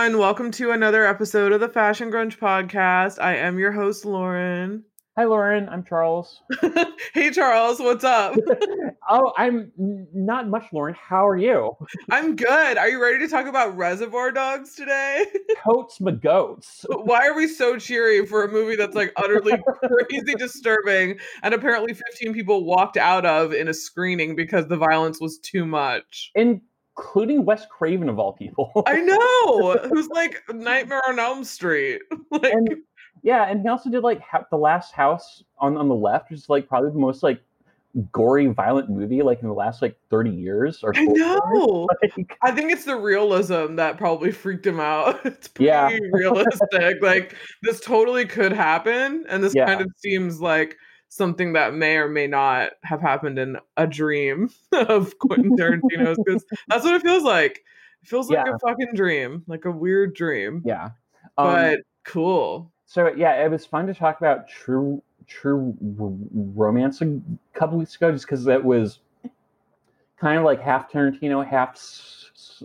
everyone. 0.00 0.18
Welcome 0.18 0.50
to 0.52 0.70
another 0.70 1.06
episode 1.06 1.52
of 1.52 1.60
the 1.60 1.68
Fashion 1.68 2.10
Grunge 2.10 2.38
podcast. 2.38 3.20
I 3.20 3.36
am 3.36 3.58
your 3.58 3.70
host, 3.70 4.06
Lauren. 4.06 4.82
Hi, 5.18 5.24
Lauren. 5.24 5.68
I'm 5.68 5.84
Charles. 5.84 6.40
hey, 7.12 7.30
Charles. 7.30 7.80
What's 7.80 8.02
up? 8.02 8.34
oh, 9.10 9.34
I'm 9.36 9.70
not 9.76 10.48
much, 10.48 10.64
Lauren. 10.72 10.94
How 10.94 11.28
are 11.28 11.36
you? 11.36 11.76
I'm 12.10 12.34
good. 12.34 12.78
Are 12.78 12.88
you 12.88 13.02
ready 13.02 13.18
to 13.18 13.28
talk 13.28 13.46
about 13.46 13.76
Reservoir 13.76 14.32
Dogs 14.32 14.74
today? 14.74 15.26
Coats 15.62 16.00
my 16.00 16.12
goats. 16.12 16.86
Why 16.88 17.26
are 17.26 17.36
we 17.36 17.46
so 17.46 17.76
cheery 17.76 18.24
for 18.24 18.44
a 18.44 18.50
movie 18.50 18.76
that's 18.76 18.96
like 18.96 19.12
utterly 19.16 19.52
crazy 19.84 20.34
disturbing 20.34 21.18
and 21.42 21.52
apparently 21.52 21.92
15 21.92 22.32
people 22.32 22.64
walked 22.64 22.96
out 22.96 23.26
of 23.26 23.52
in 23.52 23.68
a 23.68 23.74
screening 23.74 24.34
because 24.34 24.66
the 24.68 24.78
violence 24.78 25.20
was 25.20 25.38
too 25.40 25.66
much? 25.66 26.30
Including 27.00 27.44
Wes 27.44 27.66
Craven 27.66 28.08
of 28.08 28.18
all 28.18 28.32
people. 28.32 28.70
I 28.86 29.00
know. 29.00 29.78
Who's 29.88 30.08
like 30.08 30.42
Nightmare 30.52 31.02
on 31.08 31.18
Elm 31.18 31.44
Street. 31.44 32.02
like 32.30 32.52
and 32.52 32.68
yeah, 33.22 33.44
and 33.48 33.60
he 33.62 33.68
also 33.68 33.90
did 33.90 34.02
like 34.02 34.20
ha- 34.20 34.44
the 34.50 34.56
Last 34.56 34.92
House 34.92 35.42
on 35.58 35.76
on 35.76 35.88
the 35.88 35.94
left, 35.94 36.30
which 36.30 36.40
is 36.40 36.48
like 36.48 36.68
probably 36.68 36.90
the 36.90 36.98
most 36.98 37.22
like 37.22 37.40
gory, 38.12 38.46
violent 38.46 38.88
movie 38.88 39.20
like 39.22 39.42
in 39.42 39.48
the 39.48 39.54
last 39.54 39.82
like 39.82 39.96
thirty 40.10 40.30
years 40.30 40.82
or. 40.82 40.92
I 40.94 41.04
40 41.04 41.20
years. 41.20 41.40
know. 41.54 41.88
Like, 42.02 42.38
I 42.42 42.50
think 42.50 42.70
it's 42.72 42.84
the 42.84 42.96
realism 42.96 43.74
that 43.76 43.98
probably 43.98 44.30
freaked 44.32 44.66
him 44.66 44.80
out. 44.80 45.20
It's 45.26 45.48
pretty 45.48 45.66
Yeah. 45.68 45.90
realistic. 46.12 47.02
Like 47.02 47.34
this 47.62 47.80
totally 47.80 48.26
could 48.26 48.52
happen, 48.52 49.24
and 49.28 49.42
this 49.42 49.54
Yeah. 49.54 49.66
kind 49.66 49.80
of 49.80 49.88
seems 49.96 50.40
like 50.40 50.76
something 51.10 51.52
that 51.52 51.74
may 51.74 51.96
or 51.96 52.08
may 52.08 52.26
not 52.26 52.72
have 52.84 53.00
happened 53.02 53.38
in 53.38 53.58
a 53.76 53.86
dream 53.86 54.48
of 54.72 55.18
Quentin 55.18 55.56
Tarantino's. 55.56 56.16
Because 56.24 56.44
that's 56.68 56.84
what 56.84 56.94
it 56.94 57.02
feels 57.02 57.24
like. 57.24 57.62
It 58.02 58.08
feels 58.08 58.30
like 58.30 58.46
Yeah. 58.46 58.54
a 58.54 58.58
fucking 58.60 58.92
dream, 58.94 59.42
like 59.46 59.66
a 59.66 59.70
weird 59.70 60.14
dream. 60.14 60.62
yeah, 60.64 60.90
Um, 61.36 61.52
But 61.52 61.80
cool. 62.04 62.72
so 62.86 63.12
yeah, 63.14 63.44
it 63.44 63.50
was 63.50 63.66
fun 63.66 63.86
to 63.88 63.94
talk 63.94 64.18
about 64.18 64.48
true 64.48 65.02
true 65.26 65.76
r- 66.00 66.10
romance 66.56 67.02
a 67.02 67.20
couple 67.52 67.78
weeks 67.78 67.94
ago, 67.96 68.10
just 68.10 68.24
because 68.26 68.46
it 68.46 68.64
was 68.64 69.00
kind 70.18 70.38
of 70.38 70.44
like 70.44 70.60
half 70.60 70.90
Tarantino, 70.90 71.46
half 71.46 71.76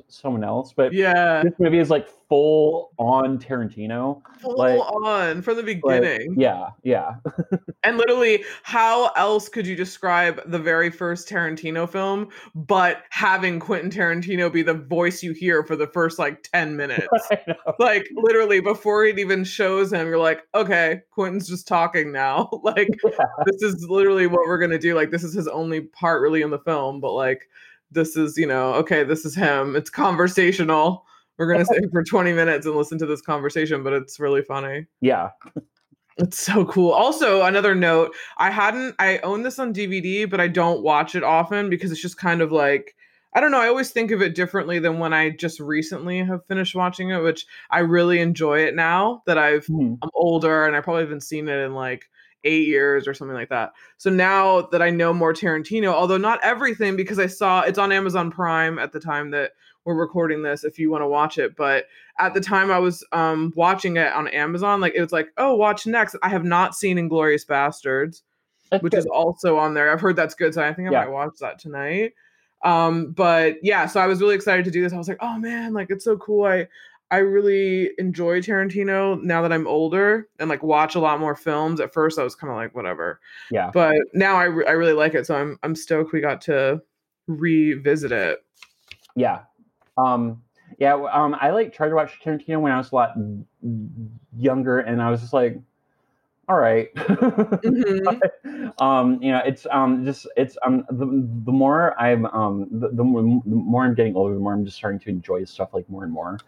someone 0.07 0.43
else. 0.43 0.73
But 0.73 0.93
Yeah, 0.93 1.43
this 1.43 1.53
movie 1.59 1.79
is 1.79 1.89
like 1.89 2.07
full 2.29 2.91
on 2.97 3.37
Tarantino. 3.37 4.21
full 4.39 4.57
like- 4.57 4.79
on 4.79 5.41
from 5.41 5.55
the 5.57 5.61
Like, 5.63 5.81
beginning. 6.01 6.35
yeah, 6.39 6.69
yeah, 6.83 7.15
And 7.83 7.97
literally, 7.97 8.43
how 8.63 9.09
else 9.15 9.47
could 9.47 9.67
you 9.67 9.75
describe 9.75 10.41
the 10.49 10.57
very 10.57 10.89
first 10.89 11.29
Tarantino 11.29 11.87
film 11.87 12.29
but 12.55 13.03
having 13.09 13.59
Quentin 13.59 13.91
Tarantino 13.91 14.51
be 14.51 14.63
the 14.63 14.73
voice 14.73 15.21
you 15.21 15.33
hear 15.33 15.63
for 15.63 15.75
the 15.75 15.87
first 15.87 16.17
like 16.19 16.43
10 16.43 16.75
minutes? 16.75 17.07
Like, 17.79 18.07
literally, 18.15 18.59
before 18.61 19.05
it 19.05 19.19
even 19.19 19.43
shows 19.43 19.91
him, 19.91 20.07
you're 20.07 20.17
like, 20.17 20.43
okay, 20.55 21.01
Quentin's 21.11 21.47
just 21.47 21.67
talking 21.67 22.11
now. 22.11 22.49
like, 22.63 22.87
Yeah. 23.03 23.25
this 23.45 23.61
is 23.61 23.85
literally 23.89 24.27
what 24.27 24.47
we're 24.47 24.57
to 24.71 24.79
do. 24.79 24.95
Like, 24.95 25.11
this 25.11 25.23
is 25.23 25.33
his 25.33 25.47
only 25.47 25.81
part 25.81 26.21
really 26.21 26.41
in 26.41 26.49
the 26.51 26.59
film, 26.59 26.99
but 27.01 27.13
like, 27.13 27.49
this 27.95 28.15
is, 28.15 28.37
you 28.37 28.45
know, 28.45 28.73
okay, 28.75 29.03
this 29.03 29.25
is 29.25 29.33
him. 29.33 29.75
It's 29.75 29.89
conversational. 29.89 31.05
We're 31.37 31.47
going 31.47 31.59
to 31.59 31.65
sit 31.65 31.83
for 31.91 32.03
20 32.03 32.31
minutes 32.33 32.65
and 32.65 32.75
listen 32.75 32.97
to 32.99 33.05
this 33.05 33.21
conversation, 33.21 33.83
but 33.83 33.91
it's 33.93 34.19
really 34.19 34.41
funny. 34.43 34.85
yeah, 35.01 35.31
It's 36.17 36.39
so 36.39 36.63
cool. 36.65 36.91
Also, 36.91 37.41
another 37.41 37.75
note, 37.75 38.15
I 38.37 38.49
hadn't 38.49 38.95
I 38.99 39.17
own 39.17 39.43
this 39.43 39.59
on 39.59 39.73
DVD, 39.73 40.29
but 40.29 40.39
I 40.39 40.47
don't 40.47 40.81
watch 40.81 41.13
it 41.13 41.23
often 41.23 41.69
because 41.69 41.91
it's 41.91 42.01
just 42.01 42.17
kind 42.17 42.41
of 42.41 42.53
like 42.53 42.95
I 43.33 43.41
don't 43.41 43.51
know, 43.51 43.59
I 43.59 43.67
always 43.67 43.91
think 43.91 44.11
of 44.11 44.21
it 44.21 44.33
differently 44.33 44.79
than 44.79 44.97
when 44.97 45.13
I 45.13 45.31
just 45.31 45.59
recently 45.59 46.23
have 46.23 46.45
finished 46.45 46.73
watching 46.73 47.09
it, 47.09 47.21
which 47.21 47.45
I 47.69 47.79
really 47.79 48.21
enjoy 48.21 48.59
it 48.59 48.75
now 48.75 49.23
that 49.25 49.37
I've 49.37 49.65
Hmm. 49.65 49.95
I'm 50.01 50.09
older 50.13 50.65
and 50.65 50.73
I 50.73 50.79
probably 50.79 51.03
haven't 51.03 51.23
seen 51.23 51.49
it 51.49 51.65
in 51.65 51.73
like 51.73 52.09
8 52.45 52.67
years 52.67 53.07
or 53.07 53.13
something 53.13 53.35
like 53.35 53.49
that. 53.49 53.73
So 53.97 54.09
now 54.09 54.61
that 54.71 54.81
I 54.81 54.89
know 54.89 55.13
more 55.13 55.33
Tarantino, 55.33 55.91
although 55.93 56.17
not 56.17 56.39
everything 56.43 56.95
because 56.95 57.19
I 57.19 57.27
saw 57.27 57.61
it's 57.61 57.79
on 57.79 57.91
Amazon 57.91 58.31
Prime 58.31 58.79
at 58.79 58.91
the 58.93 58.99
time 58.99 59.31
that 59.31 59.51
we're 59.83 59.95
recording 59.95 60.41
this 60.41 60.63
if 60.63 60.79
you 60.79 60.89
want 60.89 61.01
to 61.03 61.07
watch 61.07 61.37
it, 61.37 61.55
but 61.55 61.85
at 62.19 62.33
the 62.33 62.41
time 62.41 62.71
I 62.71 62.79
was 62.79 63.03
um 63.11 63.51
watching 63.55 63.97
it 63.97 64.11
on 64.13 64.27
Amazon, 64.29 64.79
like 64.81 64.93
it 64.95 65.01
was 65.01 65.11
like, 65.11 65.27
oh, 65.37 65.55
watch 65.55 65.85
next. 65.85 66.15
I 66.23 66.29
have 66.29 66.43
not 66.43 66.75
seen 66.75 66.97
Inglourious 66.97 67.45
Basterds, 67.45 68.21
That's 68.71 68.81
which 68.81 68.91
good. 68.91 68.99
is 68.99 69.05
also 69.07 69.57
on 69.57 69.73
there. 69.73 69.91
I've 69.91 70.01
heard 70.01 70.15
that's 70.15 70.35
good, 70.35 70.53
so 70.53 70.63
I 70.63 70.73
think 70.73 70.87
I 70.87 70.91
Yeah. 70.91 71.01
might 71.01 71.11
watch 71.11 71.33
that 71.41 71.59
tonight. 71.59 72.13
Um, 72.63 73.11
but 73.11 73.57
yeah, 73.61 73.85
so 73.85 73.99
I 73.99 74.07
was 74.07 74.21
really 74.21 74.33
excited 74.33 74.65
to 74.65 74.71
do 74.71 74.81
this. 74.81 74.91
I 74.91 74.97
was 74.97 75.07
like, 75.07 75.19
oh 75.21 75.37
man, 75.37 75.73
like 75.73 75.91
it's 75.91 76.03
so 76.03 76.17
cool. 76.17 76.45
I 76.45 76.67
I 77.11 77.17
really 77.17 77.91
enjoy 77.97 78.41
Tarantino 78.41 79.21
now 79.21 79.41
that 79.43 79.53
I'm 79.53 79.67
older 79.67 80.27
and 80.39 80.49
like 80.49 80.63
watch 80.63 80.95
a 80.95 80.99
lot 80.99 81.19
more 81.19 81.35
films. 81.35 81.79
At 81.79 81.93
first, 81.93 82.17
I 82.17 82.23
was 82.23 82.35
kind 82.35 82.49
of 82.51 82.57
like 82.57 82.73
whatever, 82.73 83.19
yeah. 83.51 83.69
but 83.71 83.95
now 84.13 84.35
I, 84.35 84.45
re- 84.45 84.65
I 84.65 84.71
really 84.71 84.93
like 84.93 85.13
it. 85.13 85.27
So 85.27 85.35
I'm 85.35 85.59
I'm 85.63 85.75
stoked 85.75 86.13
we 86.13 86.21
got 86.21 86.41
to 86.41 86.81
revisit 87.27 88.11
it. 88.11 88.39
Yeah. 89.15 89.41
Um 89.97 90.41
yeah, 90.79 90.95
um 90.95 91.35
I 91.39 91.51
like 91.51 91.73
tried 91.73 91.89
to 91.89 91.95
watch 91.95 92.19
Tarantino 92.23 92.59
when 92.59 92.71
I 92.71 92.77
was 92.77 92.91
a 92.91 92.95
lot 92.95 93.13
younger 94.35 94.79
and 94.79 95.01
I 95.01 95.09
was 95.11 95.21
just 95.21 95.33
like 95.33 95.59
all 96.47 96.57
right. 96.57 96.89
Mhm. 97.63 98.21
um 98.79 99.21
you 99.21 99.31
know, 99.31 99.41
it's 99.45 99.65
um 99.71 100.05
just 100.05 100.27
it's 100.37 100.57
um 100.65 100.85
the, 100.89 101.05
the 101.45 101.51
more 101.51 101.99
I'm 101.99 102.25
um 102.27 102.67
the, 102.71 102.89
the, 102.89 103.03
more, 103.03 103.21
the 103.45 103.55
more 103.55 103.83
I'm 103.85 103.95
getting 103.95 104.15
older, 104.15 104.33
the 104.33 104.39
more 104.39 104.53
I'm 104.53 104.65
just 104.65 104.77
starting 104.77 104.99
to 105.01 105.09
enjoy 105.09 105.43
stuff 105.45 105.69
like 105.73 105.89
more 105.89 106.03
and 106.03 106.13
more. 106.13 106.41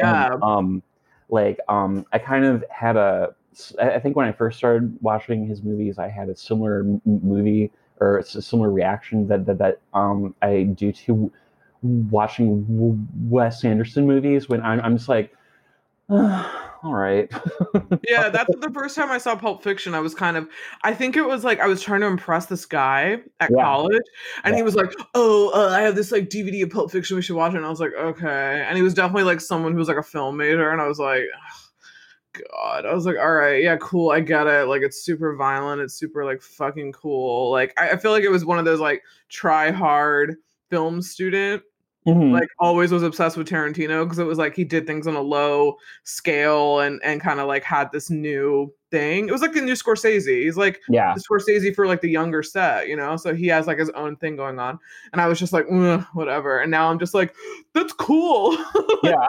And, 0.00 0.28
Yeah, 0.28 0.36
um 0.42 0.82
like 1.28 1.58
um 1.68 2.06
I 2.12 2.18
kind 2.18 2.44
of 2.44 2.64
had 2.70 2.96
a. 2.96 3.34
I 3.80 4.00
think 4.00 4.16
when 4.16 4.26
I 4.26 4.32
first 4.32 4.58
started 4.58 4.98
watching 5.00 5.46
his 5.46 5.62
movies, 5.62 5.98
I 5.98 6.08
had 6.08 6.28
a 6.28 6.34
similar 6.36 6.80
m- 6.80 7.00
movie 7.04 7.70
or 8.00 8.18
a 8.18 8.24
similar 8.24 8.70
reaction 8.72 9.28
that 9.28 9.46
that, 9.46 9.58
that 9.58 9.78
um 9.94 10.34
I 10.42 10.64
do 10.64 10.90
to 10.92 11.30
watching 11.82 12.64
Wes 13.30 13.64
Anderson 13.64 14.06
movies 14.06 14.48
when 14.48 14.60
I'm 14.62 14.80
I'm 14.80 14.96
just 14.96 15.08
like, 15.08 15.32
all 16.84 16.94
right, 16.94 17.32
yeah. 18.08 18.28
That's 18.30 18.54
the 18.60 18.70
first 18.72 18.94
time 18.94 19.10
I 19.10 19.18
saw 19.18 19.34
Pulp 19.34 19.62
Fiction. 19.62 19.94
I 19.94 20.00
was 20.00 20.14
kind 20.14 20.36
of, 20.36 20.48
I 20.82 20.92
think 20.92 21.16
it 21.16 21.22
was 21.22 21.42
like 21.42 21.60
I 21.60 21.66
was 21.66 21.82
trying 21.82 22.02
to 22.02 22.06
impress 22.06 22.46
this 22.46 22.66
guy 22.66 23.20
at 23.40 23.50
Yeah. 23.50 23.62
college, 23.64 24.02
and 24.44 24.54
he 24.54 24.62
was 24.62 24.74
like, 24.74 24.92
"Oh, 25.14 25.50
uh, 25.54 25.74
I 25.74 25.80
have 25.80 25.94
this 25.96 26.12
like 26.12 26.28
DVD 26.28 26.62
of 26.64 26.70
Pulp 26.70 26.90
Fiction. 26.90 27.16
We 27.16 27.22
should 27.22 27.36
watch 27.36 27.54
it." 27.54 27.56
And 27.56 27.66
I 27.66 27.70
was 27.70 27.80
like, 27.80 27.94
"Okay." 27.94 28.64
And 28.68 28.76
he 28.76 28.82
was 28.82 28.92
definitely 28.94 29.24
like 29.24 29.40
someone 29.40 29.72
who 29.72 29.78
was 29.78 29.88
like 29.88 29.96
a 29.96 30.02
film 30.02 30.36
major, 30.36 30.70
and 30.70 30.80
I 30.80 30.86
was 30.86 30.98
like. 30.98 31.22
"Ugh, 31.22 31.60
God, 32.50 32.84
I 32.84 32.92
was 32.92 33.06
like, 33.06 33.16
all 33.16 33.30
right, 33.30 33.62
yeah, 33.62 33.76
cool, 33.76 34.10
I 34.10 34.18
get 34.18 34.48
it. 34.48 34.66
Like, 34.66 34.82
it's 34.82 35.04
super 35.04 35.36
violent, 35.36 35.80
it's 35.80 35.94
super 35.94 36.24
like 36.24 36.42
fucking 36.42 36.90
cool. 36.90 37.52
Like, 37.52 37.72
I, 37.78 37.90
I 37.90 37.96
feel 37.96 38.10
like 38.10 38.24
it 38.24 38.28
was 38.28 38.44
one 38.44 38.58
of 38.58 38.64
those 38.64 38.80
like 38.80 39.04
try 39.28 39.70
hard 39.70 40.34
film 40.68 41.00
student 41.00 41.62
Mhm. 42.06 42.32
like 42.32 42.48
always 42.58 42.92
was 42.92 43.02
obsessed 43.02 43.36
with 43.36 43.48
Tarantino 43.48 44.04
because 44.04 44.18
it 44.18 44.26
was 44.26 44.36
like 44.36 44.54
he 44.54 44.64
did 44.64 44.86
things 44.86 45.06
on 45.06 45.14
a 45.16 45.22
low 45.22 45.76
scale 46.02 46.80
and 46.80 47.00
and 47.02 47.20
kind 47.20 47.40
of 47.40 47.46
like 47.48 47.64
had 47.64 47.90
this 47.92 48.10
new 48.10 48.70
thing. 48.90 49.26
It 49.26 49.32
was 49.32 49.40
like 49.40 49.54
the 49.54 49.62
new 49.62 49.72
Scorsese. 49.72 50.42
He's 50.42 50.58
like 50.58 50.80
yeah, 50.88 51.14
the 51.14 51.20
Scorsese 51.22 51.74
for 51.74 51.86
like 51.86 52.02
the 52.02 52.10
younger 52.10 52.42
set, 52.42 52.88
you 52.88 52.96
know. 52.96 53.16
So 53.16 53.34
he 53.34 53.46
has 53.46 53.66
like 53.66 53.78
his 53.78 53.88
own 53.90 54.16
thing 54.16 54.36
going 54.36 54.58
on, 54.58 54.78
and 55.12 55.20
I 55.22 55.28
was 55.28 55.38
just 55.38 55.52
like, 55.54 55.66
whatever. 56.12 56.58
And 56.60 56.70
now 56.70 56.90
I'm 56.90 56.98
just 56.98 57.14
like, 57.14 57.34
that's 57.74 57.92
cool. 57.94 58.52
yeah, 59.02 59.26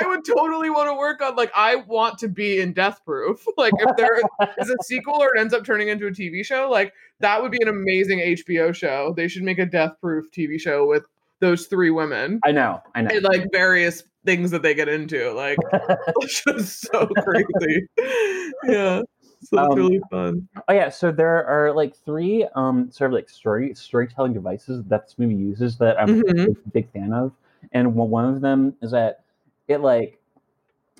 I 0.00 0.06
would 0.06 0.24
totally 0.24 0.68
want 0.68 0.88
to 0.90 0.94
work 0.94 1.22
on 1.22 1.34
like 1.34 1.50
I 1.54 1.76
want 1.76 2.18
to 2.18 2.28
be 2.28 2.60
in 2.60 2.72
Death 2.74 3.00
Proof. 3.04 3.44
Like 3.56 3.72
if 3.78 3.96
there 3.96 4.20
is 4.60 4.70
a 4.70 4.76
sequel 4.84 5.14
or 5.14 5.34
it 5.34 5.40
ends 5.40 5.52
up 5.52 5.64
turning 5.64 5.88
into 5.88 6.06
a 6.06 6.10
TV 6.10 6.44
show, 6.44 6.68
like 6.70 6.92
that 7.20 7.42
would 7.42 7.50
be 7.50 7.58
an 7.60 7.68
amazing 7.68 8.20
HBO 8.20 8.72
show. 8.74 9.14
They 9.16 9.26
should 9.28 9.42
make 9.42 9.58
a 9.58 9.66
Death 9.66 9.94
Proof 10.00 10.30
TV 10.30 10.60
show 10.60 10.86
with 10.86 11.06
those 11.40 11.66
three 11.66 11.90
women 11.90 12.40
I 12.44 12.52
know, 12.52 12.80
I 12.94 13.02
know. 13.02 13.10
and 13.12 13.22
like 13.22 13.46
various 13.52 14.02
things 14.24 14.50
that 14.50 14.62
they 14.62 14.74
get 14.74 14.88
into. 14.88 15.30
Like 15.32 15.58
it's 16.20 16.42
just 16.44 16.80
so 16.82 17.06
crazy. 17.06 17.86
yeah. 18.68 19.02
So 19.40 19.58
it's 19.64 19.72
Um, 19.72 19.74
really 19.76 20.00
fun. 20.10 20.48
Oh 20.68 20.72
yeah, 20.72 20.88
so 20.88 21.12
there 21.12 21.46
are 21.46 21.72
like 21.72 21.94
three 21.94 22.46
um 22.54 22.90
sort 22.90 23.10
of 23.10 23.14
like 23.14 23.28
story 23.30 23.72
storytelling 23.74 24.32
devices 24.32 24.82
that 24.84 25.06
this 25.06 25.18
movie 25.18 25.34
uses 25.34 25.78
that 25.78 26.00
I'm 26.00 26.10
a 26.10 26.14
Mhm. 26.16 26.46
big, 26.46 26.72
big 26.72 26.92
fan 26.92 27.12
of, 27.12 27.32
and 27.72 27.94
one 27.94 28.24
of 28.24 28.40
them 28.40 28.74
is 28.82 28.90
that 28.90 29.22
it 29.68 29.78
like 29.80 30.18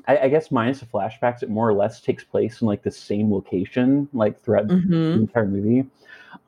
I, 0.07 0.19
I 0.19 0.29
guess 0.29 0.51
minus 0.51 0.81
the 0.81 0.87
flashbacks, 0.87 1.43
it 1.43 1.51
more 1.51 1.69
or 1.69 1.75
less 1.75 2.01
takes 2.01 2.23
place 2.23 2.61
in 2.63 2.67
like 2.69 2.83
the 2.83 2.91
same 2.91 3.33
location 3.33 4.09
like 4.13 4.41
throughout 4.41 4.69
the 4.69 4.75
hmm 4.75 5.15
entire 5.15 5.47
movie, 5.47 5.89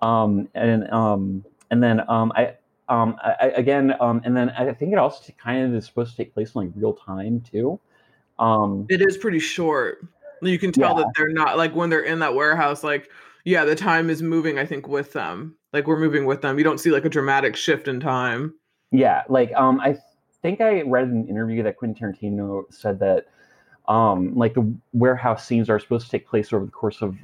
um 0.01 0.49
and 0.55 0.89
um 0.93 1.45
and 1.71 1.83
then 1.83 2.09
um 2.09 2.33
I. 2.37 2.55
Um, 2.91 3.17
I, 3.23 3.53
again, 3.57 3.95
um, 4.01 4.21
and 4.25 4.37
then 4.37 4.51
I 4.51 4.73
think 4.73 4.93
it 4.93 4.99
also 4.99 5.33
kind 5.39 5.65
of 5.65 5.75
is 5.75 5.87
supposed 5.87 6.11
to 6.11 6.17
take 6.17 6.35
place 6.35 6.55
in 6.55 6.63
like 6.63 6.71
real 6.75 6.93
time 6.93 7.41
too. 7.41 7.79
Um, 8.39 8.87
It 8.91 9.01
is 9.01 9.17
pretty 9.17 9.39
short. 9.39 10.05
You 10.43 10.59
can 10.59 10.73
tell 10.73 10.97
Yeah. 10.97 11.05
that 11.05 11.13
they're 11.17 11.29
not 11.29 11.57
like 11.57 11.75
when 11.75 11.89
they're 11.89 12.03
in 12.03 12.19
that 12.19 12.35
warehouse, 12.35 12.83
like, 12.83 13.09
yeah, 13.45 13.65
the 13.65 13.77
time 13.77 14.11
is 14.11 14.23
moving, 14.23 14.59
I 14.59 14.67
think, 14.67 14.89
with 14.89 15.13
them. 15.13 15.55
Like 15.73 15.87
we're 15.87 16.01
moving 16.01 16.27
with 16.27 16.43
them. 16.43 16.59
You 16.59 16.65
don't 16.65 16.79
see 16.79 16.91
like 16.91 17.05
a 17.05 17.09
dramatic 17.09 17.55
shift 17.55 17.87
in 17.87 18.01
time. 18.01 18.55
Yeah, 18.91 19.23
like 19.29 19.53
um, 19.55 19.79
I 19.81 19.97
think 20.43 20.61
I 20.61 20.83
read 20.83 21.07
an 21.09 21.29
interview 21.29 21.63
that 21.63 21.77
Quentin 21.77 22.13
Tarantino 22.13 22.65
said 22.73 22.99
that 22.99 23.27
um, 23.87 24.35
like 24.35 24.55
the 24.55 24.75
warehouse 24.93 25.47
scenes 25.47 25.71
are 25.71 25.79
supposed 25.79 26.07
to 26.07 26.11
take 26.11 26.27
place 26.27 26.53
over 26.53 26.65
the 26.65 26.73
course 26.73 27.03
of 27.03 27.15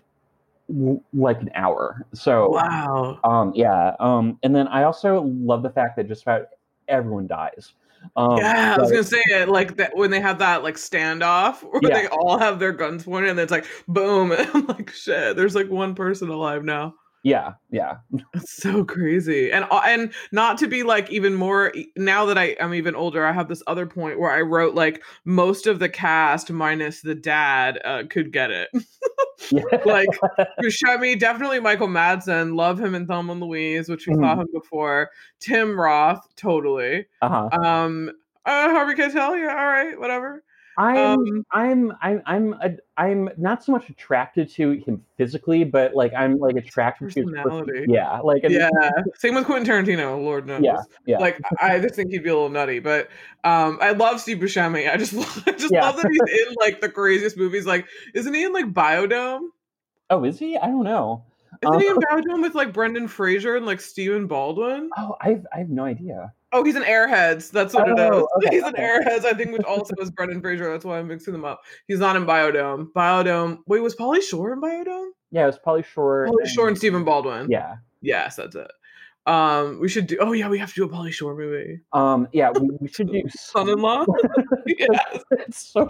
w- 0.69 1.01
like 1.13 1.41
an 1.41 1.51
hour. 1.55 2.07
So 2.15 2.51
Wow. 2.51 3.19
um, 3.25 3.53
yeah. 3.55 3.95
Um, 4.01 4.39
and 4.43 4.55
then 4.55 4.69
I 4.69 4.85
also 4.85 5.23
love 5.23 5.63
the 5.63 5.71
fact 5.71 5.97
that 5.97 6.09
just 6.09 6.23
about 6.23 6.47
everyone 6.89 7.27
dies. 7.27 7.73
Um, 8.15 8.37
yeah, 8.39 8.77
I 8.79 8.81
was 8.81 8.91
gonna 8.91 9.03
say 9.03 9.23
it 9.31 9.49
like 9.49 9.77
that 9.79 9.97
when 9.97 10.11
they 10.11 10.21
have 10.21 10.39
that 10.39 10.63
like 10.63 10.77
standoff 10.77 11.61
where 11.63 11.81
Yeah. 11.83 12.03
they 12.03 12.07
all 12.09 12.39
have 12.39 12.59
their 12.59 12.73
guns 12.73 13.05
pointed 13.05 13.31
and 13.31 13.41
it's 13.41 13.51
like 13.51 13.67
boom 13.89 14.33
and 14.33 14.49
I'm 14.55 14.67
like 14.67 14.91
shit. 14.91 15.37
There's 15.37 15.55
like 15.55 15.69
one 15.69 15.95
person 15.95 16.29
alive 16.29 16.65
now. 16.65 16.95
Yeah, 17.27 17.55
yeah, 17.73 17.97
It's 18.35 18.53
so 18.63 18.85
crazy, 18.85 19.51
and 19.51 19.65
uh, 19.69 19.81
and 19.85 20.13
not 20.31 20.59
to 20.59 20.69
be 20.69 20.85
like 20.85 21.11
even 21.11 21.35
more. 21.35 21.73
Now 21.97 22.25
that 22.27 22.39
I 22.39 22.51
am 22.61 22.73
even 22.73 22.95
older, 22.95 23.27
I 23.27 23.33
have 23.33 23.49
this 23.49 23.65
other 23.67 23.85
point 23.85 24.21
where 24.21 24.31
I 24.31 24.43
wrote 24.43 24.77
like 24.77 25.03
most 25.25 25.67
of 25.67 25.81
the 25.81 25.89
cast 25.89 26.53
minus 26.53 27.01
the 27.01 27.17
dad 27.17 27.81
uh, 27.85 28.05
could 28.09 28.33
get 28.33 28.53
it. 28.53 28.69
yeah. 29.51 29.63
like 29.85 30.09
Buscemi, 30.63 31.19
definitely 31.19 31.59
Michael 31.59 31.89
Madsen. 31.89 32.55
Love 32.55 32.79
him 32.79 32.95
in 32.95 33.09
Thelma 33.09 33.33
and 33.33 33.41
Louise, 33.43 33.89
which 33.89 34.07
we 34.07 34.15
Mhm. 34.15 34.21
saw 34.21 34.41
him 34.41 34.47
before. 34.53 35.11
Tim 35.41 35.79
Roth, 35.79 36.25
totally. 36.37 37.07
uh-huh. 37.23 37.49
Um, 37.61 38.13
uh, 38.45 38.71
Harvey 38.71 38.95
Keitel, 38.95 39.37
yeah, 39.41 39.49
all 39.59 39.67
right, 39.67 39.99
whatever. 39.99 40.45
I'm 40.79 40.97
Um, 40.97 41.47
I'm 41.53 41.93
I'm 42.03 42.23
I'm 42.27 42.53
a, 42.55 42.71
I'm 42.97 43.31
not 43.39 43.65
so 43.65 43.73
much 43.73 43.89
attracted 43.89 44.51
to 44.51 44.73
him 44.73 45.05
physically, 45.17 45.65
but 45.65 45.95
like 45.95 46.13
I'm 46.15 46.39
like 46.39 46.57
attracted 46.57 47.11
to 47.11 47.21
his 47.21 47.31
Personality. 47.31 47.87
Yeah, 47.89 48.21
like 48.21 48.43
yeah, 48.43 48.69
same 49.15 49.35
with 49.35 49.47
Quentin 49.47 49.67
Tarantino. 49.73 50.23
Lord 50.23 50.47
knows. 50.47 50.65
yeah, 50.65 50.83
yeah. 51.07 51.19
Like 51.19 51.41
I 51.61 51.75
I 51.77 51.79
just 51.81 51.95
think 51.95 52.11
he'd 52.11 52.23
be 52.23 52.29
a 52.29 52.35
little 52.35 52.51
nutty, 52.51 52.81
but 52.81 53.09
um, 53.45 53.79
I 53.81 53.93
love 53.93 54.21
Steve 54.21 54.39
Buscemi. 54.39 54.91
I 54.91 54.97
just, 54.97 55.15
I 55.49 55.53
just 55.53 55.73
Yeah. 55.73 55.83
love 55.83 55.97
that 55.97 56.11
he's 56.11 56.47
in 56.47 56.55
like 56.61 56.81
the 56.81 56.89
craziest 56.91 57.37
movies. 57.37 57.65
Like, 57.67 57.87
isn't 58.15 58.35
he 58.35 58.45
in 58.45 58.53
like 58.53 58.67
Biodome? 58.73 59.49
oh, 60.11 60.25
is 60.25 60.39
he? 60.39 60.57
I 60.59 60.67
don't 60.67 60.85
know. 60.85 61.25
Isn't 61.63 61.81
he 61.81 61.87
Um, 61.87 61.97
in 61.97 62.01
Biodome 62.01 62.43
with 62.43 62.55
like 62.55 62.73
Brendan 62.73 63.09
Fraser 63.09 63.57
and 63.57 63.65
like 63.67 63.81
Stephen 63.81 64.27
Baldwin? 64.27 64.91
Oh, 64.97 65.17
I've 65.21 65.47
I 65.55 65.59
have 65.59 65.71
no 65.71 65.85
idea. 65.85 66.33
Oh, 66.53 66.65
he's 66.65 66.77
an 66.77 66.85
Airheads. 66.85 67.51
That's 67.51 67.75
what 67.75 67.89
it 67.89 67.99
is. 67.99 68.11
Oh, 68.11 68.29
okay, 68.37 68.57
he's 68.57 68.63
in 68.63 68.69
okay. 68.69 68.83
Airheads, 68.83 69.25
I 69.25 69.33
think, 69.33 69.53
which 69.53 69.65
also 69.65 69.95
is 70.01 70.11
Brendan 70.11 70.41
Fraser. 70.41 70.71
That's 70.71 70.85
why 70.85 70.99
I'm 70.99 71.09
mixing 71.09 71.33
them 71.33 71.45
up. 71.45 71.61
He's 71.89 71.99
not 71.99 72.17
in 72.17 72.25
Biodome. 72.25 72.93
Biodome. 72.93 73.59
Wait, 73.67 73.81
was 73.81 73.97
Pauly 73.97 74.23
Shore 74.23 74.53
in 74.53 74.61
Biodome? 74.61 75.11
Yeah, 75.31 75.45
it 75.45 75.47
was 75.47 75.59
probably 75.59 75.83
Shore. 75.83 76.29
Pauly 76.29 76.47
Shore 76.47 76.69
and 76.69 76.79
Stephen 76.79 77.05
Baldwin. 77.05 77.51
Yeah. 77.51 77.77
Yes, 78.01 78.37
that's 78.37 78.55
it. 78.55 78.71
Um, 79.27 79.81
we 79.81 79.89
should 79.89 80.07
do. 80.07 80.19
Oh 80.21 80.31
yeah, 80.33 80.49
we 80.49 80.59
have 80.59 80.69
to 80.69 80.75
do 80.75 80.85
a 80.85 80.89
Pauly 80.89 81.13
Shore 81.13 81.35
movie. 81.35 81.81
Um. 81.93 82.29
Yeah. 82.33 82.51
We, 82.51 82.71
we 82.81 82.89
should 82.89 83.11
do. 83.11 83.23
Son-in-law. 83.29 84.07
yes. 84.67 85.25
So. 85.51 85.89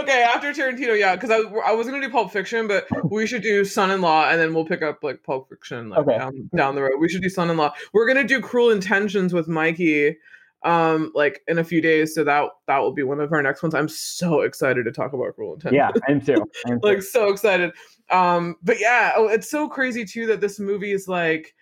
Okay, 0.00 0.22
after 0.22 0.52
Tarantino, 0.52 0.98
yeah, 0.98 1.14
because 1.14 1.30
I, 1.30 1.40
I 1.66 1.72
was 1.72 1.86
gonna 1.86 2.00
do 2.00 2.10
Pulp 2.10 2.32
Fiction, 2.32 2.66
but 2.66 2.86
we 3.10 3.26
should 3.26 3.42
do 3.42 3.64
Son-in-Law, 3.64 4.30
and 4.30 4.40
then 4.40 4.54
we'll 4.54 4.64
pick 4.64 4.80
up 4.82 5.00
like 5.02 5.22
Pulp 5.22 5.48
Fiction 5.50 5.90
like 5.90 6.00
Okay. 6.00 6.16
down 6.16 6.50
down 6.56 6.74
the 6.74 6.82
road. 6.82 6.92
We 6.98 7.08
should 7.10 7.22
do 7.22 7.28
Son-in-Law. 7.28 7.74
We're 7.92 8.06
gonna 8.06 8.24
do 8.26 8.40
Cruel 8.40 8.70
Intentions 8.70 9.34
with 9.34 9.48
Mikey, 9.48 10.16
um, 10.64 11.12
like 11.14 11.42
in 11.48 11.58
a 11.58 11.64
few 11.64 11.82
days. 11.82 12.14
So 12.14 12.24
that 12.24 12.48
that 12.68 12.78
will 12.78 12.92
be 12.92 13.02
one 13.02 13.20
of 13.20 13.30
our 13.32 13.42
next 13.42 13.62
ones. 13.62 13.74
I'm 13.74 13.88
so 13.88 14.40
excited 14.40 14.84
to 14.84 14.92
talk 14.92 15.12
about 15.12 15.34
Cruel 15.34 15.54
Intentions. 15.54 15.76
Yeah, 15.76 15.90
I 16.08 16.12
am 16.12 16.20
too. 16.22 16.44
I 16.66 16.72
am 16.72 16.80
too. 16.80 16.88
like 16.88 17.02
so 17.02 17.28
excited. 17.28 17.72
Um, 18.10 18.56
but 18.62 18.80
yeah, 18.80 19.12
oh, 19.16 19.28
it's 19.28 19.50
so 19.50 19.68
crazy 19.68 20.06
too 20.06 20.26
that 20.28 20.40
this 20.40 20.58
movie 20.58 20.92
is 20.92 21.06
like, 21.06 21.54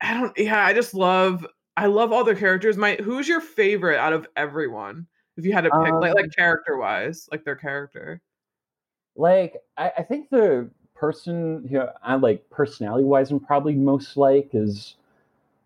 I 0.00 0.14
don't. 0.14 0.32
Yeah, 0.36 0.64
I 0.64 0.72
just 0.72 0.94
love. 0.94 1.46
I 1.76 1.86
love 1.86 2.12
all 2.12 2.24
the 2.24 2.34
characters. 2.34 2.76
My 2.76 2.96
who's 2.96 3.28
your 3.28 3.40
favorite 3.40 3.98
out 3.98 4.12
of 4.12 4.26
everyone? 4.36 5.06
If 5.36 5.44
you 5.44 5.52
had 5.52 5.64
to 5.64 5.70
pick, 5.70 5.92
like 5.92 6.14
like 6.14 6.24
Um, 6.24 6.30
character 6.30 6.76
wise, 6.78 7.28
like 7.30 7.44
their 7.44 7.56
character. 7.56 8.20
like 9.16 9.56
I, 9.76 9.92
I 9.98 10.02
think 10.02 10.30
the 10.30 10.68
person 10.94 11.66
who 11.70 11.82
I 12.02 12.14
like 12.14 12.48
personality 12.48 13.04
wise 13.04 13.30
I'm 13.30 13.40
probably 13.40 13.74
most 13.74 14.16
like 14.16 14.50
is 14.54 14.96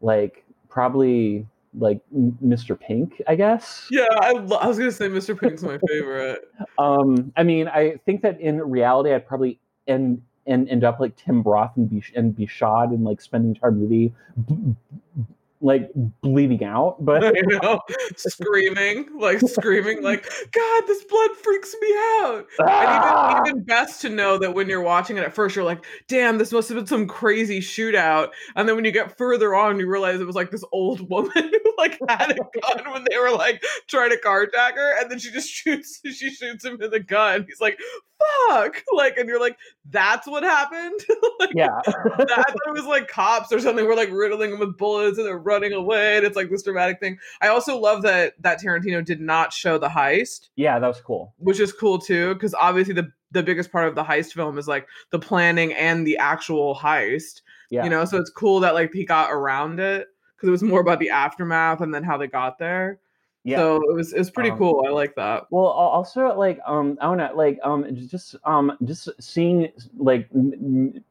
like 0.01 0.45
probably 0.69 1.47
like 1.79 2.01
Mr. 2.13 2.79
Pink, 2.79 3.23
I 3.29 3.37
guess. 3.37 3.87
Yeah, 3.93 4.07
I, 4.11 4.33
lo- 4.33 4.57
I 4.57 4.67
was 4.67 4.79
gonna 4.79 4.91
say 4.91 5.09
Mr. 5.09 5.39
Pink's 5.39 5.63
my 5.63 5.79
favorite. 5.89 6.51
Um, 6.79 7.33
I 7.37 7.45
mean, 7.45 7.69
I 7.69 7.97
think 8.05 8.23
that 8.23 8.41
in 8.41 8.61
reality, 8.61 9.13
I'd 9.13 9.27
probably 9.27 9.61
end 9.87 10.23
and 10.47 10.69
end 10.69 10.85
up 10.85 11.01
like 11.01 11.17
Tim 11.17 11.43
Roth 11.43 11.77
and 11.77 11.89
be 11.89 12.03
and 12.15 12.35
be 12.35 12.47
shot 12.47 12.91
and 12.91 13.05
like 13.05 13.21
spend 13.21 13.45
the 13.45 13.49
entire 13.49 13.71
movie 13.71 14.13
b- 14.49 14.75
like 15.61 15.91
bleeding 16.23 16.65
out. 16.65 17.05
But 17.05 17.25
I 17.25 17.33
know, 17.47 17.81
screaming, 18.17 19.09
like 19.19 19.41
screaming, 19.41 20.03
like 20.03 20.25
God, 20.53 20.83
this 20.87 21.05
blood 21.05 21.31
freaks 21.43 21.75
me 21.81 21.89
out. 22.21 22.47
Ah! 22.61 23.39
And 23.39 23.47
even, 23.47 23.59
even 23.59 23.65
best 23.65 24.01
to 24.03 24.09
know 24.09 24.39
that 24.39 24.55
when 24.55 24.69
you're 24.69 24.81
watching 24.81 25.17
it 25.19 25.25
at 25.25 25.35
first, 25.35 25.55
you're 25.55 25.65
like, 25.65 25.85
damn, 26.09 26.39
this 26.39 26.53
must 26.53 26.69
have 26.69 26.77
been 26.77 26.87
some 26.87 27.07
crazy 27.07 27.61
shootout. 27.61 28.31
And 28.57 28.69
then 28.69 28.77
when 28.77 28.85
you 28.85 28.93
get 28.93 29.17
further 29.17 29.55
on, 29.55 29.79
you 29.79 29.87
realize 29.87 30.21
it 30.21 30.27
was 30.27 30.37
like 30.37 30.51
this 30.51 30.65
old 30.73 31.09
woman 31.09 31.33
who 31.35 31.75
like 31.79 31.99
had 32.09 32.31
a 32.31 32.35
gun 32.37 32.93
when 32.93 33.05
they 33.11 33.19
were 33.19 33.31
like 33.31 33.63
trying 33.87 34.11
to 34.11 34.17
carjack 34.17 34.75
her, 34.75 35.01
and 35.01 35.11
then 35.11 35.19
she 35.19 35.31
just 35.31 35.49
shoots 35.51 36.01
she 36.05 36.31
shoots 36.31 36.65
him 36.65 36.81
in 36.81 36.91
the 36.91 37.01
gun. 37.01 37.45
He's 37.49 37.61
like, 37.61 37.79
fuck. 38.49 38.83
Like, 38.93 39.17
and 39.17 39.29
you're 39.29 39.41
like, 39.41 39.57
that's 39.89 40.27
what 40.27 40.43
happened? 40.43 41.01
like, 41.41 41.51
yeah, 41.55 41.69
I 41.87 41.93
thought 41.93 42.67
it 42.67 42.73
was 42.73 42.85
like 42.85 43.09
cops 43.09 43.53
or 43.53 43.61
something. 43.61 43.87
We're 43.87 43.95
like 43.97 44.11
riddling 44.11 44.51
them 44.51 44.61
with 44.61 44.77
bullets 44.77 45.17
and 45.17 45.27
they're 45.27 45.39
running 45.39 45.73
away. 45.73 46.17
And 46.19 46.27
it's 46.27 46.37
like 46.37 46.51
this 46.51 46.63
dramatic 46.63 47.01
thing. 47.01 47.19
I 47.41 47.49
also 47.49 47.79
love 47.79 48.03
that 48.03 48.35
that 48.41 48.61
Tarantino 48.61 49.05
did 49.05 49.21
not 49.21 49.53
show 49.53 49.79
the 49.79 49.89
heist 49.89 50.49
yeah, 50.57 50.79
that 50.79 50.87
was 50.87 51.01
cool. 51.01 51.35
which 51.39 51.61
is 51.61 51.73
cool 51.73 51.99
too 51.99 52.35
because 52.35 52.55
obviously 52.55 52.95
the 52.95 53.11
the 53.31 53.43
biggest 53.43 53.71
part 53.71 53.87
of 53.87 53.95
the 53.95 54.05
heist 54.05 54.33
film 54.33 54.59
is 54.59 54.67
like 54.69 54.87
the 55.11 55.19
planning 55.19 55.73
and 55.73 56.07
the 56.07 56.17
actual 56.19 56.75
heist 56.75 57.43
Yeah, 57.71 57.85
you 57.85 57.91
know 57.91 58.05
so 58.05 58.19
it's 58.19 58.31
cool 58.31 58.61
that 58.61 58.75
like 58.75 58.93
he 58.93 59.05
got 59.05 59.31
around 59.31 59.79
it 59.81 60.09
because 60.37 60.49
it 60.49 60.53
was 60.53 60.63
more 60.63 60.81
about 60.81 60.99
the 60.99 61.11
aftermath 61.11 61.81
and 61.81 61.95
then 61.95 62.03
how 62.03 62.17
they 62.17 62.27
got 62.27 62.59
there 62.59 62.99
yeah. 63.45 63.57
so 63.57 63.77
it 63.77 63.95
was 63.95 64.13
it 64.13 64.19
was 64.19 64.31
pretty 64.31 64.51
Um, 64.51 64.59
cool 64.59 64.85
i 64.87 64.91
like 64.91 65.15
that 65.17 65.45
Well, 65.51 65.67
al- 65.67 65.93
also 65.99 66.37
like 66.37 66.59
um, 66.67 66.99
I 67.01 67.05
don't 67.07 67.17
know, 67.19 67.33
like 67.35 67.59
um, 67.63 67.87
just 67.95 68.37
um, 68.45 68.77
just 68.85 69.09
seeing 69.21 69.69
like 69.97 70.29
m- 70.35 70.53
m- 70.97 71.05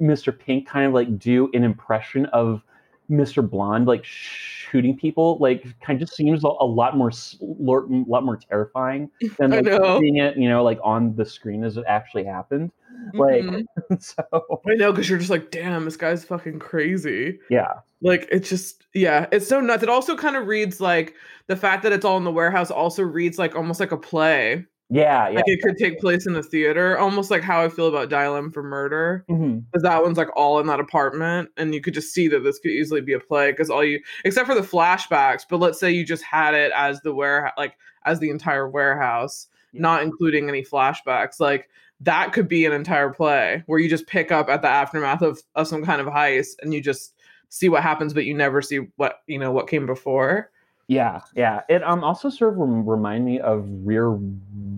Mr. 0.00 0.36
Pink 0.36 0.66
kind 0.66 0.86
of 0.86 0.92
like 0.92 1.18
do 1.18 1.50
an 1.54 1.62
impression 1.64 2.26
of 2.26 2.62
Mr. 3.10 3.48
Blonde, 3.48 3.86
like 3.86 4.02
shooting 4.04 4.96
people, 4.96 5.36
like 5.38 5.62
kind 5.80 6.00
of 6.00 6.08
just 6.08 6.16
seems 6.16 6.42
a, 6.42 6.48
a 6.48 6.66
lot 6.66 6.96
more 6.96 7.10
a 7.10 7.44
lot 7.44 8.24
more 8.24 8.36
terrifying 8.38 9.10
than 9.38 9.50
like 9.50 9.66
seeing 10.00 10.16
it, 10.16 10.36
you 10.38 10.48
know, 10.48 10.64
like 10.64 10.78
on 10.82 11.14
the 11.16 11.24
screen 11.24 11.62
as 11.64 11.76
it 11.76 11.84
actually 11.86 12.24
happened. 12.24 12.72
Like, 13.12 13.42
Mhm. 13.44 13.64
so 14.00 14.22
i 14.66 14.74
know 14.74 14.90
because 14.90 15.08
you're 15.10 15.18
just 15.18 15.30
like 15.30 15.50
damn 15.50 15.84
this 15.84 15.96
guy's 15.96 16.24
fucking 16.24 16.58
crazy 16.58 17.38
yeah, 17.50 17.74
like 18.04 18.28
it's 18.30 18.48
just 18.48 18.84
yeah 18.94 19.26
it's 19.32 19.48
so 19.48 19.60
nuts 19.60 19.82
it 19.82 19.88
also 19.88 20.16
kind 20.16 20.36
of 20.36 20.46
reads 20.46 20.80
like 20.80 21.14
the 21.48 21.56
fact 21.56 21.82
that 21.82 21.92
it's 21.92 22.04
all 22.04 22.16
in 22.16 22.24
the 22.24 22.30
warehouse 22.30 22.70
also 22.70 23.02
reads 23.02 23.38
like 23.38 23.56
almost 23.56 23.80
like 23.80 23.90
a 23.90 23.96
play 23.96 24.64
yeah, 24.90 25.28
yeah. 25.28 25.36
like 25.36 25.44
it 25.46 25.62
could 25.62 25.78
take 25.78 25.98
place 25.98 26.26
in 26.26 26.34
the 26.34 26.42
theater 26.42 26.98
almost 26.98 27.30
like 27.30 27.42
how 27.42 27.60
i 27.64 27.68
feel 27.68 27.88
about 27.88 28.10
dial 28.10 28.36
M 28.36 28.52
for 28.52 28.62
murder 28.62 29.24
mm-hmm. 29.28 29.60
because 29.60 29.82
that 29.82 30.02
one's 30.02 30.18
like 30.18 30.28
all 30.36 30.60
in 30.60 30.66
that 30.66 30.78
apartment 30.78 31.48
and 31.56 31.74
you 31.74 31.80
could 31.80 31.94
just 31.94 32.12
see 32.12 32.28
that 32.28 32.44
this 32.44 32.58
could 32.58 32.70
easily 32.70 33.00
be 33.00 33.14
a 33.14 33.18
play 33.18 33.50
because 33.50 33.70
all 33.70 33.82
you 33.82 33.98
except 34.24 34.46
for 34.46 34.54
the 34.54 34.60
flashbacks 34.60 35.42
but 35.48 35.56
let's 35.56 35.80
say 35.80 35.90
you 35.90 36.04
just 36.04 36.22
had 36.22 36.54
it 36.54 36.70
as 36.76 37.00
the 37.00 37.14
warehouse 37.14 37.54
like 37.56 37.76
as 38.04 38.20
the 38.20 38.28
entire 38.28 38.68
warehouse 38.68 39.48
Yeah. 39.72 39.80
not 39.82 40.02
including 40.02 40.50
any 40.50 40.62
flashbacks 40.62 41.40
like 41.40 41.70
that 42.00 42.34
could 42.34 42.48
be 42.48 42.66
an 42.66 42.72
entire 42.72 43.10
play 43.10 43.62
where 43.66 43.78
you 43.78 43.88
just 43.88 44.06
pick 44.06 44.30
up 44.30 44.50
at 44.50 44.60
the 44.60 44.68
aftermath 44.68 45.22
of, 45.22 45.40
of 45.54 45.66
some 45.66 45.84
kind 45.84 46.02
of 46.02 46.06
heist 46.08 46.56
and 46.60 46.74
you 46.74 46.82
just 46.82 47.14
see 47.54 47.68
what 47.68 47.82
happens 47.82 48.12
but 48.12 48.24
you 48.24 48.34
never 48.34 48.60
see 48.60 48.80
what 48.96 49.22
you 49.26 49.38
know 49.38 49.52
what 49.52 49.68
came 49.68 49.86
before 49.86 50.50
Yeah, 50.86 51.20
yeah. 51.34 51.62
It 51.68 51.82
um 51.82 52.04
also 52.04 52.28
sort 52.28 52.52
of 52.52 52.58
remind 52.58 53.24
me 53.24 53.40
of 53.40 53.64
Rear 53.86 54.18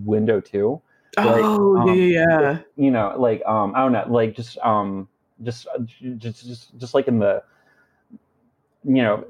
Window 0.05 0.39
too. 0.39 0.81
Like, 1.17 1.43
oh 1.43 1.75
um, 1.77 1.99
yeah 1.99 2.59
you 2.77 2.91
know, 2.91 3.15
like 3.17 3.43
um, 3.45 3.73
I 3.75 3.79
don't 3.79 3.91
know, 3.91 4.05
like 4.07 4.35
just 4.35 4.57
um, 4.59 5.09
just 5.43 5.67
uh, 5.67 5.79
just 6.17 6.45
just 6.45 6.77
just 6.77 6.93
like 6.93 7.07
in 7.07 7.19
the, 7.19 7.43
you 8.83 9.01
know, 9.01 9.25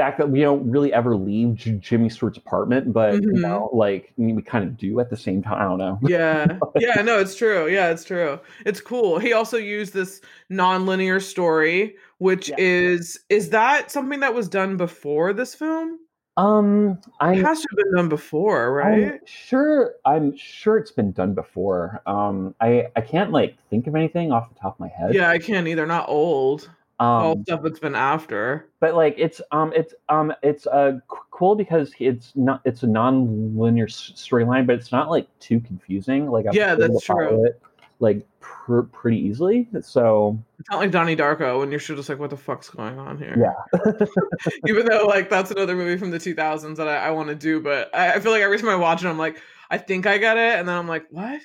fact 0.00 0.18
that 0.18 0.30
we 0.30 0.40
don't 0.40 0.68
really 0.70 0.92
ever 0.92 1.14
leave 1.14 1.54
J- 1.54 1.72
Jimmy 1.72 2.08
Stewart's 2.08 2.38
apartment, 2.38 2.92
but 2.92 3.14
Mhm. 3.14 3.22
you 3.34 3.40
know, 3.40 3.68
like 3.72 4.12
I 4.18 4.22
mean, 4.22 4.34
we 4.36 4.42
kind 4.42 4.64
of 4.64 4.76
do 4.76 4.98
at 5.00 5.10
the 5.10 5.16
same 5.16 5.42
time. 5.42 5.58
I 5.60 5.64
don't 5.64 5.78
know. 5.78 5.98
yeah 6.08 6.46
yeah 6.78 7.02
no 7.02 7.18
it's 7.18 7.34
true 7.34 7.68
yeah 7.68 7.90
it's 7.90 8.04
true 8.04 8.38
it's 8.64 8.80
cool 8.80 9.18
he 9.18 9.32
also 9.32 9.56
used 9.58 9.92
this 9.92 10.20
non-linear 10.48 11.20
story 11.20 11.96
which 12.18 12.48
Yeah. 12.48 12.56
is 12.58 13.20
is 13.28 13.50
that 13.50 13.90
something 13.90 14.20
that 14.20 14.34
was 14.34 14.48
done 14.48 14.76
before 14.76 15.32
this 15.32 15.54
film 15.54 15.98
Um, 16.36 16.98
it 17.20 17.44
has 17.44 17.60
to 17.60 17.66
have 17.70 17.76
been 17.84 17.94
done 17.96 18.08
before 18.08 18.72
right 18.72 19.12
I'm 19.12 19.20
sure. 19.26 19.94
I'm 20.06 20.36
sure 20.36 20.78
it's 20.78 20.92
been 20.92 21.12
done 21.12 21.34
before. 21.34 22.00
Um, 22.06 22.54
I 22.60 22.86
I 22.96 23.02
can't 23.02 23.30
like 23.32 23.56
think 23.68 23.86
of 23.86 23.94
anything 23.94 24.32
off 24.32 24.48
the 24.48 24.58
top 24.58 24.74
of 24.76 24.80
my 24.80 24.88
head. 24.88 25.14
yeah 25.14 25.28
i 25.28 25.38
can't 25.38 25.66
either 25.68 25.86
not 25.86 26.08
old 26.08 26.70
all 27.00 27.32
Um, 27.32 27.42
stuff 27.44 27.62
that's 27.62 27.78
been 27.80 27.94
after. 27.94 28.68
but 28.78 28.94
like 28.94 29.14
it's 29.16 29.40
um 29.50 29.72
it's 29.74 29.94
um 30.08 30.32
it's 30.42 30.66
uh 30.66 30.98
cool 31.08 31.56
because 31.56 31.92
it's 31.98 32.32
not 32.36 32.60
it's 32.64 32.82
a 32.82 32.86
non-linear 32.86 33.86
s- 33.86 34.12
storyline, 34.14 34.66
but 34.66 34.76
it's 34.76 34.92
not 34.92 35.08
like 35.10 35.26
too 35.40 35.60
confusing. 35.60 36.30
Like 36.30 36.46
I'm 36.46 36.54
Yeah, 36.54 36.74
that's 36.74 37.02
true. 37.04 37.46
It, 37.46 37.60
like 38.00 38.26
pr- 38.40 38.82
pretty 38.82 39.18
easily. 39.18 39.68
So 39.82 40.38
It's 40.58 40.70
not 40.70 40.78
like 40.78 40.90
Donnie 40.90 41.16
Darko 41.16 41.58
when 41.60 41.70
you're 41.70 41.80
just 41.80 42.08
like, 42.08 42.18
what 42.18 42.30
the 42.30 42.36
fuck's 42.36 42.68
going 42.70 42.98
on 42.98 43.18
here? 43.18 43.34
yeah, 43.74 43.80
Even 44.66 44.86
though 44.86 45.06
like 45.06 45.28
that's 45.30 45.50
another 45.50 45.76
movie 45.76 45.98
from 45.98 46.10
the 46.10 46.18
2000s 46.18 46.76
that 46.76 46.88
I, 46.88 46.96
I 47.08 47.10
want 47.10 47.28
to 47.30 47.34
do, 47.34 47.60
but 47.60 47.94
I, 47.94 48.12
I 48.14 48.20
feel 48.20 48.32
like 48.32 48.42
every 48.42 48.58
time 48.58 48.68
I 48.70 48.76
watch 48.76 49.02
it, 49.04 49.08
I'm 49.08 49.18
like, 49.18 49.40
I 49.70 49.78
think 49.78 50.06
I 50.06 50.18
get 50.18 50.36
it, 50.36 50.58
and 50.58 50.68
then 50.68 50.76
I'm 50.76 50.88
like, 50.88 51.06
what? 51.10 51.40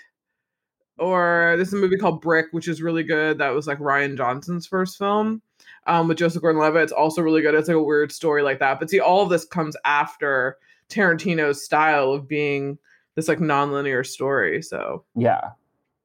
Or 0.97 1.55
this 1.57 1.67
is 1.69 1.73
a 1.73 1.77
movie 1.77 1.97
called 1.97 2.21
Brick, 2.21 2.47
which 2.51 2.67
is 2.69 2.81
really 2.81 3.03
good. 3.03 3.37
That 3.39 3.49
was 3.49 3.67
like 3.67 3.79
Rian 3.79 4.15
Johnson's 4.15 4.65
first 4.65 4.97
film 4.97 5.41
um, 5.87 6.07
with 6.07 6.17
Joseph 6.17 6.41
Gordon-Levitt. 6.41 6.83
It's 6.83 6.91
also 6.91 7.21
really 7.21 7.41
good. 7.41 7.55
It's 7.55 7.67
like 7.67 7.77
a 7.77 7.83
weird 7.83 8.11
story 8.11 8.41
like 8.41 8.59
that. 8.59 8.79
But 8.79 8.89
see, 8.89 8.99
all 8.99 9.21
of 9.21 9.29
this 9.29 9.45
comes 9.45 9.75
after 9.85 10.57
Tarantino's 10.89 11.63
style 11.63 12.11
of 12.11 12.27
being 12.27 12.77
this 13.15 13.27
like 13.27 13.39
non-linear 13.39 14.03
story. 14.03 14.61
So 14.61 15.03
yeah, 15.15 15.51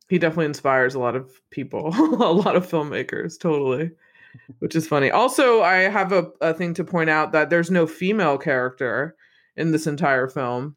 he 0.09 0.19
definitely 0.19 0.47
inspires 0.47 0.95
a 0.95 1.01
lot 1.01 1.17
of 1.17 1.31
people, 1.51 1.89
a 1.95 2.33
lot 2.33 2.57
of 2.57 2.69
filmmakers, 2.69 3.39
totally. 3.39 3.91
Which 4.61 4.77
is 4.77 4.87
funny. 4.87 5.11
Also, 5.11 5.63
I 5.63 5.79
have 5.89 6.13
a, 6.13 6.31
a 6.41 6.55
thing 6.55 6.73
to 6.75 6.85
point 6.85 7.11
out 7.11 7.33
that 7.33 7.51
there's 7.51 7.71
no 7.71 7.85
female 7.85 8.39
character 8.39 9.17
in 9.57 9.73
this 9.73 9.89
entire 9.89 10.29
film, 10.29 10.77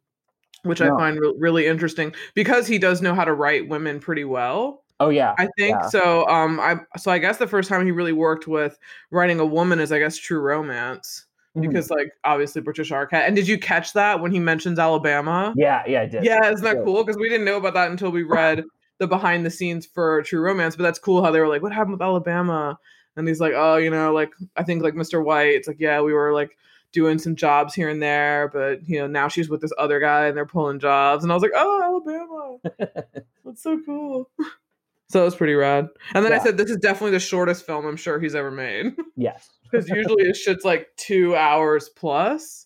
which 0.64 0.80
No. 0.80 0.88
I 0.88 0.98
find 0.98 1.20
re- 1.20 1.36
really 1.38 1.68
interesting 1.68 2.16
because 2.34 2.66
he 2.66 2.80
does 2.80 3.02
know 3.04 3.14
how 3.14 3.26
to 3.26 3.34
write 3.34 3.70
women 3.70 4.00
pretty 4.00 4.24
well. 4.24 4.83
Oh 5.06 5.10
yeah, 5.10 5.36
I 5.38 5.48
think 5.58 5.78
Yeah. 5.82 5.88
so. 5.88 6.28
Um, 6.28 6.60
I 6.60 6.80
so 6.98 7.12
I 7.12 7.18
guess 7.20 7.38
the 7.38 7.48
first 7.48 7.70
time 7.70 7.86
he 7.86 7.92
really 7.92 8.14
worked 8.14 8.48
with 8.48 8.78
writing 9.12 9.40
a 9.40 9.46
woman 9.46 9.80
is 9.80 9.92
I 9.92 10.00
guess 10.00 10.18
True 10.18 10.40
Romance 10.40 11.26
Mhm. 11.56 11.62
because 11.62 11.90
like 11.92 12.12
obviously 12.24 12.62
Patricia 12.62 12.94
Arquette. 12.96 13.28
And 13.28 13.36
did 13.36 13.48
you 13.48 13.58
catch 13.60 13.94
that 13.94 14.20
when 14.22 14.32
he 14.32 14.40
mentions 14.40 14.80
Alabama? 14.80 15.54
yeah, 15.56 15.84
yeah, 15.88 16.02
I 16.02 16.06
did. 16.08 16.24
Yeah, 16.24 16.50
isn't 16.52 16.64
that 16.64 16.84
cool? 16.84 17.04
Because 17.04 17.18
we 17.18 17.30
didn't 17.30 17.46
know 17.46 17.58
about 17.58 17.74
that 17.76 17.92
until 17.92 18.10
we 18.12 18.24
read 18.24 18.64
the 19.00 19.08
behind 19.08 19.46
the 19.46 19.50
scenes 19.52 19.86
for 19.86 20.22
True 20.24 20.42
Romance. 20.42 20.76
But 20.76 20.84
that's 20.84 21.00
cool 21.00 21.24
how 21.24 21.32
they 21.32 21.40
were 21.40 21.48
like, 21.48 21.62
"What 21.62 21.72
happened 21.72 21.94
with 21.94 22.02
Alabama?" 22.02 22.78
And 23.16 23.28
he's 23.28 23.40
like, 23.40 23.54
"Oh, 23.56 23.76
you 23.78 23.90
know, 23.92 24.12
like 24.14 24.32
I 24.56 24.64
think 24.64 24.82
like 24.82 24.96
Mr. 24.96 25.24
White. 25.24 25.54
It's 25.56 25.68
like, 25.68 25.80
yeah, 25.80 26.02
we 26.02 26.14
were 26.14 26.34
like 26.34 26.58
doing 26.92 27.18
some 27.20 27.36
jobs 27.36 27.74
here 27.74 27.90
and 27.90 28.02
there, 28.02 28.50
but 28.54 28.88
you 28.88 29.00
know, 29.00 29.08
now 29.08 29.28
she's 29.28 29.50
with 29.50 29.62
this 29.62 29.72
other 29.80 30.00
guy 30.00 30.26
and 30.28 30.36
they're 30.38 30.46
pulling 30.46 30.80
jobs." 30.80 31.24
And 31.24 31.32
I 31.32 31.36
was 31.36 31.42
like, 31.44 31.52
"Oh, 31.56 31.82
Alabama, 31.84 32.58
that's 33.46 33.62
so 33.62 33.80
cool." 33.86 34.30
So 35.14 35.22
it 35.22 35.26
was 35.26 35.36
pretty 35.36 35.54
rad. 35.54 35.90
And 36.16 36.26
then 36.26 36.34
I 36.34 36.40
said, 36.40 36.58
"This 36.58 36.72
is 36.72 36.78
definitely 36.78 37.12
the 37.12 37.20
shortest 37.20 37.66
film 37.68 37.86
I'm 37.86 37.96
sure 37.98 38.20
he's 38.20 38.34
ever 38.34 38.50
made." 38.50 38.96
yes. 39.16 39.48
Because 39.64 39.88
usually 39.88 40.26
his 40.26 40.38
shit's 40.40 40.66
like 40.66 40.88
two 40.98 41.36
hours 41.36 41.88
plus. 41.90 42.66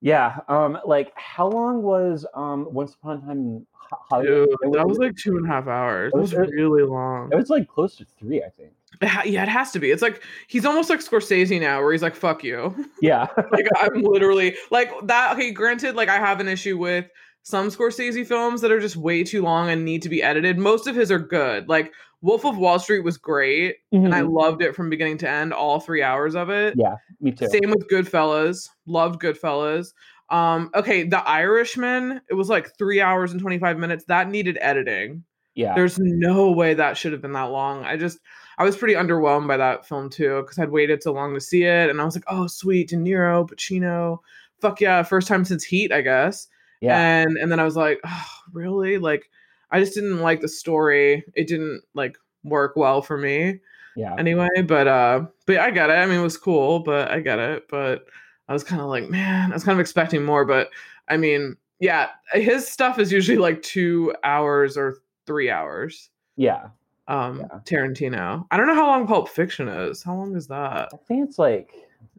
Yeah. 0.00 0.38
Um. 0.48 0.78
Like, 0.86 1.12
how 1.16 1.48
long 1.48 1.82
was 1.82 2.24
um 2.34 2.68
Once 2.72 2.94
Upon 2.94 3.18
a 3.18 3.20
Time 3.20 3.30
in 3.32 3.66
Hollywood? 4.10 4.48
Dude, 4.62 4.72
that 4.74 4.86
was 4.86 4.98
like 4.98 5.16
two 5.16 5.36
and 5.36 5.44
a 5.44 5.48
half 5.48 5.66
hours. 5.66 6.12
It 6.14 6.16
It 6.16 6.20
was 6.20 6.32
was- 6.34 6.50
really 6.52 6.84
long. 6.84 7.30
It 7.32 7.36
was 7.36 7.50
like 7.50 7.66
close 7.66 7.96
to 7.96 8.06
three, 8.18 8.42
I 8.44 8.48
think. 8.50 8.72
It 9.00 9.08
ha- 9.08 9.22
yeah, 9.24 9.42
it 9.42 9.48
has 9.48 9.72
to 9.72 9.80
be. 9.80 9.90
It's 9.90 10.02
like 10.02 10.22
he's 10.46 10.64
almost 10.64 10.88
like 10.88 11.00
Scorsese 11.00 11.60
now, 11.60 11.80
where 11.82 11.90
he's 11.90 12.02
like, 12.02 12.14
"Fuck 12.14 12.44
you." 12.44 12.74
Yeah. 13.00 13.26
like 13.50 13.66
I'm 13.80 14.02
literally 14.02 14.54
like 14.70 14.92
that. 15.08 15.32
Okay, 15.32 15.50
granted, 15.50 15.96
like 15.96 16.08
I 16.08 16.18
have 16.18 16.38
an 16.38 16.46
issue 16.46 16.78
with 16.78 17.06
some 17.42 17.68
Scorsese 17.68 18.26
films 18.26 18.60
that 18.60 18.70
are 18.72 18.80
just 18.80 18.96
way 18.96 19.24
too 19.24 19.42
long 19.42 19.68
and 19.70 19.84
need 19.84 20.02
to 20.02 20.08
be 20.08 20.22
edited. 20.22 20.58
Most 20.58 20.86
of 20.86 20.94
his 20.94 21.10
are 21.10 21.18
good. 21.18 21.68
Like 21.68 21.92
Wolf 22.20 22.44
of 22.44 22.56
Wall 22.56 22.78
Street 22.78 23.02
was 23.02 23.18
great, 23.18 23.76
and 23.90 24.14
I 24.14 24.20
Mhm. 24.22 24.32
loved 24.32 24.62
it 24.62 24.76
from 24.76 24.88
beginning 24.90 25.18
to 25.18 25.28
end, 25.28 25.52
all 25.52 25.80
three 25.80 26.02
hours 26.04 26.36
of 26.36 26.50
it. 26.50 26.74
Yeah. 26.76 26.94
Me 27.20 27.32
too. 27.32 27.48
Same 27.48 27.70
with 27.70 27.88
Goodfellas. 27.90 28.68
Loved 28.86 29.20
Goodfellas. 29.20 29.92
Um, 30.30 30.70
okay, 30.74 31.02
The 31.02 31.18
Irishman. 31.28 32.20
It 32.30 32.34
was 32.34 32.48
like 32.48 32.76
three 32.78 33.00
hours 33.00 33.32
and 33.32 33.40
twenty 33.40 33.58
five 33.58 33.76
minutes. 33.78 34.04
That 34.04 34.30
needed 34.30 34.56
editing. 34.60 35.24
Yeah. 35.54 35.74
There's 35.74 35.98
no 35.98 36.50
way 36.52 36.74
that 36.74 36.96
should 36.96 37.12
have 37.12 37.20
been 37.20 37.32
that 37.32 37.50
long. 37.50 37.84
I 37.84 37.96
just 37.96 38.18
I 38.56 38.64
was 38.64 38.76
pretty 38.76 38.94
underwhelmed 38.94 39.48
by 39.48 39.56
that 39.56 39.86
film 39.86 40.08
too 40.08 40.42
because 40.42 40.58
I'd 40.58 40.70
waited 40.70 41.02
so 41.02 41.12
long 41.12 41.34
to 41.34 41.40
see 41.40 41.64
it, 41.64 41.90
and 41.90 42.00
I 42.00 42.04
was 42.04 42.14
like, 42.14 42.24
oh 42.28 42.46
sweet, 42.46 42.88
De 42.90 42.96
Niro, 42.96 43.48
Pacino, 43.48 44.18
fuck 44.60 44.80
yeah, 44.80 45.02
first 45.02 45.26
time 45.26 45.44
since 45.44 45.64
Heat, 45.64 45.90
I 45.92 46.02
guess. 46.02 46.46
Yeah. 46.82 47.22
And 47.22 47.36
and 47.38 47.50
then 47.50 47.60
I 47.60 47.64
was 47.64 47.76
like, 47.76 48.00
oh, 48.04 48.26
really? 48.52 48.98
Like, 48.98 49.30
I 49.70 49.80
just 49.80 49.94
didn't 49.94 50.20
like 50.20 50.40
the 50.40 50.48
story. 50.48 51.24
It 51.34 51.46
didn't 51.48 51.82
like 51.94 52.16
work 52.44 52.76
well 52.76 53.02
for 53.02 53.16
me 53.16 53.60
yeah. 53.96 54.14
anyway. 54.18 54.48
But 54.66 54.88
uh, 54.88 55.26
but 55.46 55.58
I 55.58 55.70
get 55.70 55.90
it. 55.90 55.94
I 55.94 56.06
mean, 56.06 56.20
it 56.20 56.22
was 56.22 56.36
cool, 56.36 56.80
but 56.80 57.10
I 57.10 57.20
get 57.20 57.38
it. 57.38 57.68
But 57.68 58.06
I 58.48 58.52
was 58.52 58.64
kind 58.64 58.80
of 58.82 58.88
like, 58.88 59.08
man, 59.08 59.50
I 59.52 59.54
was 59.54 59.64
kind 59.64 59.76
of 59.76 59.80
expecting 59.80 60.24
more. 60.24 60.44
But 60.44 60.70
I 61.08 61.16
mean, 61.16 61.56
yeah, 61.80 62.08
his 62.32 62.66
stuff 62.66 62.98
is 62.98 63.12
usually 63.12 63.38
like 63.38 63.62
two 63.62 64.14
hours 64.24 64.76
or 64.76 64.98
three 65.26 65.50
hours 65.50 66.10
yeah. 66.36 66.68
um 67.08 67.40
Yeah. 67.40 67.58
Tarantino. 67.64 68.46
I 68.50 68.56
don't 68.56 68.66
know 68.66 68.74
how 68.74 68.86
long 68.86 69.06
Pulp 69.06 69.28
Fiction 69.28 69.68
is. 69.68 70.02
How 70.02 70.14
long 70.16 70.36
is 70.36 70.48
that? 70.48 70.88
I 70.92 70.96
think 71.08 71.28
it's 71.28 71.38
like 71.38 71.72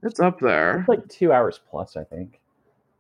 It's 0.03 0.20
up 0.20 0.39
there. 0.39 0.79
it's 0.79 0.89
like 0.89 1.08
two 1.10 1.32
hours 1.34 1.60
plus. 1.70 1.98
I 1.98 2.03
think. 2.03 2.39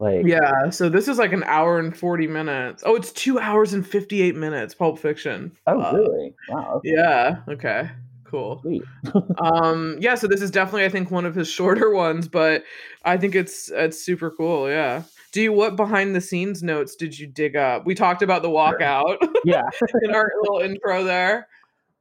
Like. 0.03 0.25
Yeah, 0.25 0.69
so 0.69 0.89
this 0.89 1.07
is 1.07 1.17
like 1.17 1.31
an 1.33 1.43
hour 1.45 1.79
and 1.79 1.95
40 1.95 2.27
minutes. 2.27 2.83
Oh, 2.85 2.95
it's 2.95 3.11
2 3.13 3.39
hours 3.39 3.73
and 3.73 3.85
58 3.87 4.35
minutes 4.35 4.75
Pulp 4.75 4.99
Fiction. 4.99 5.55
Oh 5.65 5.79
Uh, 5.79 5.93
really? 5.95 6.33
Wow. 6.49 6.73
okay, 6.77 6.91
Yeah, 6.91 7.37
okay. 7.47 7.89
Cool. 8.25 8.63
Um 9.39 9.95
yeah, 9.99 10.15
so 10.15 10.27
this 10.27 10.41
is 10.41 10.51
definitely 10.51 10.85
I 10.85 10.89
think 10.89 11.09
one 11.11 11.25
of 11.25 11.35
his 11.35 11.47
shorter 11.57 11.91
ones, 11.91 12.27
but 12.27 12.63
I 13.05 13.17
think 13.17 13.35
it's 13.35 13.69
it's 13.71 14.03
super 14.03 14.29
cool, 14.31 14.69
yeah. 14.69 15.03
Do 15.31 15.41
you 15.41 15.53
what 15.53 15.75
behind 15.75 16.15
the 16.15 16.21
scenes 16.21 16.61
notes 16.61 16.95
did 16.95 17.17
you 17.17 17.25
dig 17.27 17.55
up? 17.55 17.85
We 17.85 17.95
talked 17.95 18.21
about 18.21 18.41
the 18.43 18.49
walkout 18.49 19.17
Yeah. 19.45 19.63
in 20.03 20.13
our 20.13 20.29
little 20.41 20.59
intro 20.59 21.03
there. 21.03 21.47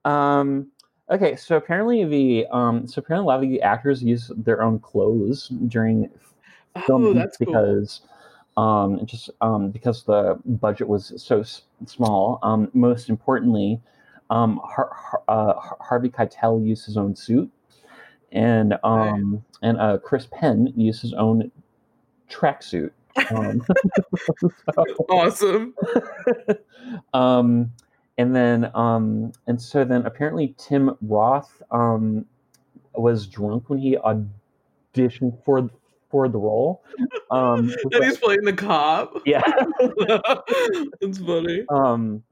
Um. 0.05 0.71
Okay. 1.11 1.37
So 1.37 1.57
apparently 1.57 2.05
the 2.05 2.47
um. 2.51 2.87
So 2.87 2.99
apparently 3.01 3.25
a 3.25 3.29
lot 3.29 3.43
of 3.45 3.49
the 3.51 3.63
actors 3.63 4.03
use 4.03 4.31
their 4.37 4.63
own 4.63 4.79
clothes 4.79 5.49
during 5.69 6.11
Oh, 6.89 7.13
that's 7.13 7.37
cool. 7.37 7.47
because 7.47 8.01
um 8.57 9.05
just 9.07 9.31
um 9.41 9.71
because 9.71 10.05
the 10.05 10.39
budget 10.45 10.87
was 10.89 11.13
so 11.17 11.41
s- 11.41 11.63
small 11.87 12.39
um 12.43 12.69
most 12.75 13.09
importantly 13.09 13.81
um 14.31 14.61
Har- 14.63 14.91
Har- 14.95 15.23
uh, 15.29 15.55
Harvey 15.81 16.11
Keitel 16.11 16.65
used 16.67 16.85
his 16.85 16.97
own 16.99 17.17
suit 17.17 17.51
and 18.31 18.79
um 18.85 19.43
and 19.63 19.79
uh 19.79 19.99
Chris 19.99 20.27
Penn 20.31 20.73
used 20.77 21.01
his 21.03 21.15
own 21.15 21.51
tracksuit 22.31 22.91
um, 23.35 23.63
so- 24.75 24.85
Awesome. 25.11 25.75
um 27.15 27.71
and 28.19 28.35
then 28.37 28.71
um 28.75 29.33
and 29.47 29.61
so 29.61 29.85
then 29.85 30.05
apparently 30.07 30.55
Tim 30.59 30.97
Roth 31.03 31.63
um 31.71 32.27
was 32.95 33.27
drunk 33.27 33.71
when 33.71 33.79
he 33.79 33.97
auditioned 33.97 35.43
for 35.45 35.71
for 36.13 36.29
the 36.29 36.39
role 36.39 36.85
um 37.33 37.75
And 37.93 38.05
he's 38.05 38.19
playing 38.19 38.45
the 38.45 38.53
cop. 38.53 39.21
yeah 39.27 39.43
That's 41.01 41.19
funny. 41.19 41.65
um 41.71 42.23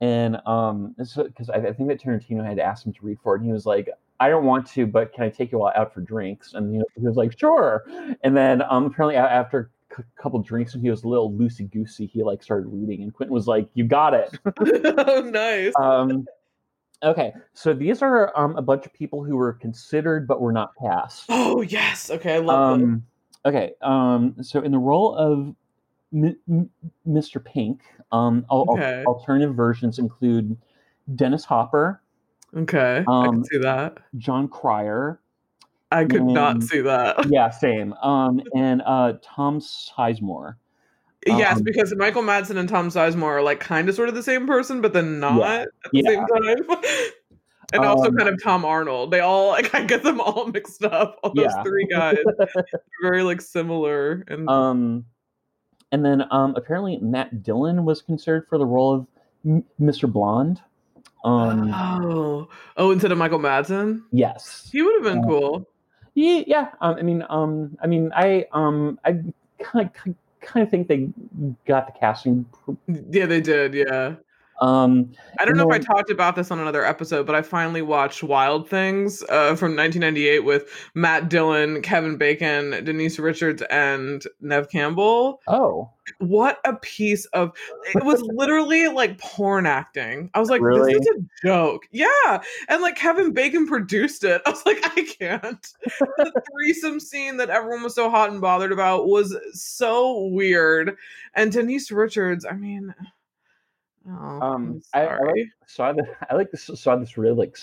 and 0.00 0.36
um 0.46 0.94
because 0.98 1.50
I, 1.50 1.56
I 1.56 1.72
think 1.72 1.88
that 1.88 2.00
Tarantino 2.00 2.46
had 2.46 2.58
asked 2.58 2.86
him 2.86 2.92
to 2.92 3.00
read 3.02 3.18
for 3.22 3.34
it 3.34 3.38
and 3.38 3.46
he 3.46 3.52
was 3.52 3.66
like 3.66 3.88
I 4.20 4.28
don't 4.28 4.44
want 4.44 4.66
to 4.68 4.86
but 4.86 5.12
can 5.12 5.24
I 5.24 5.30
take 5.30 5.50
you 5.50 5.62
all 5.62 5.72
out 5.74 5.92
for 5.92 6.02
drinks 6.02 6.52
and 6.54 6.72
you 6.72 6.78
know, 6.80 6.84
he 6.94 7.06
was 7.06 7.16
like 7.16 7.36
sure 7.36 7.84
and 8.22 8.36
then 8.36 8.62
um 8.68 8.84
apparently 8.84 9.16
after 9.16 9.70
a 9.98 10.02
couple 10.20 10.38
drinks 10.40 10.74
and 10.74 10.82
he 10.82 10.90
was 10.90 11.04
a 11.04 11.08
little 11.08 11.32
loosey 11.32 11.70
goosey 11.72 12.04
he 12.04 12.22
like 12.22 12.42
started 12.42 12.68
reading 12.68 13.02
and 13.02 13.14
Quentin 13.14 13.32
was 13.32 13.48
like 13.48 13.66
you 13.72 13.84
got 13.84 14.12
it 14.12 14.38
oh, 14.44 15.22
nice. 15.32 15.72
um 15.80 16.26
okay 17.02 17.32
so 17.52 17.72
these 17.74 18.02
are 18.02 18.36
um 18.38 18.56
a 18.56 18.62
bunch 18.62 18.86
of 18.86 18.92
people 18.92 19.22
who 19.22 19.36
were 19.36 19.52
considered 19.52 20.26
but 20.26 20.40
were 20.40 20.52
not 20.52 20.72
cast 20.82 21.26
Oh 21.28 21.60
yes. 21.60 22.10
Okay, 22.10 22.34
I 22.34 22.38
love 22.38 22.80
them. 22.80 22.88
um 22.90 23.06
okay 23.44 23.72
um 23.82 24.34
so 24.42 24.60
in 24.62 24.72
the 24.72 24.78
role 24.78 25.14
of 25.14 25.54
M- 26.14 26.36
M- 26.48 26.70
Mr. 27.06 27.44
Pink 27.44 27.82
um 28.12 28.46
al- 28.50 28.66
al- 28.68 28.74
Okay. 28.74 29.04
alternative 29.06 29.54
versions 29.54 29.98
include 29.98 30.56
Dennis 31.14 31.44
Hopper, 31.44 32.00
Okay, 32.56 33.04
I 33.06 33.26
um, 33.26 33.34
can 33.34 33.44
see 33.44 33.58
that. 33.58 33.98
Jon 34.18 34.48
Cryer, 34.48 35.20
I 35.92 36.04
could 36.04 36.24
not 36.24 36.56
um, 36.56 36.60
see 36.62 36.80
that. 36.80 37.28
yeah, 37.30 37.50
same, 37.50 37.92
um, 37.94 38.40
and 38.56 38.82
uh, 38.84 39.14
Tom 39.22 39.60
Sizemore. 39.60 40.56
Yes, 41.26 41.56
um, 41.58 41.62
because 41.62 41.94
Michael 41.96 42.22
Madsen 42.22 42.56
and 42.56 42.68
Tom 42.68 42.88
Sizemore 42.88 43.24
are 43.38 43.42
like 43.42 43.60
kind 43.60 43.88
of 43.88 43.94
sort 43.94 44.08
of 44.08 44.14
the 44.14 44.22
same 44.22 44.46
person, 44.46 44.80
but 44.80 44.92
then 44.92 45.20
not 45.20 45.40
at 45.42 45.68
the 45.92 46.00
yeah. 46.00 46.10
same 46.10 46.26
time. 46.26 46.78
and 47.72 47.84
also 47.84 48.08
Um, 48.08 48.16
kind 48.16 48.28
of 48.28 48.42
Tom 48.42 48.64
Arnold. 48.64 49.10
They 49.10 49.20
all 49.20 49.48
like 49.48 49.74
I 49.74 49.84
get 49.84 50.02
them 50.02 50.20
all 50.20 50.46
mixed 50.54 50.84
up. 50.84 51.18
All 51.22 51.32
those 51.34 51.46
Yeah. 51.46 51.62
three 51.62 51.86
guys, 51.86 52.16
very 53.02 53.22
like 53.22 53.40
similar. 53.40 54.24
And 54.28 54.48
Um, 54.48 55.04
and 55.92 56.04
then 56.04 56.24
um, 56.30 56.54
apparently 56.56 56.98
Matt 56.98 57.42
Dillon 57.42 57.84
was 57.84 58.02
considered 58.02 58.46
for 58.48 58.58
the 58.58 58.66
role 58.66 58.94
of 58.94 59.06
M- 59.44 59.64
Mr. 59.80 60.10
Blonde. 60.10 60.60
Um, 61.24 61.72
oh, 61.74 62.48
oh, 62.76 62.90
instead 62.92 63.10
of 63.10 63.18
Michael 63.18 63.40
Madsen, 63.40 64.02
yes. 64.12 64.68
he 64.70 64.80
would 64.82 64.94
have 64.94 65.02
been 65.02 65.24
Uh, 65.24 65.26
cool. 65.26 65.68
Yeah, 66.14 66.42
yeah. 66.46 66.68
Um, 66.80 66.96
I 66.96 67.02
mean, 67.02 67.24
um, 67.28 67.76
I 67.82 67.86
mean, 67.88 68.12
I, 68.14 68.46
um, 68.52 68.98
I 69.04 69.12
kind 69.62 69.90
of, 70.06 70.14
kind 70.40 70.64
of 70.64 70.70
think 70.70 70.88
they 70.88 71.08
got 71.66 71.86
the 71.86 71.98
casting. 71.98 72.46
Yeah, 72.86 73.26
they 73.26 73.40
did. 73.40 73.74
Yeah. 73.74 74.16
Um, 74.60 75.12
I 75.38 75.44
don't 75.44 75.56
know 75.56 75.68
if 75.68 75.74
I 75.74 75.78
talked 75.78 76.10
about 76.10 76.34
this 76.36 76.50
on 76.50 76.58
another 76.58 76.84
episode, 76.84 77.26
but 77.26 77.34
I 77.34 77.42
finally 77.42 77.82
watched 77.82 78.22
Wild 78.22 78.68
Things 78.68 79.22
uh, 79.24 79.54
from 79.56 79.76
1998 79.76 80.40
with 80.40 80.68
Matt 80.94 81.28
Dillon, 81.28 81.82
Kevin 81.82 82.16
Bacon, 82.16 82.70
Denise 82.84 83.18
Richards, 83.18 83.62
and 83.70 84.22
Neve 84.40 84.68
Campbell. 84.70 85.40
oh, 85.46 85.90
What 86.18 86.58
a 86.64 86.74
piece 86.74 87.26
of 87.26 87.52
it 87.94 88.02
was 88.04 88.22
literally 88.34 88.88
like 88.88 89.18
porn 89.18 89.66
acting. 89.66 90.30
I 90.32 90.40
was 90.40 90.48
like, 90.48 90.62
Really? 90.62 90.94
this 90.94 91.02
is 91.06 91.16
a 91.22 91.46
joke. 91.46 91.82
Yeah. 91.90 92.40
And 92.68 92.80
like 92.80 92.96
Kevin 92.96 93.32
Bacon 93.32 93.66
produced 93.66 94.24
it. 94.24 94.40
I 94.46 94.50
was 94.50 94.64
like, 94.64 94.78
I 94.82 95.02
can't. 95.18 95.66
the 96.16 96.42
threesome 96.52 96.98
scene 97.00 97.36
that 97.36 97.50
everyone 97.50 97.82
was 97.82 97.94
so 97.94 98.08
hot 98.08 98.30
and 98.30 98.40
bothered 98.40 98.72
about 98.72 99.06
was 99.06 99.36
so 99.52 100.28
weird. 100.28 100.96
And 101.34 101.52
Denise 101.52 101.90
Richards, 101.90 102.46
I 102.46 102.52
mean, 102.54 102.94
oh, 104.08 104.40
Um, 104.40 104.82
I, 104.94 105.06
I 105.06 105.18
like, 105.22 105.48
saw 105.66 105.92
the 105.94 106.04
I 106.30 106.34
like 106.34 106.50
this 106.50 106.70
saw 106.74 106.96
this 106.96 107.16
really 107.18 107.36
like 107.36 107.56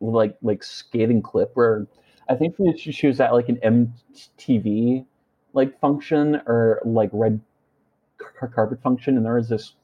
like 0.00 0.36
like 0.42 0.62
skating 0.62 1.22
clip 1.22 1.50
where 1.54 1.86
I 2.28 2.34
think 2.34 2.56
she, 2.78 2.92
she 2.92 3.06
was 3.06 3.20
at 3.20 3.32
like 3.32 3.48
an 3.48 3.58
MTV 3.62 5.04
like 5.52 5.78
function 5.80 6.36
or 6.46 6.80
like 6.84 7.10
red 7.12 7.40
car- 8.18 8.48
carpet 8.48 8.82
function, 8.82 9.16
and 9.16 9.26
there 9.26 9.34
was 9.34 9.48
this 9.48 9.74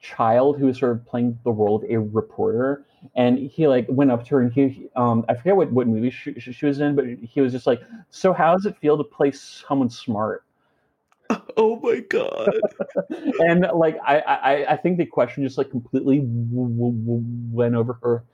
child 0.00 0.58
who 0.58 0.66
was 0.66 0.78
sort 0.78 0.92
of 0.92 1.06
playing 1.06 1.38
the 1.44 1.52
role 1.52 1.76
of 1.76 1.84
a 1.90 1.98
reporter, 1.98 2.84
and 3.14 3.38
he 3.38 3.68
like 3.68 3.86
went 3.88 4.10
up 4.10 4.24
to 4.26 4.36
her 4.36 4.40
and 4.42 4.52
he 4.52 4.88
um 4.96 5.24
I 5.28 5.34
forget 5.34 5.56
what 5.56 5.72
what 5.72 5.86
movie 5.88 6.10
she 6.10 6.34
she 6.40 6.66
was 6.66 6.80
in, 6.80 6.94
but 6.96 7.06
he 7.06 7.40
was 7.40 7.52
just 7.52 7.66
like, 7.66 7.82
so 8.10 8.32
how 8.32 8.54
does 8.54 8.66
it 8.66 8.76
feel 8.78 8.96
to 8.98 9.04
play 9.04 9.30
someone 9.32 9.90
smart? 9.90 10.44
Oh 11.56 11.78
my 11.82 12.00
god. 12.00 12.50
and 13.40 13.66
like 13.74 13.98
I, 14.04 14.18
I 14.20 14.72
I 14.72 14.76
think 14.76 14.98
the 14.98 15.06
question 15.06 15.42
just 15.44 15.58
like 15.58 15.70
completely 15.70 16.18
w- 16.20 16.92
w- 16.92 17.24
went 17.52 17.74
over 17.74 17.98
her 18.02 18.24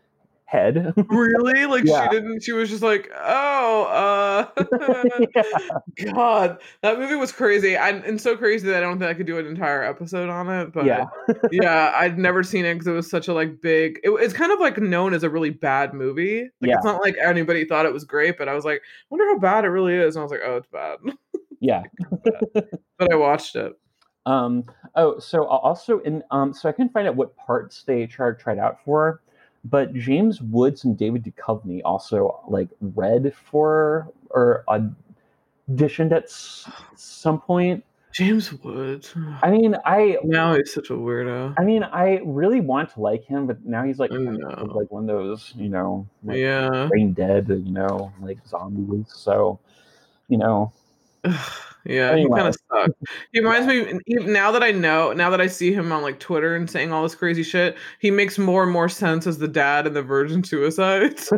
head. 0.45 0.95
really? 1.09 1.67
Like 1.67 1.85
Yeah. 1.85 2.05
she 2.05 2.11
didn't 2.11 2.43
she 2.45 2.53
was 2.53 2.71
just 2.71 2.83
like, 2.83 3.11
"Oh, 3.17 3.83
uh 3.85 4.47
yeah. 5.99 6.13
God, 6.15 6.59
that 6.83 6.99
movie 6.99 7.17
was 7.17 7.33
crazy. 7.33 7.77
I, 7.77 7.91
and 7.91 8.21
so 8.21 8.37
crazy 8.37 8.69
that 8.69 8.77
I 8.77 8.81
don't 8.81 8.99
think 9.01 9.11
I 9.11 9.15
could 9.15 9.27
do 9.27 9.39
an 9.39 9.47
entire 9.47 9.83
episode 9.83 10.29
on 10.29 10.49
it. 10.49 10.73
But 10.73 10.85
yeah, 10.85 11.07
yeah, 11.51 11.93
I'd 11.97 12.17
never 12.19 12.43
seen 12.45 12.65
it 12.65 12.75
because 12.75 12.87
it 12.87 12.93
was 12.93 13.11
such 13.11 13.27
a 13.29 13.35
like 13.35 13.61
big. 13.61 13.99
It, 14.05 14.11
it's 14.11 14.35
kind 14.35 14.53
of 14.53 14.61
like 14.61 14.79
known 14.79 15.15
as 15.15 15.25
a 15.25 15.31
really 15.31 15.51
bad 15.51 15.95
movie. 15.95 16.43
Like 16.61 16.69
Yeah. 16.71 16.77
it's 16.77 16.85
not 16.85 17.03
like 17.03 17.17
anybody 17.21 17.65
thought 17.65 17.85
it 17.87 17.93
was 17.93 18.05
great, 18.05 18.39
but 18.39 18.49
I 18.49 18.55
was 18.55 18.65
like, 18.65 18.79
I 18.79 19.07
wonder 19.11 19.27
how 19.27 19.39
bad 19.39 19.65
it 19.65 19.69
really 19.71 19.95
is. 19.95 20.15
And 20.15 20.21
I 20.21 20.25
was 20.25 20.31
like, 20.31 20.43
oh, 20.45 20.57
it's 20.59 20.69
bad. 20.69 20.99
Yeah. 21.61 21.83
but 22.53 23.13
I 23.13 23.17
watched 23.17 23.57
it. 23.57 23.79
Um. 24.27 24.65
Oh, 24.95 25.19
so 25.19 25.45
also 25.47 26.01
in 26.01 26.23
um. 26.31 26.53
So 26.53 26.69
I 26.69 26.73
couldn't 26.73 26.93
find 26.93 27.07
out 27.07 27.17
what 27.17 27.37
parts 27.37 27.85
they 27.87 28.07
tried 28.07 28.39
tried 28.39 28.59
out 28.59 28.83
for, 28.85 29.21
but 29.65 29.95
James 29.95 30.41
Woods 30.43 30.85
and 30.85 30.99
David 30.99 31.25
Duchovny 31.25 31.81
also 31.85 32.41
like 32.49 32.69
read 32.81 33.33
for 33.35 34.09
or 34.31 34.65
auditioned 34.69 36.13
at 36.13 36.25
s- 36.25 36.69
some 36.97 37.41
point. 37.41 37.85
James 38.13 38.51
Woods. 38.65 39.15
I 39.43 39.51
mean, 39.51 39.77
I 39.85 40.17
now 40.25 40.55
he's 40.55 40.73
such 40.73 40.89
a 40.89 40.95
weirdo. 40.95 41.55
I 41.59 41.65
mean, 41.65 41.83
I 41.83 42.21
really 42.25 42.61
want 42.61 42.95
to 42.95 43.01
like 43.01 43.25
him, 43.25 43.47
but 43.47 43.65
now 43.65 43.85
he's 43.85 43.99
like 43.99 44.11
of 44.11 44.75
like 44.75 44.91
one 44.91 45.03
of 45.03 45.09
those, 45.09 45.53
you 45.55 45.69
know, 45.69 46.09
like 46.25 46.39
yeah. 46.39 46.87
brain 46.89 47.13
dead, 47.13 47.49
you 47.49 47.73
know, 47.73 48.11
like 48.21 48.39
zombies. 48.49 49.13
So, 49.15 49.61
you 50.29 50.39
know, 50.39 50.73
yeah, 51.85 52.17
he 52.17 52.29
kind 52.29 52.49
of 52.49 52.57
sucks. 52.71 52.95
He 53.33 53.41
reminds 53.41 53.67
me 54.07 54.25
now 54.25 54.51
that 54.53 54.63
I 54.63 54.71
know, 54.73 55.13
now 55.13 55.31
that 55.31 55.41
I 55.41 55.47
see 55.47 55.73
him 55.73 55.93
on 55.93 56.03
like 56.03 56.19
Twitter 56.19 56.55
and 56.57 56.69
saying 56.69 56.93
all 56.93 57.03
this 57.03 57.15
crazy 57.15 57.43
shit, 57.43 57.77
he 58.01 58.11
makes 58.11 58.39
more 58.39 58.63
and 58.63 58.73
more 58.73 58.89
sense 58.89 59.27
as 59.27 59.39
the 59.39 59.49
dad 59.49 59.87
in 59.87 59.95
the 59.95 60.03
Virgin 60.03 60.43
Suicides. 60.43 61.33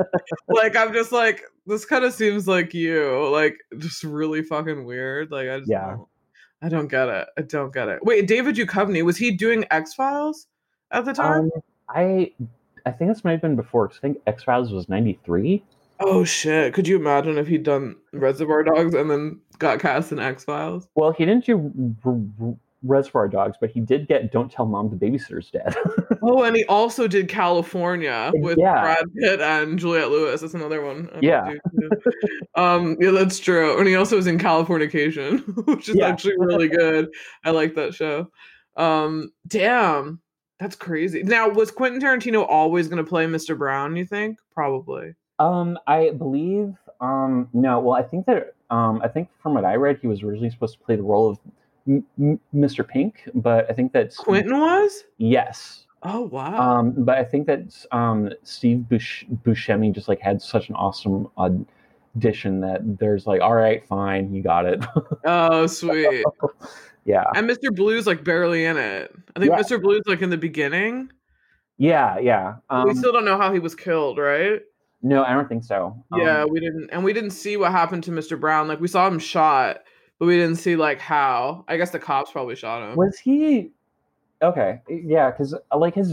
like 0.48 0.76
I'm 0.76 0.92
just 0.92 1.12
like, 1.12 1.42
this 1.66 1.84
kind 1.84 2.04
of 2.04 2.12
seems 2.12 2.46
like 2.46 2.74
you, 2.74 3.28
like 3.30 3.56
just 3.78 4.04
really 4.04 4.42
fucking 4.42 4.84
weird. 4.84 5.30
Like 5.30 5.48
I 5.48 5.58
just 5.58 5.70
Yeah. 5.70 5.90
don't, 5.96 6.08
I 6.62 6.68
don't 6.68 6.88
get 6.88 7.08
it. 7.08 7.28
I 7.38 7.42
don't 7.42 7.72
get 7.72 7.88
it. 7.88 8.04
Wait, 8.04 8.26
David 8.26 8.56
Duchovny 8.56 9.02
was 9.02 9.16
he 9.16 9.30
doing 9.30 9.64
X 9.70 9.94
Files 9.94 10.46
at 10.90 11.04
the 11.04 11.12
time? 11.12 11.44
um, 11.44 11.50
I 11.88 12.32
I 12.86 12.90
think 12.90 13.10
this 13.10 13.24
might 13.24 13.32
have 13.32 13.40
been 13.42 13.56
before. 13.56 13.90
I 13.90 13.98
think 13.98 14.18
X 14.26 14.44
Files 14.44 14.72
was 14.72 14.88
ninety 14.88 15.18
three. 15.24 15.62
Oh 16.00 16.24
shit! 16.24 16.74
Could 16.74 16.88
you 16.88 16.96
imagine 16.96 17.38
if 17.38 17.46
he'd 17.46 17.62
done 17.62 17.96
Reservoir 18.12 18.62
Dogs 18.64 18.94
and 18.94 19.10
then 19.10 19.40
got 19.58 19.78
cast 19.80 20.12
in 20.12 20.18
X 20.18 20.44
Files? 20.44 20.88
Well, 20.94 21.12
he 21.12 21.24
didn't 21.24 21.46
do 21.46 21.96
R- 22.04 22.20
R- 22.48 22.56
Reservoir 22.82 23.28
Dogs, 23.28 23.56
but 23.60 23.70
he 23.70 23.80
did 23.80 24.08
get 24.08 24.32
Don't 24.32 24.50
Tell 24.50 24.66
Mom 24.66 24.90
the 24.90 24.96
Babysitter's 24.96 25.50
Dead. 25.50 25.74
Oh, 26.26 26.42
and 26.42 26.56
he 26.56 26.64
also 26.64 27.06
did 27.06 27.28
Kalifornia 27.28 28.32
with 28.40 28.56
Yeah. 28.56 28.80
Brad 28.80 29.04
Pitt 29.14 29.40
and 29.42 29.78
Juliette 29.78 30.08
Lewis. 30.10 30.40
That's 30.40 30.54
another 30.54 30.80
one. 30.82 31.10
I 31.14 31.18
Yeah. 31.20 31.52
um, 32.54 32.96
yeah, 32.98 33.10
that's 33.10 33.38
true. 33.38 33.78
And 33.78 33.86
he 33.86 33.94
also 33.94 34.16
was 34.16 34.26
in 34.26 34.38
Californication, 34.38 35.44
which 35.66 35.90
is 35.90 35.96
Yeah. 35.96 36.08
actually 36.08 36.36
really 36.38 36.68
good. 36.68 37.08
I 37.44 37.50
like 37.50 37.74
that 37.74 37.92
show. 37.92 38.30
Um, 38.76 39.32
damn, 39.46 40.20
that's 40.58 40.76
crazy. 40.76 41.22
Now, 41.22 41.50
was 41.50 41.70
Quentin 41.70 42.00
Tarantino 42.00 42.46
always 42.48 42.88
going 42.88 43.04
to 43.04 43.08
play 43.08 43.26
Mr. 43.26 43.56
Brown? 43.56 43.94
You 43.96 44.06
think? 44.06 44.38
Probably. 44.54 45.12
Um, 45.38 45.78
I 45.86 46.10
believe. 46.10 46.74
Um, 47.00 47.48
no, 47.52 47.80
well, 47.80 47.94
I 47.98 48.02
think 48.02 48.26
that. 48.26 48.54
Um, 48.70 49.00
I 49.04 49.08
think 49.08 49.28
from 49.42 49.54
what 49.54 49.64
I 49.64 49.74
read, 49.76 49.98
he 50.00 50.06
was 50.08 50.22
originally 50.22 50.50
supposed 50.50 50.78
to 50.78 50.84
play 50.84 50.96
the 50.96 51.02
role 51.02 51.30
of 51.30 51.38
M- 51.86 52.04
M- 52.18 52.40
Mr. 52.54 52.86
Pink, 52.86 53.28
but 53.34 53.70
I 53.70 53.74
think 53.74 53.92
that's 53.92 54.16
Quentin 54.16 54.58
was. 54.58 55.04
Yes. 55.18 55.86
Oh 56.02 56.22
wow. 56.22 56.78
Um, 56.78 56.92
but 56.98 57.16
I 57.18 57.24
think 57.24 57.46
that 57.46 57.86
um, 57.92 58.30
Steve 58.42 58.88
Bush- 58.88 59.24
Buscemi 59.44 59.92
just 59.94 60.08
like 60.08 60.20
had 60.20 60.40
such 60.42 60.68
an 60.70 60.74
awesome 60.76 61.28
audition 61.38 62.60
that 62.60 62.80
there's 62.98 63.26
like, 63.26 63.40
all 63.42 63.54
right, 63.54 63.86
fine, 63.86 64.32
you 64.34 64.42
got 64.42 64.64
it. 64.66 64.84
oh 65.24 65.66
sweet. 65.66 66.24
yeah, 67.04 67.24
And 67.34 67.48
Mr. 67.48 67.74
Blue's 67.74 68.06
like 68.06 68.24
barely 68.24 68.64
in 68.64 68.76
it. 68.76 69.14
I 69.36 69.40
think 69.40 69.52
Yeah. 69.52 69.58
Mr. 69.58 69.80
Blue's 69.80 70.02
like 70.06 70.22
in 70.22 70.30
the 70.30 70.36
beginning. 70.38 71.10
yeah, 71.78 72.18
yeah. 72.18 72.56
Um, 72.70 72.88
we 72.88 72.94
still 72.94 73.12
don't 73.12 73.24
know 73.26 73.38
how 73.38 73.52
he 73.52 73.58
was 73.58 73.74
killed, 73.74 74.18
right? 74.18 74.60
No, 75.04 75.22
I 75.22 75.34
don't 75.34 75.48
think 75.48 75.62
so. 75.64 76.02
Um, 76.10 76.20
Yeah, 76.20 76.44
we 76.46 76.58
didn't, 76.58 76.88
and 76.90 77.04
we 77.04 77.12
didn't 77.12 77.30
see 77.32 77.56
what 77.56 77.70
happened 77.70 78.02
to 78.04 78.10
Mr. 78.10 78.40
Brown. 78.40 78.66
Like 78.66 78.80
we 78.80 78.88
saw 78.88 79.06
him 79.06 79.18
shot, 79.18 79.80
but 80.18 80.26
we 80.26 80.36
didn't 80.36 80.56
see 80.56 80.76
like 80.76 80.98
how. 80.98 81.64
I 81.68 81.76
guess 81.76 81.90
the 81.90 81.98
cops 81.98 82.32
probably 82.32 82.56
shot 82.56 82.82
him. 82.90 82.96
was 82.96 83.18
he? 83.18 83.70
Okay, 84.42 84.80
yeah, 84.88 85.30
because 85.30 85.54
like 85.74 85.94
his 85.94 86.12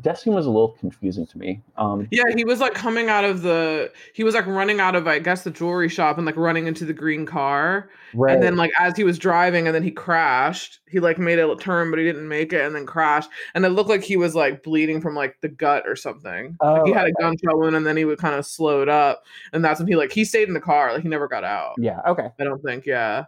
death 0.00 0.24
was 0.26 0.46
a 0.46 0.50
little 0.50 0.76
confusing 0.80 1.26
to 1.26 1.36
me. 1.38 1.60
Um, 1.76 2.08
Yeah, 2.10 2.22
he 2.34 2.44
was 2.44 2.60
like 2.60 2.74
coming 2.74 3.08
out 3.08 3.24
of 3.24 3.42
the. 3.42 3.92
He 4.14 4.24
was 4.24 4.34
like 4.34 4.46
running 4.46 4.80
out 4.80 4.94
of, 4.94 5.06
I 5.06 5.18
guess, 5.18 5.44
the 5.44 5.50
jewelry 5.50 5.88
shop 5.88 6.16
and 6.16 6.24
like 6.24 6.36
running 6.36 6.66
into 6.66 6.84
the 6.84 6.94
green 6.94 7.26
car. 7.26 7.90
right. 8.14 8.34
And 8.34 8.42
then 8.42 8.56
like 8.56 8.70
as 8.78 8.96
he 8.96 9.04
was 9.04 9.18
driving, 9.18 9.66
and 9.66 9.74
then 9.74 9.82
he 9.82 9.90
crashed. 9.90 10.80
He 10.88 11.00
like 11.00 11.18
made 11.18 11.38
a 11.38 11.56
turn, 11.56 11.90
but 11.90 11.98
he 11.98 12.04
didn't 12.04 12.28
make 12.28 12.52
it, 12.52 12.64
and 12.64 12.74
then 12.74 12.86
crashed. 12.86 13.28
And 13.54 13.64
it 13.66 13.70
looked 13.70 13.90
like 13.90 14.02
he 14.04 14.16
was 14.16 14.34
like 14.34 14.62
bleeding 14.62 15.00
from 15.00 15.14
like 15.14 15.36
the 15.42 15.48
gut 15.48 15.84
or 15.86 15.96
something. 15.96 16.56
like 16.62 16.84
he 16.86 16.92
Oh, 16.92 16.94
had 16.94 17.08
a 17.08 17.12
gunshot 17.20 17.58
wound, 17.58 17.76
and 17.76 17.84
then 17.86 17.96
he 17.96 18.04
would 18.06 18.18
kind 18.18 18.36
of 18.36 18.46
slowed 18.46 18.88
up, 18.88 19.24
and 19.52 19.62
that's 19.64 19.80
when 19.80 19.88
he 19.88 19.96
like 19.96 20.12
he 20.12 20.24
stayed 20.24 20.48
in 20.48 20.54
the 20.54 20.60
car. 20.60 20.92
Like 20.94 21.02
he 21.02 21.08
never 21.08 21.28
got 21.28 21.44
out. 21.44 21.74
yeah, 21.78 22.00
okay. 22.06 22.28
I 22.40 22.44
don't 22.44 22.62
think, 22.62 22.86
yeah. 22.86 23.24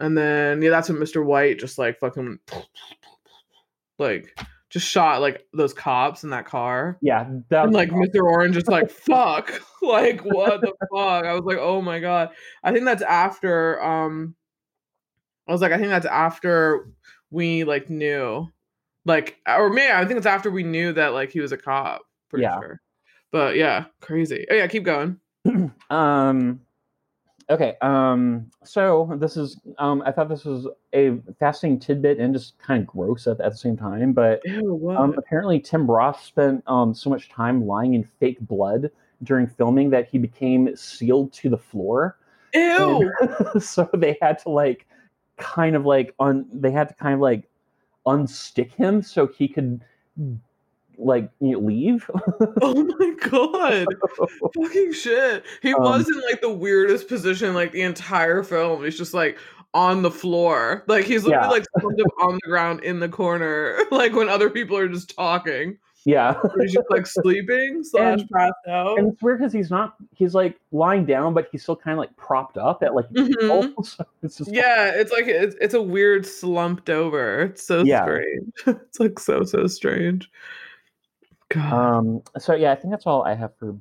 And 0.00 0.16
then 0.16 0.62
yeah, 0.62 0.70
that's 0.70 0.88
when 0.88 0.98
Mr. 0.98 1.24
White 1.24 1.58
just 1.58 1.78
like 1.78 1.98
fucking 1.98 2.38
like 3.98 4.38
just 4.70 4.86
shot 4.86 5.20
like 5.20 5.46
those 5.54 5.72
cops 5.72 6.24
in 6.24 6.30
that 6.30 6.44
car. 6.44 6.98
Yeah, 7.00 7.26
that 7.48 7.64
And 7.64 7.74
like 7.74 7.90
Mr. 7.90 8.22
Orange 8.22 8.54
just 8.54 8.68
like 8.68 8.90
fuck. 8.90 9.50
Like 9.80 10.22
what 10.24 10.60
the 10.60 10.72
fuck? 10.92 11.24
I 11.24 11.32
was 11.32 11.44
like, 11.44 11.58
oh 11.58 11.80
my 11.80 12.00
god. 12.00 12.30
I 12.64 12.72
think 12.72 12.84
that's 12.84 13.02
after 13.02 13.82
um 13.82 14.34
I 15.46 15.52
was 15.52 15.62
like, 15.62 15.72
I 15.72 15.78
think 15.78 15.88
that's 15.88 16.04
after 16.04 16.88
we 17.30 17.64
like 17.64 17.88
knew. 17.88 18.48
Like 19.04 19.38
or 19.46 19.70
maybe 19.70 19.92
I 19.92 20.04
think 20.04 20.18
it's 20.18 20.26
after 20.26 20.50
we 20.50 20.64
knew 20.64 20.92
that 20.94 21.12
like 21.14 21.30
he 21.30 21.40
was 21.40 21.52
a 21.52 21.56
cop, 21.56 22.02
pretty 22.28 22.42
Yeah. 22.42 22.58
sure. 22.58 22.80
But 23.30 23.54
yeah, 23.56 23.84
crazy. 24.00 24.46
Oh 24.50 24.54
yeah, 24.54 24.66
keep 24.66 24.82
going. 24.82 25.18
um 25.90 26.60
okay 27.50 27.76
um 27.80 28.46
so 28.64 29.10
this 29.16 29.36
is 29.36 29.58
um 29.78 30.02
i 30.04 30.12
thought 30.12 30.28
this 30.28 30.44
was 30.44 30.66
a 30.92 31.16
fascinating 31.38 31.78
tidbit 31.78 32.18
and 32.18 32.34
just 32.34 32.58
kind 32.58 32.82
of 32.82 32.86
gross 32.86 33.26
at, 33.26 33.40
at 33.40 33.52
the 33.52 33.58
same 33.58 33.76
time 33.76 34.12
but 34.12 34.40
Ew, 34.44 34.94
um 34.96 35.14
apparently 35.16 35.58
tim 35.58 35.90
roth 35.90 36.22
spent 36.22 36.62
um 36.66 36.94
so 36.94 37.08
much 37.08 37.28
time 37.28 37.66
lying 37.66 37.94
in 37.94 38.04
fake 38.04 38.40
blood 38.40 38.90
during 39.22 39.46
filming 39.46 39.90
that 39.90 40.08
he 40.08 40.18
became 40.18 40.74
sealed 40.76 41.32
to 41.32 41.48
the 41.48 41.58
floor 41.58 42.18
Ew. 42.54 43.10
And 43.20 43.62
so 43.62 43.88
they 43.94 44.16
had 44.20 44.38
to 44.40 44.50
like 44.50 44.86
kind 45.36 45.76
of 45.76 45.86
like 45.86 46.14
on 46.18 46.46
they 46.52 46.70
had 46.70 46.88
to 46.88 46.94
kind 46.94 47.14
of 47.14 47.20
like 47.20 47.48
unstick 48.06 48.72
him 48.72 49.02
so 49.02 49.26
he 49.26 49.48
could 49.48 49.80
like 50.98 51.30
you 51.40 51.58
leave. 51.58 52.10
Oh 52.60 52.82
my 52.98 53.14
god. 53.30 53.86
Fucking 54.54 54.92
shit. 54.92 55.44
He 55.62 55.72
Um, 55.74 55.82
was 55.82 56.08
in 56.08 56.20
like 56.30 56.40
the 56.40 56.50
weirdest 56.52 57.08
position 57.08 57.54
like 57.54 57.72
the 57.72 57.82
entire 57.82 58.42
film. 58.42 58.84
He's 58.84 58.98
just 58.98 59.14
like 59.14 59.38
on 59.74 60.02
the 60.02 60.10
floor. 60.10 60.84
Like 60.88 61.04
he's 61.04 61.24
literally 61.24 61.44
Yeah. 61.46 61.50
like 61.50 61.64
slumped 61.80 62.00
up 62.00 62.06
on 62.20 62.34
the 62.42 62.48
ground 62.48 62.80
in 62.82 63.00
the 63.00 63.08
corner. 63.08 63.78
Like 63.90 64.12
when 64.14 64.28
other 64.28 64.50
people 64.50 64.76
are 64.76 64.88
just 64.88 65.14
talking. 65.14 65.78
yeah. 66.04 66.34
He's 66.60 66.72
just 66.72 66.86
like 66.90 67.06
sleeping 67.06 67.82
slash 67.84 68.20
passed 68.32 68.54
out. 68.68 68.98
and 68.98 69.12
it's 69.12 69.22
weird 69.22 69.38
because 69.38 69.52
he's 69.52 69.70
not 69.70 69.94
he's 70.14 70.34
like 70.34 70.58
lying 70.72 71.04
down 71.04 71.34
but 71.34 71.48
he's 71.52 71.62
still 71.62 71.76
kind 71.76 71.92
of 71.94 71.98
like 71.98 72.14
propped 72.16 72.56
up 72.58 72.82
at 72.82 72.94
like 72.94 73.08
Mhm. 73.12 73.84
so 73.84 74.04
it's 74.22 74.38
just 74.38 74.52
Yeah, 74.52 74.90
it's 74.94 75.12
like 75.12 75.26
it's, 75.26 75.54
it's 75.60 75.74
a 75.74 75.82
weird 75.82 76.24
slumped 76.26 76.88
over. 76.90 77.42
It's 77.42 77.62
so 77.66 77.82
Yeah. 77.84 78.02
strange. 78.04 78.52
it's 78.66 79.00
like 79.00 79.18
so 79.18 79.42
so 79.44 79.66
strange. 79.66 80.30
God. 81.50 81.72
um 81.72 82.22
so 82.38 82.54
yeah 82.54 82.72
i 82.72 82.74
think 82.74 82.90
that's 82.90 83.06
all 83.06 83.22
i 83.22 83.34
have 83.34 83.56
for 83.58 83.76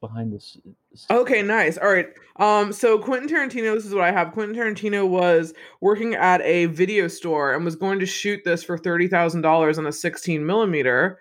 behind 0.00 0.32
this 0.32 0.58
Okay, 1.10 1.42
nice. 1.42 1.76
All 1.76 1.92
right. 1.92 2.08
Um, 2.36 2.72
so 2.72 2.98
Quentin 2.98 3.28
Tarantino, 3.28 3.74
this 3.74 3.84
is 3.84 3.94
what 3.94 4.04
I 4.04 4.12
have. 4.12 4.32
Quentin 4.32 4.56
Tarantino 4.56 5.06
was 5.06 5.52
working 5.80 6.14
at 6.14 6.40
a 6.42 6.66
video 6.66 7.08
store 7.08 7.54
and 7.54 7.64
was 7.64 7.76
going 7.76 7.98
to 7.98 8.06
shoot 8.06 8.40
this 8.44 8.64
for 8.64 8.78
thirty 8.78 9.08
thousand 9.08 9.42
dollars 9.42 9.78
on 9.78 9.86
a 9.86 9.92
sixteen 9.92 10.46
millimeter. 10.46 11.18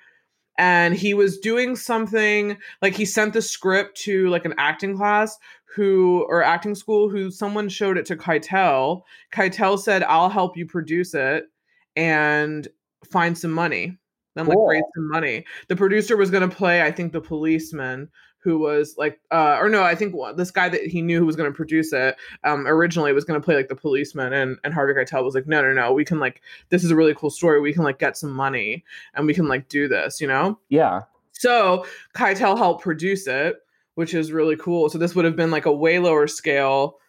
And 0.57 0.95
he 0.95 1.13
was 1.13 1.37
doing 1.39 1.75
something 1.75 2.57
like 2.81 2.95
he 2.95 3.03
sent 3.03 3.33
the 3.33 3.41
script 3.41 3.97
to 4.03 4.29
like 4.29 4.45
an 4.45 4.53
acting 4.57 4.95
class 4.95 5.37
who 5.75 6.25
or 6.29 6.41
acting 6.41 6.75
school 6.75 7.09
who 7.09 7.29
someone 7.29 7.67
showed 7.67 7.97
it 7.97 8.05
to 8.05 8.15
Keitel. 8.15 9.01
Keitel 9.33 9.77
said, 9.77 10.03
I'll 10.03 10.29
help 10.29 10.55
you 10.55 10.65
produce 10.65 11.13
it 11.13 11.47
and 11.97 12.69
find 13.11 13.37
some 13.37 13.51
money. 13.51 13.97
Then 14.35 14.45
like 14.47 14.55
Cool. 14.57 14.67
raise 14.67 14.83
some 14.95 15.09
money. 15.09 15.45
The 15.67 15.75
producer 15.75 16.15
was 16.15 16.29
gonna 16.29 16.47
play, 16.47 16.81
I 16.81 16.91
think, 16.91 17.13
the 17.13 17.21
policeman 17.21 18.09
who 18.45 18.59
was 18.59 18.95
like 18.95 19.19
uh 19.31 19.57
or 19.59 19.67
no 19.69 19.81
i 19.81 19.95
think 19.95 20.13
this 20.37 20.51
guy 20.51 20.69
that 20.69 20.81
he 20.81 21.01
knew 21.01 21.17
who 21.17 21.25
was 21.25 21.35
going 21.35 21.51
to 21.51 21.55
produce 21.55 21.91
it 21.91 22.15
um 22.43 22.67
originally 22.67 23.11
was 23.11 23.25
going 23.25 23.41
to 23.41 23.43
play 23.43 23.55
like 23.55 23.69
the 23.69 23.75
policeman 23.75 24.31
and 24.33 24.57
and 24.63 24.71
harvey 24.71 24.93
keitel 24.93 25.23
was 25.23 25.33
like 25.33 25.47
no 25.47 25.63
no 25.63 25.73
no 25.73 25.91
we 25.91 26.05
can 26.05 26.19
like 26.19 26.43
this 26.69 26.83
is 26.83 26.91
a 26.91 26.95
really 26.95 27.15
cool 27.15 27.31
story. 27.31 27.59
We 27.59 27.73
can 27.73 27.83
like 27.83 27.97
get 27.97 28.15
some 28.15 28.31
money 28.31 28.85
and 29.15 29.25
we 29.25 29.33
can 29.33 29.47
like 29.47 29.67
do 29.67 29.87
this 29.87 30.21
you 30.21 30.27
know? 30.27 30.59
Yeah. 30.69 31.01
So 31.31 31.87
keitel 32.15 32.55
helped 32.55 32.83
produce 32.83 33.25
it 33.25 33.55
which 33.95 34.13
is 34.13 34.31
really 34.31 34.57
cool. 34.57 34.89
So 34.89 34.99
this 34.99 35.15
would 35.15 35.25
have 35.25 35.35
been 35.35 35.51
like 35.51 35.65
a 35.65 35.73
way 35.73 35.97
lower 35.97 36.27
scale 36.27 36.99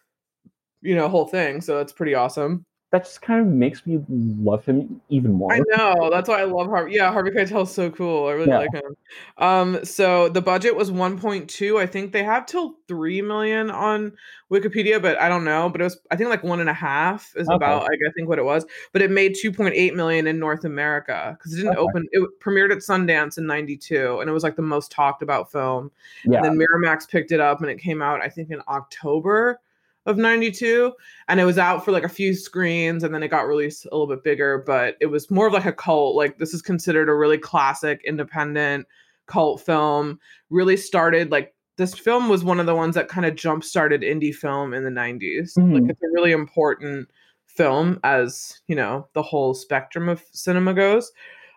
you 0.81 0.95
know 0.95 1.07
whole 1.07 1.27
thing. 1.27 1.61
So 1.61 1.77
that's 1.77 1.93
pretty 1.93 2.15
awesome 2.15 2.65
that 2.91 3.03
just 3.03 3.21
kind 3.21 3.41
of 3.41 3.47
makes 3.47 3.85
me 3.85 4.03
love 4.09 4.65
him 4.65 5.01
even 5.09 5.33
more 5.33 5.53
I 5.53 5.59
know. 5.77 6.09
That's 6.09 6.27
why 6.27 6.41
I 6.41 6.43
love 6.43 6.67
Harvey. 6.67 6.93
Yeah, 6.93 7.11
Harvey 7.11 7.31
Keitel's 7.31 7.73
so 7.73 7.89
cool. 7.89 8.27
I 8.27 8.33
really 8.33 8.49
Yeah. 8.49 8.57
like 8.57 8.73
him. 8.73 8.95
Um, 9.37 9.85
so 9.85 10.27
the 10.27 10.41
budget 10.41 10.75
was 10.75 10.91
1.2. 10.91 11.79
I 11.79 11.85
think 11.85 12.11
they 12.11 12.23
have 12.23 12.45
till 12.45 12.75
three 12.89 13.21
million 13.21 13.69
on 13.71 14.11
Wikipedia, 14.51 15.01
but 15.01 15.17
I 15.21 15.29
don't 15.29 15.45
know. 15.45 15.69
But 15.69 15.79
it 15.81 15.83
was 15.85 15.99
I 16.11 16.17
think 16.17 16.29
like 16.29 16.43
one 16.43 16.59
and 16.59 16.69
a 16.69 16.73
half 16.73 17.33
is 17.37 17.49
Okay. 17.49 17.55
about 17.55 17.83
like 17.83 17.99
I 18.05 18.11
think 18.11 18.27
what 18.27 18.39
it 18.39 18.43
was. 18.45 18.65
But 18.91 19.01
it 19.01 19.09
made 19.11 19.35
2.8 19.41 19.95
million 19.95 20.27
in 20.27 20.37
North 20.37 20.65
America 20.65 21.35
because 21.37 21.53
it 21.53 21.57
didn't 21.57 21.75
Okay. 21.77 21.81
open. 21.81 22.07
It 22.11 22.29
premiered 22.41 22.71
at 22.71 22.79
Sundance 22.79 23.37
in 23.37 23.45
'92, 23.47 24.19
and 24.19 24.29
it 24.29 24.33
was 24.33 24.43
like 24.43 24.57
the 24.57 24.61
most 24.61 24.91
talked 24.91 25.21
about 25.21 25.51
film. 25.51 25.91
yeah 26.23 26.41
And 26.41 26.43
then 26.45 26.57
Miramax 26.59 27.09
picked 27.09 27.31
it 27.31 27.39
up 27.39 27.61
and 27.61 27.69
it 27.69 27.79
came 27.79 28.01
out, 28.01 28.21
I 28.21 28.27
think, 28.29 28.49
in 28.51 28.61
October 28.67 29.61
of 30.07 30.17
92. 30.17 30.93
And 31.27 31.39
it 31.39 31.43
was 31.43 31.57
out 31.59 31.85
for 31.85 31.91
like 31.91 32.03
a 32.05 32.09
few 32.09 32.33
screens 32.33 33.03
and 33.03 33.13
then 33.13 33.21
it 33.21 33.27
got 33.27 33.47
released 33.47 33.85
a 33.85 33.89
little 33.91 34.07
bit 34.07 34.23
bigger, 34.23 34.63
but 34.65 34.95
it 34.99 35.07
was 35.07 35.29
more 35.29 35.47
of 35.47 35.53
like 35.53 35.65
a 35.65 35.73
cult. 35.73 36.15
Like, 36.15 36.39
this 36.39 36.53
is 36.53 36.61
considered 36.61 37.09
a 37.09 37.13
really 37.13 37.37
classic, 37.37 38.01
independent 38.05 38.87
cult 39.27 39.61
film. 39.61 40.19
Really 40.49 40.77
started 40.77 41.29
like 41.29 41.53
this 41.75 41.93
film 41.93 42.29
was 42.29 42.43
one 42.43 42.59
of 42.59 42.65
the 42.65 42.73
ones 42.73 42.95
that 42.95 43.07
kind 43.09 43.25
of 43.27 43.35
jump 43.35 43.63
started 43.63 44.01
indie 44.01 44.33
film 44.33 44.73
in 44.73 44.83
the 44.83 44.89
90s. 44.89 45.53
Mhm. 45.55 45.73
Like, 45.73 45.91
it's 45.91 46.01
a 46.01 46.11
really 46.13 46.31
important 46.31 47.09
film 47.45 47.99
as, 48.03 48.61
you 48.67 48.75
know, 48.75 49.07
the 49.13 49.21
whole 49.21 49.53
spectrum 49.53 50.09
of 50.09 50.23
cinema 50.31 50.73
goes. 50.73 51.11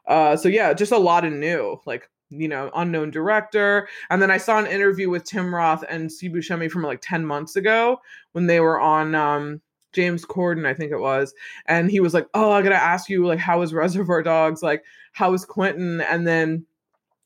Uh, 0.06 0.36
so 0.36 0.48
yeah, 0.48 0.72
just 0.72 0.92
a 0.92 0.98
lot 0.98 1.24
of 1.24 1.32
new, 1.32 1.80
like 1.86 2.10
you 2.30 2.48
know, 2.48 2.70
unknown 2.74 3.10
director. 3.10 3.88
And 4.08 4.22
then 4.22 4.30
I 4.30 4.38
saw 4.38 4.58
an 4.58 4.66
interview 4.66 5.10
with 5.10 5.24
Tim 5.24 5.54
Roth 5.54 5.84
and 5.88 6.10
Steve 6.10 6.32
Buscemi 6.32 6.70
from 6.70 6.82
like 6.82 7.00
10 7.02 7.26
months 7.26 7.56
ago 7.56 8.00
when 8.32 8.46
they 8.46 8.60
were 8.60 8.80
on 8.80 9.14
um 9.14 9.60
James 9.92 10.24
Corden, 10.24 10.66
I 10.66 10.74
think 10.74 10.92
it 10.92 11.00
was. 11.00 11.34
And 11.66 11.90
he 11.90 12.00
was 12.00 12.14
like, 12.14 12.28
Oh, 12.34 12.52
I 12.52 12.62
gotta 12.62 12.76
ask 12.76 13.08
you, 13.08 13.26
like, 13.26 13.40
how 13.40 13.58
was 13.60 13.74
Reservoir 13.74 14.22
Dogs? 14.22 14.62
Like, 14.62 14.84
how 15.12 15.32
was 15.32 15.44
Quentin? 15.44 16.00
And 16.00 16.26
then 16.26 16.66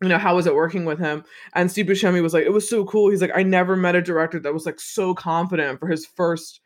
you 0.02 0.08
know, 0.08 0.18
how 0.18 0.36
was 0.36 0.46
it 0.46 0.54
working 0.54 0.84
with 0.84 0.98
him? 0.98 1.24
And 1.54 1.70
Steve 1.70 1.86
Buscemi 1.86 2.22
was 2.22 2.34
like, 2.34 2.44
it 2.44 2.52
was 2.52 2.68
so 2.68 2.84
cool. 2.84 3.10
He's 3.10 3.22
like, 3.22 3.30
I 3.34 3.42
never 3.42 3.74
met 3.74 3.94
a 3.94 4.02
director 4.02 4.38
that 4.40 4.52
was 4.52 4.66
like 4.66 4.78
so 4.78 5.14
confident 5.14 5.80
for 5.80 5.88
his 5.88 6.04
first 6.04 6.60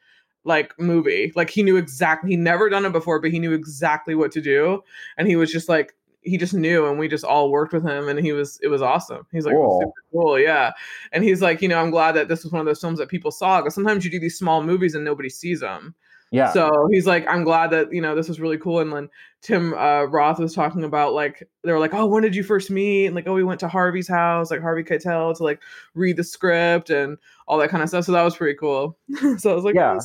like 0.45 0.73
movie. 0.79 1.33
Like 1.37 1.51
he 1.51 1.63
knew 1.63 1.77
exactly 1.77 2.31
he 2.31 2.37
never 2.37 2.69
done 2.69 2.85
it 2.85 2.93
before, 2.93 3.21
but 3.21 3.31
he 3.31 3.39
knew 3.39 3.53
exactly 3.53 4.15
what 4.15 4.33
to 4.33 4.41
do. 4.41 4.83
And 5.17 5.29
he 5.29 5.37
was 5.37 5.53
just 5.53 5.69
like 5.69 5.95
he 6.23 6.37
just 6.37 6.53
knew 6.55 6.87
and 6.87 6.99
we 6.99 7.09
just 7.09 7.25
all 7.25 7.51
worked 7.51 7.73
with 7.73 7.85
him 7.87 8.09
and 8.09 8.19
he 8.19 8.33
was 8.33 8.59
it 8.63 8.69
was 8.69 8.83
awesome. 8.83 9.27
He's 9.33 9.47
like 9.47 9.55
Cool. 9.55 9.81
super 9.81 10.03
cool, 10.13 10.39
yeah. 10.39 10.73
And 11.13 11.25
he's 11.25 11.41
like, 11.43 11.63
you 11.63 11.69
know, 11.69 11.81
I'm 11.81 11.91
glad 11.91 12.13
that 12.13 12.29
this 12.29 12.43
was 12.45 12.53
one 12.53 12.61
of 12.61 12.67
those 12.67 12.81
films 12.81 12.99
that 12.99 13.09
people 13.09 13.31
saw 13.31 13.61
because 13.61 13.75
sometimes 13.75 14.05
you 14.05 14.11
do 14.11 14.21
these 14.21 14.39
small 14.39 14.63
movies 14.63 14.95
and 14.95 15.05
nobody 15.05 15.29
sees 15.31 15.61
them. 15.61 15.95
yeah 16.31 16.51
So 16.53 16.89
he's 16.91 17.07
like, 17.07 17.27
I'm 17.29 17.45
glad 17.45 17.71
that 17.71 17.93
you 17.93 18.03
know 18.03 18.15
this 18.15 18.29
was 18.29 18.41
really 18.41 18.59
cool. 18.59 18.81
And 18.81 18.93
then 18.93 19.09
Tim 19.41 19.73
uh, 19.75 20.03
Roth 20.05 20.39
was 20.41 20.53
talking 20.55 20.83
about 20.85 21.15
like 21.15 21.49
they 21.63 21.73
were 21.73 21.79
like, 21.79 21.95
oh, 21.95 22.07
when 22.07 22.23
did 22.25 22.35
you 22.35 22.43
first 22.43 22.71
meet? 22.71 23.07
And 23.07 23.15
like, 23.15 23.27
oh, 23.29 23.35
we 23.35 23.45
went 23.45 23.61
to 23.61 23.69
Harvey's 23.69 24.09
house, 24.09 24.51
like 24.51 24.61
Harvey 24.61 24.83
Keitel, 24.83 25.37
to 25.37 25.45
like 25.45 25.63
read 25.95 26.17
the 26.17 26.25
script 26.25 26.91
and 26.91 27.17
all 27.47 27.57
that 27.59 27.71
kind 27.71 27.83
of 27.83 27.89
stuff. 27.89 28.05
So 28.05 28.13
that 28.13 28.23
was 28.23 28.37
pretty 28.37 28.59
cool. 28.59 28.99
so 29.39 29.53
I 29.53 29.55
was 29.55 29.65
like, 29.65 29.77
Yeah. 29.77 29.97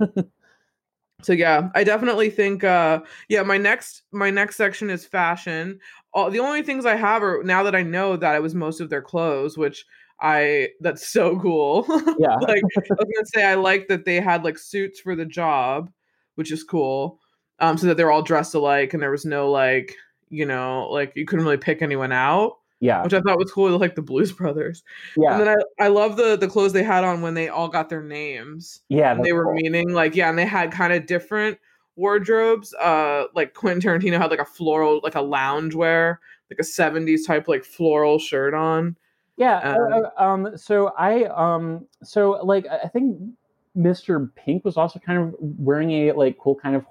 oh. 0.00 0.24
so 1.22 1.32
yeah, 1.32 1.68
I 1.74 1.84
definitely 1.84 2.30
think 2.30 2.64
uh 2.64 3.00
yeah, 3.28 3.42
my 3.42 3.58
next 3.58 4.02
my 4.12 4.30
next 4.30 4.56
section 4.56 4.90
is 4.90 5.04
fashion. 5.04 5.80
All 6.14 6.30
the 6.30 6.38
only 6.38 6.62
things 6.62 6.86
I 6.86 6.96
have 6.96 7.22
are 7.22 7.42
now 7.42 7.62
that 7.64 7.74
I 7.74 7.82
know 7.82 8.16
that 8.16 8.34
it 8.36 8.42
was 8.42 8.54
most 8.54 8.80
of 8.80 8.88
their 8.90 9.02
clothes, 9.02 9.58
which 9.58 9.84
I 10.20 10.68
that's 10.80 11.08
so 11.08 11.38
cool. 11.40 11.84
yeah 12.18 12.36
like 12.36 12.62
I 12.76 12.80
was 12.90 13.08
gonna 13.14 13.26
say 13.26 13.44
I 13.44 13.54
like 13.54 13.88
that 13.88 14.04
they 14.04 14.20
had 14.20 14.44
like 14.44 14.58
suits 14.58 15.00
for 15.00 15.16
the 15.16 15.26
job, 15.26 15.90
which 16.36 16.52
is 16.52 16.62
cool. 16.64 17.20
Um, 17.60 17.76
so 17.76 17.88
that 17.88 17.96
they're 17.96 18.12
all 18.12 18.22
dressed 18.22 18.54
alike 18.54 18.94
and 18.94 19.02
there 19.02 19.10
was 19.10 19.24
no 19.24 19.50
like, 19.50 19.96
you 20.28 20.46
know, 20.46 20.88
like 20.90 21.12
you 21.16 21.26
couldn't 21.26 21.44
really 21.44 21.56
pick 21.56 21.82
anyone 21.82 22.12
out, 22.12 22.58
yeah 22.80 23.02
which 23.02 23.14
I 23.14 23.20
thought 23.20 23.38
was 23.38 23.50
cool, 23.50 23.76
like 23.78 23.94
the 23.96 24.02
Blues 24.02 24.32
Brothers. 24.32 24.82
yeah 25.16 25.32
And 25.32 25.40
then 25.40 25.56
I, 25.80 25.84
I 25.84 25.88
love 25.88 26.16
the 26.16 26.36
the 26.36 26.48
clothes 26.48 26.72
they 26.72 26.82
had 26.82 27.04
on 27.04 27.22
when 27.22 27.34
they 27.34 27.48
all 27.48 27.68
got 27.68 27.88
their 27.88 28.02
names. 28.02 28.82
yeah 28.88 29.14
they 29.14 29.32
were 29.32 29.44
cool. 29.44 29.54
meaning 29.54 29.92
like, 29.92 30.14
yeah, 30.14 30.28
and 30.28 30.38
they 30.38 30.46
had 30.46 30.70
kind 30.72 30.92
of 30.92 31.06
different 31.06 31.58
wardrobes. 31.96 32.72
Uh 32.74 33.24
like 33.34 33.54
Quentin 33.54 33.80
Tarantino 33.80 34.18
had 34.18 34.30
like 34.30 34.38
a 34.40 34.44
floral, 34.44 35.00
like 35.02 35.16
a 35.16 35.20
lounge 35.22 35.74
wear, 35.74 36.20
like 36.50 36.58
a 36.60 36.62
70s 36.62 37.26
type 37.26 37.48
like 37.48 37.64
floral 37.64 38.18
shirt 38.18 38.54
on. 38.54 38.96
Yeah. 39.36 39.58
Um, 39.58 39.92
uh, 39.92 39.96
uh, 39.96 40.10
um. 40.22 40.56
So 40.56 40.88
I 40.98 41.24
um. 41.24 41.86
So 42.02 42.40
like 42.44 42.66
I 42.66 42.78
I 42.84 42.88
think 42.88 43.18
Mr. 43.76 44.28
Pink 44.34 44.64
was 44.64 44.76
also 44.76 44.98
kind 44.98 45.18
of 45.18 45.34
wearing 45.38 45.90
a 45.92 46.12
like 46.12 46.36
cool 46.38 46.56
kind 46.56 46.74
of 46.74 46.84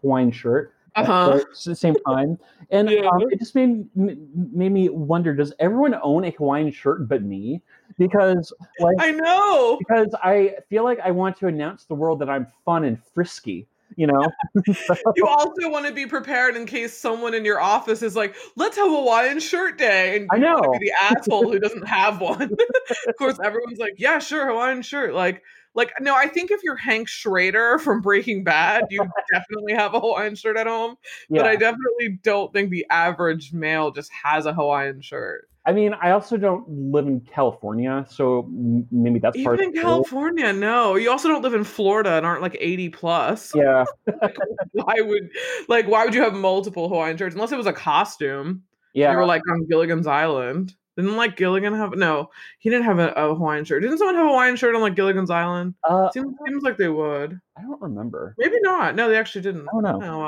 Hawaiian 0.00 0.30
shirt 0.30 0.72
at 0.96 1.08
Uh-huh. 1.08 1.40
the 1.64 1.74
same 1.74 1.94
time, 2.06 2.38
and 2.70 2.90
Yeah. 2.90 3.08
um, 3.08 3.22
it 3.30 3.38
just 3.38 3.54
made 3.54 3.86
made 3.94 4.72
me 4.72 4.88
wonder: 4.88 5.34
Does 5.34 5.52
everyone 5.58 5.94
own 6.02 6.24
a 6.24 6.30
Hawaiian 6.30 6.70
shirt 6.70 7.08
but 7.08 7.22
me? 7.22 7.62
Because 7.98 8.52
like 8.80 8.96
I 9.00 9.10
know. 9.12 9.78
because 9.78 10.14
I 10.22 10.56
feel 10.68 10.84
like 10.84 11.00
I 11.00 11.10
want 11.10 11.36
to 11.38 11.46
announce 11.48 11.84
the 11.84 11.94
world 11.94 12.18
that 12.20 12.28
I'm 12.30 12.46
fun 12.64 12.84
and 12.84 12.98
frisky. 13.14 13.66
You 13.96 14.06
know. 14.06 14.30
you 15.16 15.26
also 15.26 15.68
want 15.70 15.86
to 15.86 15.92
be 15.92 16.06
prepared 16.06 16.56
in 16.56 16.66
case 16.66 16.96
someone 16.96 17.32
in 17.32 17.44
your 17.44 17.60
office 17.60 18.02
is 18.02 18.14
like, 18.14 18.34
"Let's 18.54 18.76
have 18.76 18.88
Hawaiian 18.90 19.40
shirt 19.40 19.78
day," 19.78 20.16
and 20.16 20.28
I 20.30 20.36
know. 20.36 20.60
be 20.72 20.78
the 20.78 20.92
asshole 21.02 21.50
who 21.50 21.58
doesn't 21.58 21.86
have 21.88 22.20
one. 22.20 22.42
of 23.08 23.16
course, 23.16 23.38
everyone's 23.42 23.78
like, 23.78 23.94
"Yeah, 23.96 24.18
sure, 24.18 24.46
Hawaiian 24.46 24.82
shirt." 24.82 25.14
Like, 25.14 25.42
like 25.78 25.92
no, 26.00 26.14
I 26.14 26.26
think 26.26 26.50
if 26.50 26.62
you're 26.62 26.76
Hank 26.76 27.08
Schrader 27.08 27.78
from 27.84 28.02
Breaking 28.02 28.44
Bad, 28.44 28.84
you 28.90 29.00
definitely 29.32 29.72
have 29.72 29.94
a 29.94 30.00
Hawaiian 30.00 30.34
shirt 30.34 30.58
at 30.58 30.66
home. 30.66 30.96
Yeah. 31.30 31.42
But 31.42 31.50
I 31.50 31.56
definitely 31.56 32.18
don't 32.22 32.52
think 32.52 32.70
the 32.70 32.84
average 32.90 33.52
male 33.52 33.92
just 33.92 34.10
has 34.12 34.44
a 34.44 34.52
Hawaiian 34.52 35.00
shirt. 35.00 35.48
I 35.64 35.72
mean, 35.72 35.94
I 36.00 36.12
also 36.12 36.36
don't 36.38 36.66
live 36.68 37.06
in 37.06 37.20
California, 37.20 38.06
so 38.08 38.48
maybe 38.90 39.18
that's 39.18 39.40
part 39.42 39.58
Even 39.58 39.70
of 39.70 39.76
in. 39.76 39.82
California, 39.82 40.52
no. 40.52 40.96
You 40.96 41.10
also 41.10 41.28
don't 41.28 41.42
live 41.42 41.52
in 41.52 41.62
Florida 41.62 42.12
and 42.12 42.24
aren't 42.24 42.40
like 42.42 42.56
80 42.58 42.88
plus. 42.88 43.52
Yeah. 43.54 43.84
Why 44.72 44.94
would 44.98 45.30
like 45.68 45.86
why 45.86 46.04
would 46.04 46.14
you 46.14 46.22
have 46.22 46.34
multiple 46.34 46.88
Hawaiian 46.88 47.16
shirts 47.16 47.34
unless 47.34 47.52
it 47.52 47.56
was 47.56 47.66
a 47.66 47.72
costume? 47.72 48.62
Yeah. 48.94 49.10
They 49.10 49.16
were 49.16 49.26
like 49.26 49.42
on 49.50 49.66
Gilligan's 49.68 50.06
Island. 50.06 50.74
Didn't 50.98 51.16
like 51.16 51.36
Gilligan 51.36 51.74
have 51.74 51.94
no? 51.94 52.28
He 52.58 52.70
didn't 52.70 52.84
have 52.86 52.98
a, 52.98 53.10
a 53.12 53.32
Hawaiian 53.32 53.64
shirt. 53.64 53.82
Didn't 53.82 53.98
someone 53.98 54.16
have 54.16 54.26
a 54.26 54.30
Hawaiian 54.30 54.56
shirt 54.56 54.74
on 54.74 54.80
like 54.80 54.96
Gilligan's 54.96 55.30
Island? 55.30 55.74
uh, 55.84 56.10
Seems, 56.10 56.34
seems 56.44 56.64
like 56.64 56.76
they 56.76 56.88
would. 56.88 57.40
I 57.56 57.62
don't 57.62 57.80
remember. 57.80 58.34
Maybe 58.36 58.56
not. 58.62 58.96
No, 58.96 59.08
they 59.08 59.16
actually 59.16 59.42
didn't. 59.42 59.68
I 59.68 59.80
don't 59.80 60.00
know. 60.00 60.00
Oh 60.02 60.18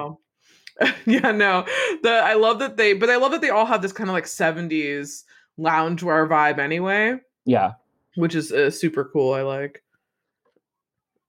well. 0.80 0.94
yeah, 1.06 1.32
no. 1.32 1.66
The 2.04 2.10
I 2.12 2.34
love 2.34 2.60
that 2.60 2.76
they 2.76 2.92
but 2.94 3.10
I 3.10 3.16
love 3.16 3.32
that 3.32 3.40
they 3.40 3.50
all 3.50 3.66
have 3.66 3.82
this 3.82 3.92
kind 3.92 4.08
of 4.08 4.14
like 4.14 4.26
70s 4.26 5.24
loungewear 5.58 6.28
vibe 6.28 6.60
anyway, 6.60 7.18
Yeah, 7.44 7.72
which 8.14 8.36
is 8.36 8.52
uh, 8.52 8.70
super 8.70 9.04
cool. 9.04 9.34
I 9.34 9.42
like. 9.42 9.82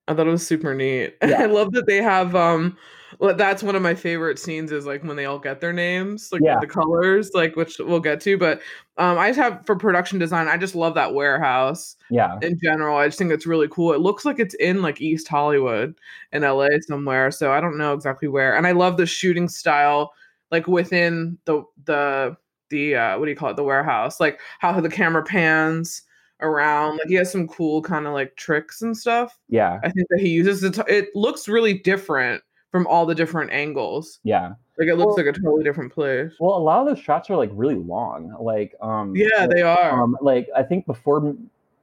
I 0.07 0.13
thought 0.13 0.27
it 0.27 0.31
was 0.31 0.45
super 0.45 0.75
neat. 0.75 1.15
Yeah. 1.25 1.41
I 1.41 1.45
love 1.47 1.71
that 1.73 1.87
they 1.87 1.97
have 2.03 2.35
um 2.35 2.77
well, 3.21 3.35
that's 3.35 3.61
one 3.61 3.75
of 3.75 3.83
my 3.83 3.93
favorite 3.93 4.39
scenes 4.39 4.71
is 4.71 4.85
like 4.87 5.03
when 5.03 5.15
they 5.15 5.25
all 5.25 5.37
get 5.39 5.61
their 5.61 5.71
names, 5.71 6.29
like 6.31 6.41
Yeah. 6.43 6.57
the 6.59 6.65
colors, 6.67 7.29
like 7.35 7.55
which 7.55 7.77
we'll 7.79 7.99
get 7.99 8.19
to. 8.21 8.37
But 8.37 8.61
um 8.97 9.17
I 9.19 9.29
just 9.29 9.39
have 9.39 9.65
for 9.65 9.75
production 9.75 10.17
design, 10.19 10.47
I 10.47 10.57
just 10.57 10.73
love 10.75 10.95
that 10.95 11.13
warehouse 11.13 11.95
yeah, 12.09 12.37
in 12.41 12.57
general. 12.61 12.97
I 12.97 13.07
just 13.07 13.19
think 13.19 13.31
it's 13.31 13.45
really 13.45 13.67
cool. 13.69 13.93
It 13.93 14.01
looks 14.01 14.25
like 14.25 14.39
it's 14.39 14.55
in 14.55 14.81
like 14.81 14.99
East 14.99 15.27
Hollywood 15.27 15.95
in 16.33 16.41
LA 16.41 16.67
somewhere. 16.87 17.29
So 17.31 17.51
I 17.51 17.61
don't 17.61 17.77
know 17.77 17.93
exactly 17.93 18.27
where. 18.27 18.57
And 18.57 18.65
I 18.65 18.71
love 18.71 18.97
the 18.97 19.05
shooting 19.05 19.47
style, 19.47 20.11
like 20.49 20.67
within 20.67 21.37
the 21.45 21.63
the 21.85 22.35
the 22.71 22.95
uh 22.95 23.19
what 23.19 23.25
do 23.25 23.31
you 23.31 23.37
call 23.37 23.51
it? 23.51 23.55
The 23.55 23.63
warehouse. 23.63 24.19
Like 24.19 24.39
how 24.59 24.79
the 24.81 24.89
camera 24.89 25.23
pans 25.23 26.01
around. 26.41 26.97
Like 26.97 27.07
he 27.07 27.13
has 27.15 27.31
some 27.31 27.47
cool 27.47 27.83
kind 27.83 28.07
of 28.07 28.13
like 28.13 28.35
tricks 28.35 28.81
and 28.81 28.97
stuff. 28.97 29.37
yeah, 29.47 29.79
I 29.83 29.91
think 29.91 30.07
that 30.09 30.19
he 30.19 30.29
uses 30.29 30.63
it. 30.63 30.77
It 30.87 31.09
looks 31.15 31.47
really 31.47 31.75
different 31.75 32.41
from 32.71 32.87
all 32.87 33.05
the 33.05 33.15
different 33.15 33.51
angles. 33.51 34.19
yeah. 34.23 34.53
Like 34.77 34.87
it 34.87 34.95
looks 34.95 35.15
Well- 35.17 35.25
like 35.25 35.35
a 35.35 35.39
totally 35.39 35.63
different 35.63 35.91
place. 35.93 36.31
Well, 36.39 36.57
a 36.57 36.59
lot 36.63 36.79
of 36.81 36.87
those 36.87 37.03
shots 37.03 37.29
are 37.29 37.35
like 37.35 37.51
really 37.53 37.75
long. 37.75 38.35
Like, 38.39 38.73
um, 38.81 39.13
Yeah, 39.15 39.45
they 39.45 39.61
are. 39.61 40.01
um, 40.01 40.17
like 40.21 40.47
I 40.55 40.63
think 40.63 40.85
before 40.87 41.35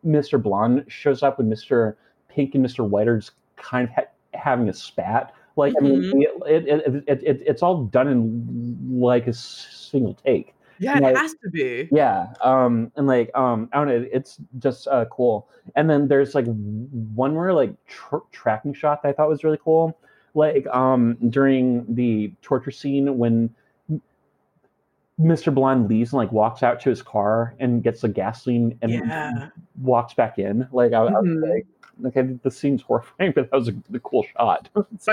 Mr. 0.05 0.42
Blonde 0.42 0.85
shows 0.88 1.22
up 1.22 1.38
when 1.38 1.48
Mr. 1.48 1.94
Pink 2.29 2.55
and 2.57 2.64
Mr. 2.64 2.88
White 2.88 3.07
are 3.07 3.18
just 3.18 3.33
kind 3.57 3.88
of 3.88 3.94
ha- 3.94 4.11
having 4.35 4.68
a 4.68 4.72
spat. 4.72 5.33
Like, 5.57 5.74
I 5.79 5.81
mean, 5.83 6.01
Mm-hmm. 6.03 6.22
it, 6.46 6.66
it, 6.66 6.68
it, 6.87 7.05
it, 7.07 7.22
it, 7.22 7.42
it's 7.46 7.62
all 7.62 7.85
done 7.85 8.09
in 8.09 8.79
like 8.90 9.27
a 9.29 9.33
single 9.33 10.14
take. 10.14 10.55
yeah, 10.79 10.96
it 10.96 11.03
like- 11.03 11.16
has 11.16 11.35
to 11.44 11.51
be. 11.51 11.88
Yeah, 11.92 12.29
um, 12.40 12.90
and 12.96 13.07
like 13.07 13.31
um, 13.37 13.68
I 13.72 13.79
don't 13.79 13.88
know, 13.88 14.09
it's 14.12 14.38
just 14.59 14.88
uh, 14.88 15.05
cool. 15.07 15.48
And 15.77 15.88
then 15.90 16.09
there's 16.09 16.35
like 16.35 16.46
one 16.46 17.35
more 17.35 17.53
like 17.53 17.74
tr- 17.87 18.24
tracking 18.33 18.72
shot 18.72 19.03
that 19.03 19.11
I 19.11 19.12
thought 19.12 19.29
was 19.29 19.44
really 19.44 19.59
cool. 19.62 19.96
Like 20.38 20.66
um, 20.68 21.16
during 21.31 21.85
the 21.94 22.33
torture 22.42 22.70
scene 22.70 23.18
when 23.18 23.51
Mr. 25.20 25.53
Blonde 25.53 25.88
leaves 25.88 26.12
and 26.12 26.18
like 26.18 26.31
walks 26.31 26.62
out 26.62 26.81
to 26.83 26.90
his 26.90 27.03
car 27.03 27.55
and 27.59 27.83
gets 27.83 28.03
the 28.03 28.09
gasoline 28.09 28.79
and 28.83 28.92
Yeah. 28.92 29.48
walks 29.83 30.14
back 30.14 30.38
in. 30.38 30.68
Like 30.70 30.92
I, 30.92 30.98
I 30.98 31.03
was 31.11 31.24
Mhm. 31.24 31.51
like, 31.51 31.66
okay, 32.07 32.38
the 32.44 32.51
scene's 32.53 32.83
horrifying, 32.83 33.33
but 33.35 33.51
that 33.51 33.57
was 33.57 33.68
a, 33.68 33.74
a 33.92 33.98
cool 33.98 34.24
shot. 34.37 34.68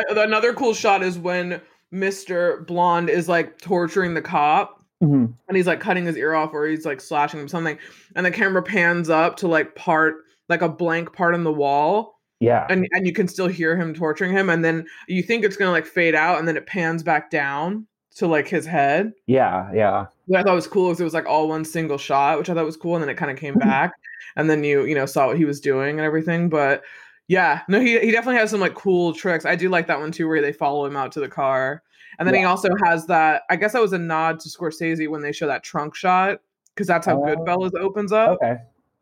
Another 0.09 0.53
cool 0.53 0.75
shot 0.75 1.01
is 1.01 1.17
when 1.17 1.59
Mr. 1.91 2.65
Blonde 2.67 3.09
is 3.09 3.27
like 3.27 3.59
torturing 3.59 4.13
the 4.13 4.21
cop 4.21 4.83
Mhm. 5.01 5.33
and 5.47 5.57
he's 5.57 5.65
like 5.67 5.79
cutting 5.79 6.05
his 6.05 6.17
ear 6.17 6.35
off 6.35 6.53
or 6.53 6.67
he's 6.67 6.85
like 6.85 7.01
slashing 7.01 7.39
him 7.39 7.47
something 7.47 7.77
and 8.15 8.25
the 8.25 8.31
camera 8.31 8.61
pans 8.61 9.09
up 9.09 9.37
to 9.37 9.47
like 9.47 9.73
part 9.75 10.17
like 10.49 10.61
a 10.61 10.69
blank 10.69 11.13
part 11.13 11.33
on 11.33 11.43
the 11.43 11.51
wall 11.51 12.14
Yeah, 12.39 12.67
and 12.69 12.87
and 12.91 13.05
you 13.07 13.13
can 13.13 13.27
still 13.27 13.47
hear 13.47 13.77
him 13.77 13.93
torturing 13.93 14.31
him 14.31 14.49
and 14.49 14.63
then 14.63 14.85
you 15.07 15.23
think 15.23 15.45
it's 15.45 15.55
going 15.57 15.67
to 15.69 15.71
like 15.71 15.85
fade 15.85 16.15
out 16.15 16.37
and 16.37 16.47
then 16.47 16.57
it 16.57 16.65
pans 16.67 17.01
back 17.01 17.29
down 17.31 17.87
to 18.15 18.27
like 18.27 18.47
his 18.47 18.65
head. 18.65 19.13
yeah, 19.27 19.69
yeah, 19.73 20.05
What 20.27 20.39
I 20.39 20.43
thought 20.43 20.51
it 20.51 20.55
was 20.55 20.67
cool 20.67 20.91
is 20.91 20.99
it 20.99 21.03
was 21.05 21.13
like 21.13 21.25
all 21.25 21.47
one 21.49 21.63
single 21.65 21.97
shot, 21.97 22.37
which 22.37 22.49
I 22.49 22.53
thought 22.53 22.65
was 22.65 22.77
cool 22.77 22.95
and 22.95 23.01
then 23.03 23.09
it 23.09 23.15
kind 23.17 23.31
of 23.31 23.37
came 23.37 23.55
back 23.59 23.91
and 24.35 24.49
then 24.49 24.63
you 24.63 24.83
you 24.85 24.95
know 24.95 25.05
saw 25.05 25.27
what 25.27 25.37
he 25.37 25.45
was 25.45 25.59
doing 25.61 25.97
and 25.97 26.05
everything 26.05 26.49
but 26.49 26.83
yeah, 27.27 27.61
no, 27.67 27.79
he 27.79 27.99
he 27.99 28.11
definitely 28.11 28.39
has 28.39 28.51
some 28.51 28.59
like 28.59 28.75
cool 28.75 29.11
tricks. 29.13 29.45
I 29.45 29.55
do 29.55 29.67
like 29.69 29.87
that 29.87 29.99
one 29.99 30.11
too, 30.11 30.27
where 30.27 30.41
they 30.43 30.53
follow 30.53 30.85
him 30.85 30.95
out 30.95 31.11
to 31.13 31.19
the 31.19 31.27
car, 31.27 31.81
and 32.19 32.27
then 32.27 32.35
he 32.35 32.43
also 32.43 32.69
has 32.83 33.07
that. 33.07 33.41
I 33.49 33.55
guess 33.55 33.73
that 33.73 33.81
was 33.81 33.93
a 33.93 33.97
nod 33.97 34.39
to 34.41 34.49
Scorsese 34.49 35.09
when 35.09 35.23
they 35.23 35.31
show 35.31 35.47
that 35.47 35.63
trunk 35.63 35.95
shot, 35.95 36.39
because 36.75 36.85
that's 36.85 37.07
how 37.07 37.19
Oh. 37.19 37.25
Goodfellas 37.25 37.73
opens 37.79 38.11
up. 38.11 38.37
okay. 38.43 38.57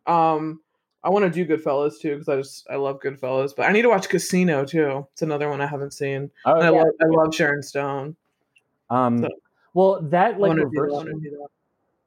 Um, 0.08 0.62
I 1.04 1.10
want 1.10 1.26
to 1.26 1.30
do 1.30 1.46
Goodfellas 1.46 2.00
too, 2.00 2.12
because 2.14 2.30
I 2.30 2.38
just 2.38 2.68
I 2.70 2.76
love 2.76 3.00
Goodfellas, 3.02 3.54
but 3.56 3.66
I 3.68 3.72
need 3.72 3.82
to 3.84 3.90
watch 3.90 4.08
Casino 4.10 4.64
too. 4.66 5.06
It's 5.12 5.22
another 5.22 5.50
one 5.50 5.60
I 5.62 5.66
haven't 5.68 5.92
seen. 5.94 6.32
Oh, 6.46 6.54
And 6.54 6.64
I 6.64 6.72
yeah. 6.72 6.78
love 6.78 6.88
I 7.02 7.06
love 7.08 7.36
Sharon 7.36 7.62
Stone. 7.64 8.16
Um, 8.90 9.20
So- 9.24 9.30
well, 9.74 10.02
that 10.04 10.40
like 10.40 10.50
wanna 10.50 10.64
do 10.66 10.70
that, 10.70 10.82
reverse 10.82 10.92
I 10.94 10.96
wanna 10.96 11.14
do 11.16 11.30
that. 11.32 11.48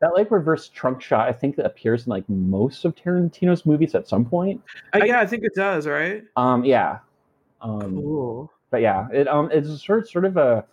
that 0.00 0.14
like 0.14 0.30
reverse 0.30 0.68
trunk 0.68 1.02
shot. 1.02 1.28
I 1.28 1.32
think 1.32 1.56
that 1.56 1.66
appears 1.66 2.06
in 2.06 2.10
like 2.10 2.26
most 2.28 2.84
of 2.84 2.94
Tarantino's 2.94 3.66
movies 3.66 3.94
at 3.94 4.06
some 4.08 4.24
point. 4.24 4.62
Uh, 4.94 5.00
I- 5.02 5.04
yeah, 5.06 5.20
I 5.20 5.26
think 5.26 5.42
it 5.44 5.54
does. 5.54 5.86
Right. 5.86 6.22
Um, 6.36 6.64
yeah. 6.64 6.98
Um, 7.60 7.96
Cool. 8.00 8.52
but 8.70 8.80
yeah, 8.82 9.08
it 9.12 9.26
um, 9.28 9.50
it's 9.52 9.84
sort 9.84 10.08
sort 10.08 10.24
of 10.24 10.36
a 10.36 10.64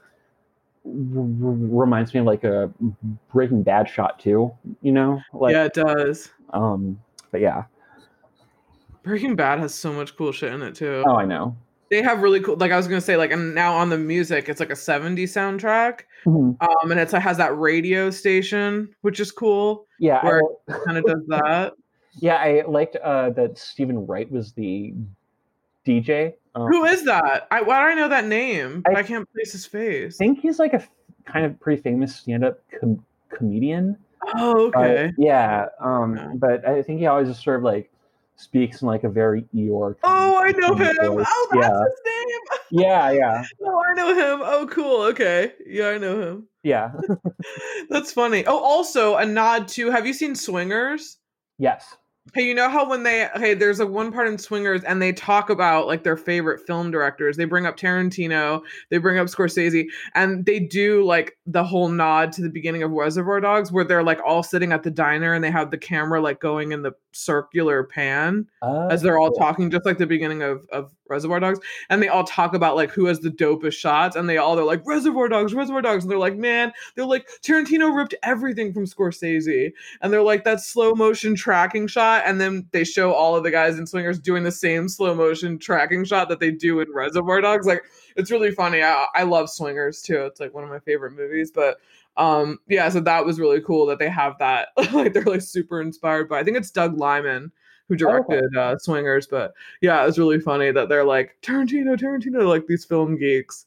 reminds 0.85 2.13
me 2.13 2.19
of 2.19 2.25
like 2.25 2.43
a 2.43 2.71
Breaking 3.31 3.63
Bad 3.63 3.89
shot 3.89 4.19
too. 4.19 4.51
You 4.81 4.91
know, 4.91 5.21
like 5.33 5.53
yeah, 5.53 5.65
it 5.65 5.73
does. 5.73 6.29
um, 6.51 6.99
but 7.31 7.41
yeah. 7.41 7.63
Breaking 9.03 9.35
Bad 9.35 9.59
has 9.59 9.73
so 9.75 9.91
much 9.93 10.15
cool 10.15 10.31
shit 10.31 10.51
in 10.53 10.61
it 10.61 10.75
too. 10.75 11.03
Oh, 11.05 11.15
I 11.15 11.25
know. 11.25 11.55
they 11.89 12.01
have 12.01 12.21
really 12.23 12.39
cool 12.39 12.55
like 12.55 12.71
i 12.71 12.77
was 12.77 12.87
gonna 12.87 12.99
say 13.01 13.17
like 13.17 13.29
and 13.31 13.53
now 13.53 13.75
on 13.75 13.89
the 13.89 13.97
music 13.97 14.49
it's 14.49 14.59
like 14.59 14.71
a 14.71 14.73
70s 14.73 15.29
soundtrack 15.37 16.01
Mhm. 16.25 16.57
um 16.59 16.91
and 16.91 16.99
it's, 16.99 17.13
it 17.13 17.21
has 17.21 17.37
that 17.37 17.55
radio 17.59 18.09
station 18.09 18.89
which 19.01 19.19
is 19.19 19.31
cool 19.31 19.85
Yeah, 19.99 20.17
I, 20.23 20.25
Where- 20.25 20.41
li- 20.67 20.75
kind 20.85 20.97
of 20.97 21.03
does 21.05 21.23
that 21.27 21.73
yeah, 22.15 22.35
I 22.37 22.63
liked 22.67 22.95
uh, 22.95 23.29
that 23.31 23.57
Steven 23.59 24.05
Wright 24.07 24.31
was 24.31 24.53
the 24.53 24.93
DJ. 25.85 26.33
Um, 26.55 26.67
who 26.67 26.85
is 26.85 27.03
that 27.05 27.47
i 27.51 27.61
why 27.61 27.81
do 27.83 27.91
i 27.91 27.93
know 27.95 28.07
that 28.07 28.25
name 28.25 28.83
I- 28.87 28.99
i, 28.99 29.03
can't 29.03 29.27
place 29.33 29.51
his 29.51 29.65
face 29.65 30.15
I 30.15 30.25
think 30.25 30.39
he's 30.39 30.57
like 30.59 30.73
a 30.73 30.77
f- 30.81 30.89
kind 31.25 31.45
of 31.45 31.59
pretty 31.59 31.81
famous 31.81 32.15
stand-up 32.15 32.59
com- 32.79 33.03
comedian. 33.29 33.97
oh 34.37 34.71
Uh, 34.75 34.79
okay 34.79 35.11
yeah, 35.17 35.65
um, 35.79 36.15
Yeah. 36.15 36.31
but 36.35 36.67
I 36.67 36.81
think 36.81 36.99
he 36.99 37.05
always 37.07 37.27
just 37.27 37.43
sort 37.43 37.57
of 37.57 37.63
like 37.63 37.89
speaks 38.35 38.81
in 38.81 38.87
like 38.87 39.03
a 39.03 39.09
very 39.09 39.43
Eeyore. 39.55 39.95
oh 40.03 40.41
i 40.43 40.51
know 40.51 40.75
him! 40.75 40.95
voice. 40.95 41.25
oh 41.29 41.47
that's 41.51 41.65
yeah, 41.65 41.79
his 41.79 42.01
name! 42.05 42.39
Yeah, 42.83 43.11
yeah, 43.11 43.43
oh 43.63 43.83
i 43.87 43.93
know 43.93 44.15
him! 44.15 44.41
Oh 44.43 44.67
cool 44.69 45.01
okay. 45.03 45.53
Yeah 45.65 45.89
i 45.89 45.97
know 45.97 46.19
him. 46.21 46.47
Yeah. 46.63 46.93
that's 47.89 48.13
funny. 48.13 48.45
Oh 48.45 48.57
also 48.57 49.17
a 49.17 49.25
nod 49.25 49.67
to 49.69 49.91
have 49.91 50.07
you 50.07 50.13
seen 50.13 50.33
swingers? 50.35 51.17
Yes. 51.57 51.95
Hey, 52.33 52.47
you 52.47 52.55
know 52.55 52.69
how 52.69 52.89
when 52.89 53.03
they 53.03 53.27
hey, 53.35 53.53
there's 53.53 53.81
a 53.81 53.85
one 53.85 54.11
part 54.11 54.27
in 54.27 54.37
Swingers 54.37 54.83
and 54.85 55.01
they 55.01 55.11
talk 55.11 55.49
about 55.49 55.87
like 55.87 56.03
their 56.03 56.15
favorite 56.15 56.65
film 56.65 56.89
directors. 56.89 57.35
They 57.35 57.43
bring 57.43 57.65
up 57.65 57.75
Tarantino, 57.75 58.61
they 58.89 58.97
bring 58.97 59.19
up 59.19 59.27
Scorsese, 59.27 59.85
and 60.15 60.45
they 60.45 60.59
do 60.59 61.03
like 61.03 61.37
the 61.45 61.65
whole 61.65 61.89
nod 61.89 62.31
to 62.33 62.41
the 62.41 62.49
beginning 62.49 62.81
of 62.81 62.91
Reservoir 62.91 63.41
Dogs 63.41 63.73
where 63.73 63.83
they're 63.83 64.03
like 64.03 64.19
all 64.25 64.41
sitting 64.41 64.71
at 64.71 64.83
the 64.83 64.89
diner 64.89 65.33
and 65.33 65.43
they 65.43 65.51
have 65.51 65.69
the 65.69 65.77
camera 65.77 66.21
like 66.21 66.39
going 66.39 66.71
in 66.71 66.81
the 66.81 66.93
circular 67.11 67.83
pan 67.83 68.47
Uh, 68.61 68.87
as 68.87 69.01
they're 69.01 69.19
all 69.19 69.29
cool. 69.31 69.39
talking, 69.39 69.69
just 69.69 69.85
like 69.85 69.97
the 69.97 70.07
beginning 70.07 70.41
of, 70.41 70.65
of 70.71 70.91
Reservoir 71.13 71.39
Dogs. 71.39 71.59
And 71.89 72.01
they 72.01 72.07
all 72.07 72.23
talk 72.23 72.53
about 72.53 72.75
like 72.75 72.91
who 72.91 73.05
has 73.05 73.19
the 73.19 73.29
dopest 73.29 73.73
shots, 73.73 74.15
and 74.15 74.27
they 74.27 74.37
all 74.37 74.55
they're 74.55 74.65
like 74.65 74.85
Reservoir 74.85 75.29
Dogs, 75.29 75.53
Reservoir 75.53 75.81
Dogs, 75.81 76.03
and 76.03 76.11
they're 76.11 76.19
like, 76.19 76.35
man, 76.35 76.73
they're 76.95 77.05
like 77.05 77.27
Tarantino 77.41 77.95
ripped 77.95 78.15
everything 78.23 78.73
from 78.73 78.85
Scorsese, 78.85 79.71
and 80.01 80.11
they're 80.11 80.21
like 80.21 80.43
that 80.43 80.59
slow 80.59 80.93
motion 80.93 81.35
tracking 81.35 81.87
shot, 81.87 82.23
and 82.25 82.41
then 82.41 82.67
they 82.71 82.83
show 82.83 83.13
all 83.13 83.35
of 83.35 83.43
the 83.43 83.51
guys 83.51 83.77
in 83.77 83.87
Swingers 83.87 84.19
doing 84.19 84.43
the 84.43 84.51
same 84.51 84.89
slow 84.89 85.15
motion 85.15 85.57
tracking 85.57 86.03
shot 86.03 86.29
that 86.29 86.39
they 86.39 86.51
do 86.51 86.79
in 86.79 86.91
Reservoir 86.93 87.41
Dogs. 87.41 87.65
Like 87.65 87.83
it's 88.15 88.31
really 88.31 88.51
funny. 88.51 88.83
I, 88.83 89.05
I 89.15 89.23
love 89.23 89.49
Swingers 89.49 90.01
too. 90.01 90.25
It's 90.25 90.39
like 90.39 90.53
one 90.53 90.63
of 90.63 90.69
my 90.69 90.79
favorite 90.79 91.13
movies, 91.13 91.51
but 91.51 91.77
um 92.17 92.59
yeah 92.67 92.89
so 92.89 92.99
that 92.99 93.25
was 93.25 93.39
really 93.39 93.59
cool 93.61 93.85
that 93.87 93.97
they 93.97 94.09
have 94.09 94.37
that 94.37 94.67
like 94.93 95.13
they're 95.13 95.23
like 95.23 95.41
super 95.41 95.81
inspired 95.81 96.29
by 96.29 96.39
i 96.39 96.43
think 96.43 96.55
it's 96.55 96.69
doug 96.69 96.95
liman 96.97 97.51
who 97.89 97.95
okay. 97.95 98.03
directed 98.03 98.55
uh, 98.57 98.77
Swingers. 98.77 99.27
But 99.27 99.53
yeah, 99.81 100.05
it's 100.05 100.17
really 100.17 100.39
funny 100.39 100.71
that 100.71 100.89
they're 100.89 101.03
like 101.03 101.37
Tarantino, 101.41 101.97
Tarantino, 101.97 102.47
like 102.47 102.67
these 102.67 102.85
film 102.85 103.17
geeks. 103.17 103.65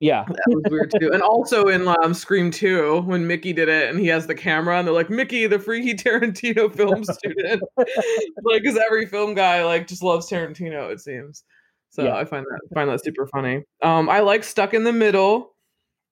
Yeah. 0.00 0.24
That 0.26 0.44
was 0.48 0.64
weird 0.70 0.92
too. 1.00 1.12
And 1.12 1.22
also 1.22 1.68
in 1.68 1.88
um, 1.88 2.12
Scream 2.12 2.50
2, 2.50 3.02
when 3.02 3.26
Mickey 3.26 3.52
did 3.52 3.68
it 3.68 3.88
and 3.88 3.98
he 3.98 4.08
has 4.08 4.26
the 4.26 4.34
camera 4.34 4.78
and 4.78 4.86
they're 4.86 4.94
like, 4.94 5.08
Mickey, 5.08 5.46
the 5.46 5.58
freaky 5.58 5.94
Tarantino 5.94 6.74
film 6.74 7.04
student. 7.04 7.62
like, 7.76 8.62
because 8.62 8.76
every 8.76 9.06
film 9.06 9.34
guy 9.34 9.64
like 9.64 9.86
just 9.86 10.02
loves 10.02 10.28
Tarantino, 10.28 10.90
it 10.92 11.00
seems. 11.00 11.44
So 11.90 12.04
Yeah. 12.04 12.16
I 12.16 12.24
find 12.24 12.44
that 12.44 12.60
find 12.74 12.90
that 12.90 13.02
super 13.04 13.26
funny. 13.28 13.62
Um, 13.80 14.08
I 14.08 14.20
like 14.20 14.44
Stuck 14.44 14.74
in 14.74 14.84
the 14.84 14.92
Middle. 14.92 15.53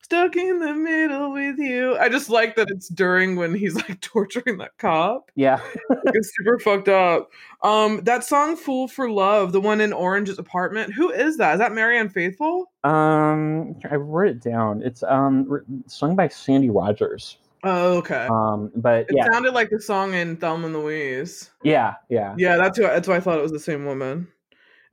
Stuck 0.05 0.37
in 0.37 0.59
the 0.59 0.75
middle 0.75 1.33
with 1.33 1.59
you. 1.59 1.97
I 1.97 2.09
just 2.09 2.29
like 2.29 2.57
that 2.57 2.71
it's 2.71 2.89
during 2.89 3.37
when 3.37 3.55
he's 3.55 3.77
like 3.77 4.01
torturing 4.03 4.59
that 4.59 4.77
cop 4.79 5.31
Yeah. 5.37 5.61
it's 6.07 6.33
super 6.37 6.59
fucked 6.59 6.89
up. 6.89 7.31
Um, 7.63 8.03
that 8.05 8.25
song 8.25 8.57
"Fool 8.57 8.89
for 8.89 9.09
Love," 9.11 9.53
the 9.53 9.61
one 9.61 9.81
in 9.81 9.93
Orange's 9.93 10.39
apartment. 10.39 10.93
Who 10.93 11.11
is 11.11 11.37
that? 11.39 11.55
Is 11.55 11.59
that 11.61 11.73
Marianne 11.73 12.09
Faithfull? 12.09 12.71
Um, 12.85 13.77
I 13.91 13.95
wrote 13.95 14.29
it 14.29 14.41
down. 14.43 14.83
It's 14.83 15.03
um 15.05 15.65
sung 15.87 16.17
by 16.17 16.29
Sandy 16.29 16.69
Rogers. 16.69 17.39
Oh, 17.65 17.99
okay. 17.99 18.27
Um, 18.29 18.73
but 18.75 19.03
it 19.09 19.15
yeah, 19.17 19.29
sounded 19.31 19.55
like 19.55 19.71
the 19.71 19.81
song 19.81 20.15
in 20.15 20.37
Thelma 20.37 20.67
and 20.67 20.75
Louise. 20.77 21.51
yeah, 21.63 21.95
yeah, 22.09 22.35
Yeah, 22.37 22.57
that's 22.57 22.77
who. 22.77 22.83
That's 22.85 23.07
why 23.07 23.17
I 23.17 23.21
thought 23.21 23.39
it 23.39 23.43
was 23.43 23.53
the 23.53 23.61
same 23.61 23.87
woman. 23.87 24.27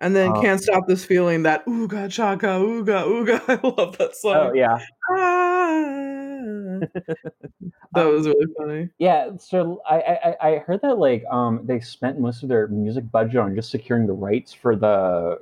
And 0.02 0.16
then 0.16 0.32
Oh. 0.36 0.42
can't 0.42 0.62
stop 0.62 0.88
this 0.88 1.04
feeling 1.04 1.44
that 1.44 1.66
ooga 1.66 2.10
chaka 2.10 2.48
ooga 2.48 3.04
ooga. 3.06 3.42
I 3.50 3.68
love 3.82 3.98
that 3.98 4.16
song. 4.16 4.36
Oh 4.36 4.54
yeah, 4.54 4.78
Ah. 5.12 6.80
that 7.94 8.04
was 8.06 8.28
really 8.28 8.46
funny. 8.58 8.90
yeah. 8.98 9.32
So 9.38 9.82
I, 9.90 10.00
I 10.00 10.14
I- 10.42 10.50
I 10.52 10.58
heard 10.60 10.82
that 10.84 10.98
like 11.00 11.26
um 11.30 11.62
they 11.66 11.80
spent 11.80 12.20
most 12.20 12.44
of 12.44 12.50
their 12.50 12.68
music 12.68 13.12
budget 13.12 13.38
on 13.38 13.56
just 13.56 13.72
securing 13.72 14.08
the 14.08 14.14
rights 14.14 14.54
for 14.54 14.76
the 14.76 15.40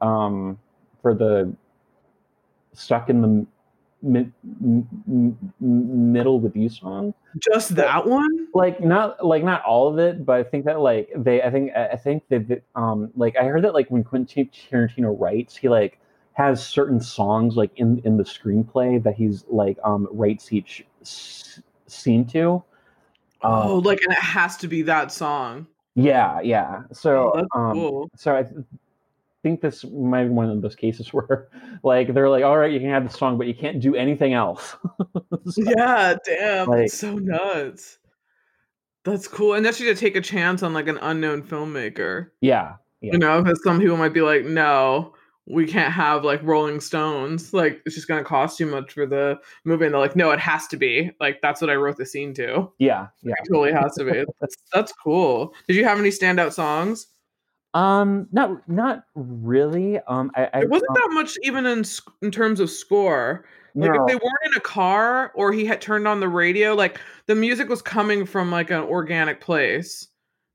um 0.00 0.58
for 1.02 1.14
the 1.14 1.52
stuck 2.72 3.10
in 3.10 3.20
the 3.20 3.46
mid, 4.02 4.32
m- 4.46 5.36
middle 5.60 6.40
with 6.40 6.56
you 6.56 6.68
song. 6.68 7.14
Just 7.38 7.76
that 7.76 8.06
one? 8.06 8.48
like 8.54 8.80
not 8.80 9.24
like 9.24 9.44
not 9.44 9.62
all 9.64 9.88
of 9.88 9.98
it, 9.98 10.24
but 10.24 10.40
I 10.40 10.42
think 10.44 10.64
that 10.64 10.80
like 10.80 11.10
they 11.14 11.42
I 11.42 11.50
think 11.50 11.72
I 11.76 11.96
think 11.96 12.22
that 12.28 12.62
um 12.74 13.10
like 13.14 13.36
I 13.36 13.44
heard 13.44 13.62
that 13.64 13.74
like 13.74 13.90
when 13.90 14.02
Quentin 14.04 14.48
Tarantino 14.48 15.14
writes, 15.18 15.54
he 15.56 15.68
like 15.68 16.00
has 16.32 16.66
certain 16.66 17.00
songs 17.00 17.56
like 17.56 17.70
in 17.76 18.00
in 18.04 18.16
the 18.16 18.24
screenplay 18.24 19.02
that 19.02 19.14
he's 19.14 19.44
like 19.48 19.78
um 19.84 20.08
writes 20.10 20.52
each 20.52 20.86
s- 21.02 21.60
scene 21.86 22.24
to. 22.28 22.62
Um, 23.42 23.68
Oh, 23.68 23.78
like 23.84 24.00
and 24.02 24.12
it 24.12 24.18
has 24.18 24.56
to 24.58 24.68
be 24.68 24.82
that 24.82 25.12
song. 25.12 25.66
yeah, 25.94 26.40
yeah. 26.40 26.82
So 26.92 27.32
Oh, 27.52 27.58
um 27.58 27.72
cool. 27.74 28.10
so 28.16 28.34
I 28.36 28.44
think 29.46 29.60
this 29.60 29.84
might 29.84 30.24
be 30.24 30.30
one 30.30 30.50
of 30.50 30.60
those 30.62 30.74
cases 30.74 31.08
where 31.14 31.48
like 31.84 32.12
they're 32.14 32.28
like, 32.28 32.42
all 32.44 32.58
right, 32.58 32.72
you 32.72 32.80
can 32.80 32.90
have 32.90 33.04
the 33.10 33.16
song, 33.16 33.38
but 33.38 33.46
you 33.46 33.54
can't 33.54 33.80
do 33.80 33.94
anything 33.94 34.32
else. 34.34 34.76
So, 35.48 35.62
Yeah, 35.76 36.16
damn. 36.24 36.66
like- 36.68 36.78
that's 36.80 36.98
so 36.98 37.14
nuts. 37.16 37.98
That's 39.04 39.28
cool. 39.28 39.54
And 39.54 39.64
that's 39.64 39.78
you 39.78 39.86
to 39.94 39.98
take 39.98 40.16
a 40.16 40.20
chance 40.20 40.64
on 40.64 40.74
like 40.74 40.88
an 40.88 40.98
unknown 41.00 41.42
filmmaker. 41.44 42.30
yeah, 42.40 42.74
yeah. 43.00 43.12
You 43.12 43.18
know, 43.20 43.40
because 43.42 43.62
some 43.62 43.78
people 43.78 43.96
might 43.96 44.12
be 44.14 44.22
like, 44.22 44.44
no, 44.44 45.14
we 45.46 45.64
can't 45.64 45.92
have 45.92 46.24
like 46.24 46.42
Rolling 46.42 46.80
Stones. 46.80 47.54
Like, 47.54 47.80
it's 47.86 47.94
just 47.94 48.08
going 48.08 48.18
to 48.18 48.28
cost 48.28 48.58
too 48.58 48.66
much 48.66 48.92
for 48.94 49.06
the 49.06 49.38
movie. 49.64 49.84
And 49.84 49.94
they're 49.94 50.00
like, 50.00 50.16
no, 50.16 50.32
it 50.32 50.40
has 50.40 50.66
to 50.68 50.76
be. 50.76 51.12
Like, 51.20 51.40
that's 51.40 51.60
what 51.60 51.70
I 51.70 51.76
wrote 51.76 51.96
the 51.98 52.06
scene 52.06 52.34
to. 52.34 52.72
Yeah, 52.80 53.06
yeah. 53.22 53.34
It 53.38 53.48
totally 53.48 53.72
has 53.72 53.94
to 53.94 54.04
be. 54.04 54.24
That's, 54.40 54.56
that's 54.72 54.92
cool. 54.92 55.54
Did 55.68 55.76
you 55.76 55.84
have 55.84 56.00
any 56.00 56.10
standout 56.10 56.52
songs? 56.52 57.06
Um, 57.76 58.26
not 58.32 58.66
not 58.70 59.04
really. 59.14 59.98
Um, 60.08 60.30
I, 60.34 60.48
I 60.54 60.60
It 60.62 60.70
wasn't 60.70 60.90
um, 60.92 60.94
that 60.94 61.10
much 61.12 61.36
even 61.42 61.66
in 61.66 61.84
in 62.22 62.30
terms 62.30 62.58
of 62.58 62.70
score. 62.70 63.44
Like 63.74 63.92
no. 63.92 64.00
if 64.00 64.06
they 64.06 64.14
weren't 64.14 64.46
in 64.46 64.54
a 64.56 64.60
car 64.60 65.30
or 65.34 65.52
he 65.52 65.66
had 65.66 65.82
turned 65.82 66.08
on 66.08 66.20
the 66.20 66.28
radio, 66.28 66.74
like 66.74 66.98
the 67.26 67.34
music 67.34 67.68
was 67.68 67.82
coming 67.82 68.24
from 68.24 68.50
like 68.50 68.70
an 68.70 68.80
organic 68.80 69.42
place. 69.42 70.08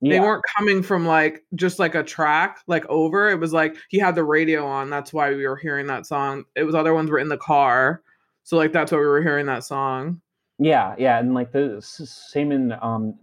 They 0.04 0.20
weren't 0.20 0.44
coming 0.58 0.82
from 0.82 1.06
like 1.06 1.44
just 1.54 1.78
like 1.78 1.94
a 1.94 2.02
track 2.02 2.62
like 2.66 2.88
over. 2.90 3.30
It 3.30 3.40
was 3.40 3.54
like 3.54 3.76
he 3.90 4.00
had 4.00 4.16
the 4.16 4.24
radio 4.24 4.66
on. 4.66 4.90
That's 4.90 5.14
why 5.14 5.30
we 5.30 5.46
were 5.46 5.58
hearing 5.58 5.86
that 5.88 6.08
song. 6.08 6.46
It 6.56 6.64
was 6.64 6.74
other 6.74 6.96
ones 6.96 7.12
were 7.12 7.20
in 7.20 7.30
the 7.30 7.38
car. 7.38 8.02
So 8.42 8.58
like 8.58 8.74
that's 8.74 8.92
why 8.92 8.98
we 8.98 9.06
were 9.06 9.22
hearing 9.22 9.46
that 9.46 9.64
song. 9.64 10.22
yeah, 10.58 10.96
yeah, 10.98 11.20
and 11.20 11.36
like 11.36 11.52
the 11.52 11.80
same 11.84 12.52
in 12.52 12.72
um 12.82 13.14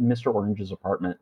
Mr. 0.00 0.32
Orange's 0.32 0.70
apartment. 0.70 1.18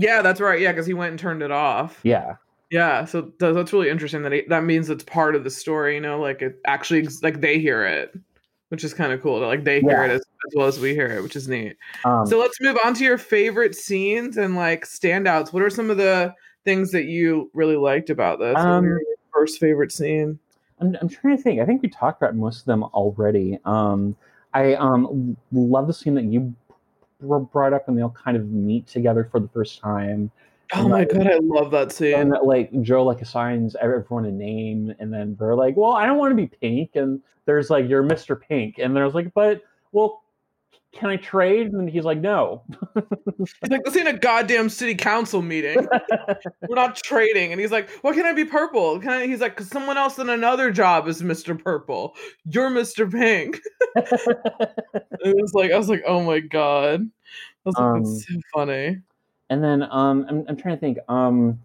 Yeah, 0.00 0.22
that's 0.22 0.40
right. 0.40 0.60
Yeah, 0.60 0.72
because 0.72 0.86
he 0.86 0.94
went 0.94 1.10
and 1.10 1.18
turned 1.18 1.42
it 1.42 1.50
off. 1.50 2.00
Yeah, 2.02 2.34
Yeah, 2.70 3.04
so 3.04 3.22
th- 3.38 3.54
that's 3.54 3.72
really 3.72 3.90
interesting. 3.90 4.22
That 4.22 4.32
he, 4.32 4.42
that 4.48 4.64
means 4.64 4.88
it's 4.90 5.04
part 5.04 5.34
of 5.36 5.44
the 5.44 5.50
story. 5.50 5.94
You 5.94 6.00
know, 6.00 6.20
like 6.20 6.42
it 6.42 6.56
actually 6.66 7.06
like 7.22 7.40
they 7.40 7.58
hear 7.58 7.84
it, 7.84 8.12
which 8.68 8.82
is 8.84 8.94
kind 8.94 9.12
of 9.12 9.20
cool. 9.22 9.40
Like 9.40 9.64
they 9.64 9.80
hear 9.80 9.90
Yeah. 9.90 10.04
it 10.06 10.10
as, 10.12 10.20
as 10.20 10.54
well 10.56 10.66
as 10.66 10.80
we 10.80 10.94
hear 10.94 11.06
it, 11.08 11.22
which 11.22 11.36
is 11.36 11.48
neat. 11.48 11.76
um, 12.04 12.26
So 12.26 12.38
let's 12.38 12.60
move 12.60 12.78
on 12.84 12.94
to 12.94 13.04
your 13.04 13.18
favorite 13.18 13.74
scenes 13.74 14.36
and 14.36 14.56
like 14.56 14.84
standouts. 14.86 15.52
What 15.52 15.62
are 15.62 15.70
some 15.70 15.90
of 15.90 15.96
the 15.96 16.34
things 16.64 16.90
that 16.92 17.04
you 17.04 17.50
really 17.54 17.76
liked 17.76 18.10
about 18.10 18.38
this? 18.38 18.56
Um, 18.58 18.84
your 18.84 19.00
first 19.34 19.58
favorite 19.60 19.92
scene? 19.92 20.38
I'm 20.80 20.96
I'm 21.00 21.08
trying 21.08 21.36
to 21.36 21.42
think. 21.42 21.60
I 21.60 21.66
think 21.66 21.82
we 21.82 21.88
talked 21.90 22.22
about 22.22 22.34
most 22.36 22.60
of 22.60 22.64
them 22.66 22.84
already. 22.84 23.58
Um, 23.66 24.16
I 24.54 24.74
um 24.74 25.36
love 25.52 25.86
the 25.88 25.92
scene 25.92 26.14
that 26.14 26.24
you 26.24 26.54
br- 27.20 27.38
brought 27.38 27.72
up 27.72 27.88
and 27.88 27.96
they 27.96 28.02
all 28.02 28.10
kind 28.10 28.36
of 28.36 28.48
meet 28.48 28.86
together 28.86 29.28
for 29.30 29.40
the 29.40 29.48
first 29.48 29.80
time. 29.80 30.30
Oh 30.72 30.88
my 30.88 31.04
god, 31.04 31.26
I 31.26 31.38
love 31.42 31.70
that 31.72 31.92
scene. 31.92 32.14
And 32.14 32.34
like 32.44 32.70
Joe 32.82 33.04
like 33.04 33.20
assigns 33.20 33.74
everyone 33.80 34.24
a 34.24 34.30
name, 34.30 34.94
and 34.98 35.12
then 35.12 35.36
they're 35.38 35.56
like, 35.56 35.76
"Well, 35.76 35.92
I 35.92 36.06
don't 36.06 36.18
want 36.18 36.30
to 36.30 36.36
be 36.36 36.46
Pink," 36.46 36.94
and 36.94 37.20
there's 37.44 37.70
like, 37.70 37.88
"You're 37.88 38.04
Mr. 38.04 38.40
Pink," 38.40 38.78
and 38.78 38.94
there's 38.94 39.14
like, 39.14 39.34
"But 39.34 39.62
well, 39.92 40.22
can 40.92 41.08
I 41.10 41.16
trade?" 41.16 41.72
And 41.72 41.88
he's 41.88 42.04
like, 42.04 42.18
"No." 42.18 42.62
He's 43.38 43.54
like, 43.70 43.84
this 43.84 43.96
ain't 43.96 44.08
a 44.08 44.12
goddamn 44.12 44.68
city 44.68 44.94
council 44.94 45.40
meeting. 45.42 45.86
We're 46.68 46.74
not 46.74 46.96
trading. 46.96 47.52
And 47.52 47.60
he's 47.60 47.70
like, 47.70 47.88
what 48.02 48.14
can 48.14 48.26
I 48.26 48.32
be 48.34 48.44
purple? 48.44 48.98
Can 49.00 49.10
I? 49.10 49.26
He's 49.26 49.40
like, 49.40 49.52
because 49.56 49.68
someone 49.68 49.96
else 49.96 50.18
in 50.18 50.28
another 50.28 50.70
job 50.70 51.08
is 51.08 51.22
Mr. 51.22 51.58
Purple. 51.58 52.14
You're 52.44 52.70
Mr. 52.70 53.10
Pink. 53.10 53.60
it 53.96 55.36
was 55.40 55.54
like, 55.54 55.70
I 55.72 55.78
was 55.78 55.88
like, 55.88 56.02
oh 56.06 56.22
my 56.22 56.40
god. 56.40 57.00
I 57.00 57.08
was 57.64 57.74
like, 57.76 57.84
Um, 57.84 58.02
that's 58.04 58.26
so 58.26 58.34
funny. 58.54 58.98
and 59.48 59.64
then 59.64 59.82
um, 59.84 60.26
I'm 60.28 60.44
I'm 60.48 60.56
trying 60.56 60.76
to 60.76 60.80
think. 60.80 60.98
Um, 61.08 61.58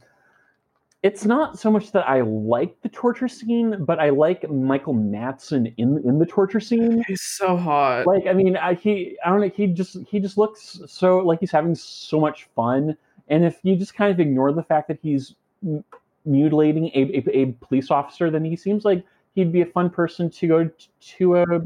it's 1.05 1.23
not 1.23 1.59
so 1.59 1.69
much 1.69 1.91
that 1.91 2.09
I 2.09 2.21
like 2.21 2.81
the 2.81 2.89
torture 2.89 3.27
scene, 3.27 3.85
but 3.85 3.99
I 3.99 4.09
like 4.09 4.49
Michael 4.49 4.95
Madsen 4.95 5.71
in 5.77 6.01
in 6.03 6.17
the 6.17 6.25
torture 6.25 6.59
scene. 6.59 7.03
He's 7.07 7.21
so 7.21 7.55
hot. 7.55 8.07
Like, 8.07 8.25
I 8.25 8.33
mean, 8.33 8.57
I, 8.57 8.73
he 8.73 9.15
I 9.23 9.29
don't 9.29 9.39
know. 9.39 9.51
He 9.55 9.67
just 9.67 9.97
he 10.09 10.19
just 10.19 10.35
looks 10.35 10.81
so 10.87 11.19
like 11.19 11.41
he's 11.41 11.51
having 11.51 11.75
so 11.75 12.19
much 12.19 12.47
fun. 12.55 12.97
And 13.27 13.45
if 13.45 13.59
you 13.61 13.75
just 13.75 13.93
kind 13.93 14.11
of 14.11 14.19
ignore 14.19 14.51
the 14.51 14.63
fact 14.63 14.87
that 14.87 14.97
he's 14.99 15.35
m- 15.63 15.83
mutilating 16.25 16.85
a, 16.95 17.01
a, 17.19 17.41
a 17.41 17.45
police 17.61 17.91
officer, 17.91 18.31
then 18.31 18.43
he 18.43 18.55
seems 18.55 18.83
like 18.83 19.05
he'd 19.35 19.53
be 19.53 19.61
a 19.61 19.67
fun 19.67 19.91
person 19.91 20.31
to 20.31 20.47
go 20.47 20.69
to 21.17 21.35
a 21.35 21.61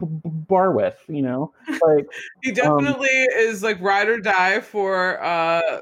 bar 0.00 0.72
with. 0.72 1.04
You 1.06 1.20
know, 1.20 1.52
like 1.68 2.06
he 2.42 2.48
um, 2.48 2.54
definitely 2.54 3.26
is 3.36 3.62
like 3.62 3.78
ride 3.82 4.08
or 4.08 4.20
die 4.20 4.60
for 4.60 5.22
uh 5.22 5.80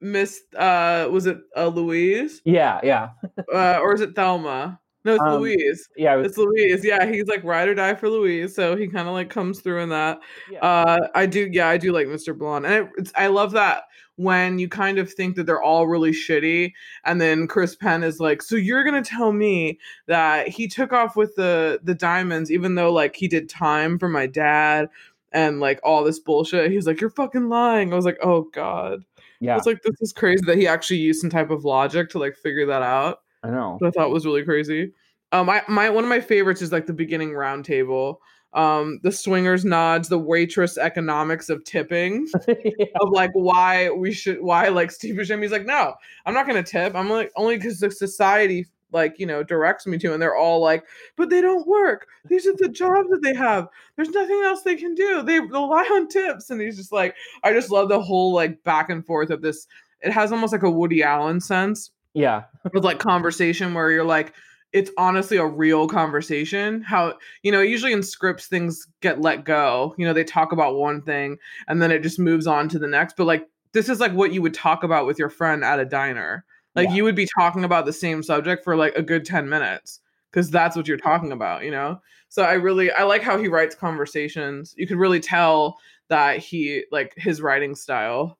Miss 0.00 0.40
uh 0.56 1.08
was 1.10 1.26
it 1.26 1.38
uh 1.56 1.66
Louise? 1.68 2.40
yeah, 2.44 2.80
yeah, 2.82 3.10
Uh 3.52 3.78
or 3.82 3.94
is 3.94 4.00
it 4.00 4.14
Thelma? 4.14 4.80
No, 5.04 5.14
it's 5.14 5.22
Um, 5.22 5.34
Louise. 5.40 5.88
yeah. 5.96 6.14
I 6.14 6.16
was- 6.16 6.26
It's 6.26 6.38
Louise. 6.38 6.84
Yeah, 6.84 7.06
he's 7.06 7.28
like 7.28 7.44
ride 7.44 7.68
or 7.68 7.74
die 7.76 7.94
for 7.94 8.08
Louise. 8.10 8.56
So 8.56 8.74
he 8.74 8.88
kind 8.88 9.06
of 9.06 9.14
like 9.14 9.30
comes 9.30 9.60
through 9.60 9.80
in 9.82 9.90
that. 9.90 10.18
yeah. 10.50 10.58
Uh, 10.58 10.98
I 11.14 11.26
do. 11.26 11.48
Yeah, 11.52 11.68
I 11.68 11.76
do 11.76 11.92
like 11.92 12.08
Mr. 12.08 12.36
Blonde, 12.36 12.66
and 12.66 12.74
it, 12.74 12.90
it's, 12.98 13.12
I 13.14 13.28
love 13.28 13.52
that 13.52 13.84
when 14.16 14.58
you 14.58 14.68
kind 14.68 14.98
of 14.98 15.12
think 15.12 15.36
that 15.36 15.44
they're 15.44 15.62
all 15.62 15.86
really 15.86 16.10
shitty, 16.10 16.72
and 17.04 17.20
then 17.20 17.46
Chris 17.46 17.76
Penn 17.76 18.02
is 18.02 18.18
like, 18.18 18.42
"So 18.42 18.56
you're 18.56 18.82
gonna 18.82 19.04
tell 19.04 19.30
me 19.30 19.78
that 20.06 20.48
he 20.48 20.66
took 20.66 20.92
off 20.92 21.14
with 21.16 21.36
the 21.36 21.78
the 21.84 21.94
diamonds, 21.94 22.50
even 22.50 22.74
though 22.74 22.92
like 22.92 23.14
he 23.14 23.28
did 23.28 23.48
time 23.48 24.00
for 24.00 24.08
my 24.08 24.26
dad." 24.26 24.88
And 25.32 25.60
like 25.60 25.78
all 25.84 26.02
this 26.02 26.18
bullshit, 26.18 26.70
he's 26.72 26.86
like, 26.86 27.00
"You're 27.00 27.10
fucking 27.10 27.48
lying." 27.48 27.92
I 27.92 27.96
was 27.96 28.06
like, 28.06 28.18
"Oh 28.22 28.48
god!" 28.52 29.04
Yeah, 29.40 29.56
was 29.56 29.66
like, 29.66 29.82
"This 29.82 30.00
is 30.00 30.12
crazy 30.12 30.44
that 30.46 30.56
he 30.56 30.66
actually 30.66 30.98
used 30.98 31.20
some 31.20 31.30
type 31.30 31.50
of 31.50 31.64
logic 31.64 32.08
to 32.10 32.18
like 32.18 32.36
figure 32.36 32.66
that 32.66 32.82
out." 32.82 33.20
I 33.42 33.50
know. 33.50 33.78
that 33.80 33.88
I 33.88 33.90
thought 33.90 34.10
was 34.10 34.26
really 34.26 34.44
crazy. 34.44 34.92
Um, 35.32 35.48
I 35.50 35.62
my 35.68 35.90
one 35.90 36.04
of 36.04 36.10
my 36.10 36.20
favorites 36.20 36.62
is 36.62 36.72
like 36.72 36.86
the 36.86 36.92
beginning 36.92 37.34
round 37.34 37.64
table. 37.64 38.20
Um, 38.52 39.00
the 39.02 39.12
swingers 39.12 39.64
nods, 39.66 40.08
the 40.08 40.18
waitress 40.18 40.78
economics 40.78 41.50
of 41.50 41.62
tipping, 41.64 42.26
Yeah. 42.48 42.86
of 43.00 43.10
like 43.10 43.30
why 43.34 43.90
we 43.90 44.12
should, 44.12 44.40
why 44.40 44.68
like 44.68 44.90
Steve 44.90 45.16
Buscemi's 45.16 45.50
like, 45.52 45.66
no, 45.66 45.92
I'm 46.24 46.32
not 46.32 46.46
gonna 46.46 46.62
tip. 46.62 46.94
I'm 46.94 47.10
like 47.10 47.30
only 47.36 47.56
because 47.56 47.80
the 47.80 47.90
society 47.90 48.64
like 48.92 49.18
you 49.18 49.26
know 49.26 49.42
directs 49.42 49.86
me 49.86 49.98
to, 49.98 50.12
and 50.12 50.22
they're 50.22 50.36
all 50.36 50.60
like, 50.60 50.84
but 51.16 51.30
they 51.30 51.40
don't 51.40 51.66
work. 51.66 52.06
These 52.26 52.46
are 52.46 52.56
the 52.56 52.68
jobs 52.68 53.08
that 53.10 53.22
they 53.22 53.34
have. 53.34 53.68
There's 53.96 54.10
nothing 54.10 54.42
else 54.44 54.62
they 54.62 54.76
can 54.76 54.94
do. 54.94 55.22
They 55.22 55.40
rely 55.40 55.82
on 55.82 56.08
tips, 56.08 56.50
and 56.50 56.60
he's 56.60 56.76
just 56.76 56.92
like, 56.92 57.14
I 57.44 57.52
just 57.52 57.70
love 57.70 57.88
the 57.88 58.00
whole 58.00 58.32
like 58.32 58.62
back 58.64 58.90
and 58.90 59.04
forth 59.04 59.30
of 59.30 59.42
this. 59.42 59.66
It 60.00 60.12
has 60.12 60.32
almost 60.32 60.52
like 60.52 60.62
a 60.62 60.70
Woody 60.70 61.02
Allen 61.02 61.40
sense 61.40 61.90
yeah, 62.16 62.44
with 62.72 62.82
like 62.82 62.98
conversation 62.98 63.74
where 63.74 63.90
you're 63.90 64.02
like 64.02 64.32
it's 64.72 64.90
honestly 64.98 65.36
a 65.36 65.46
real 65.46 65.86
conversation 65.86 66.82
how 66.82 67.14
you 67.42 67.52
know 67.52 67.60
usually 67.60 67.92
in 67.92 68.02
scripts 68.02 68.46
things 68.46 68.86
get 69.00 69.20
let 69.20 69.44
go 69.44 69.94
you 69.96 70.04
know 70.04 70.12
they 70.12 70.24
talk 70.24 70.50
about 70.50 70.76
one 70.76 71.00
thing 71.02 71.36
and 71.68 71.80
then 71.80 71.90
it 71.90 72.02
just 72.02 72.18
moves 72.18 72.46
on 72.46 72.68
to 72.68 72.78
the 72.78 72.86
next 72.86 73.16
but 73.16 73.26
like 73.26 73.46
this 73.72 73.88
is 73.88 74.00
like 74.00 74.12
what 74.12 74.32
you 74.32 74.42
would 74.42 74.54
talk 74.54 74.82
about 74.82 75.06
with 75.06 75.18
your 75.18 75.28
friend 75.28 75.62
at 75.62 75.78
a 75.78 75.84
diner 75.84 76.44
like 76.76 76.88
Yeah. 76.88 76.94
you 76.94 77.04
would 77.04 77.16
be 77.16 77.26
talking 77.38 77.64
about 77.64 77.86
the 77.86 77.92
same 77.92 78.22
subject 78.22 78.62
for 78.62 78.76
like 78.76 78.94
a 78.94 79.02
good 79.02 79.24
10 79.24 79.48
minutes 79.48 80.00
because 80.30 80.50
that's 80.50 80.76
what 80.76 80.86
you're 80.86 80.98
talking 80.98 81.32
about 81.32 81.64
you 81.64 81.70
know 81.70 82.00
so 82.28 82.42
i 82.42 82.52
really 82.52 82.92
i 82.92 83.02
like 83.02 83.22
how 83.22 83.38
he 83.38 83.48
writes 83.48 83.74
conversations 83.74 84.74
you 84.76 84.86
could 84.86 84.98
really 84.98 85.20
tell 85.20 85.78
that 86.08 86.38
he 86.38 86.84
like 86.92 87.14
his 87.16 87.40
writing 87.40 87.74
style 87.74 88.38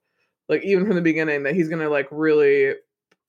like 0.49 0.62
even 0.62 0.87
from 0.87 0.95
the 0.95 1.03
beginning 1.03 1.43
that 1.43 1.55
he's 1.55 1.68
gonna 1.68 1.89
like 1.89 2.07
really 2.11 2.74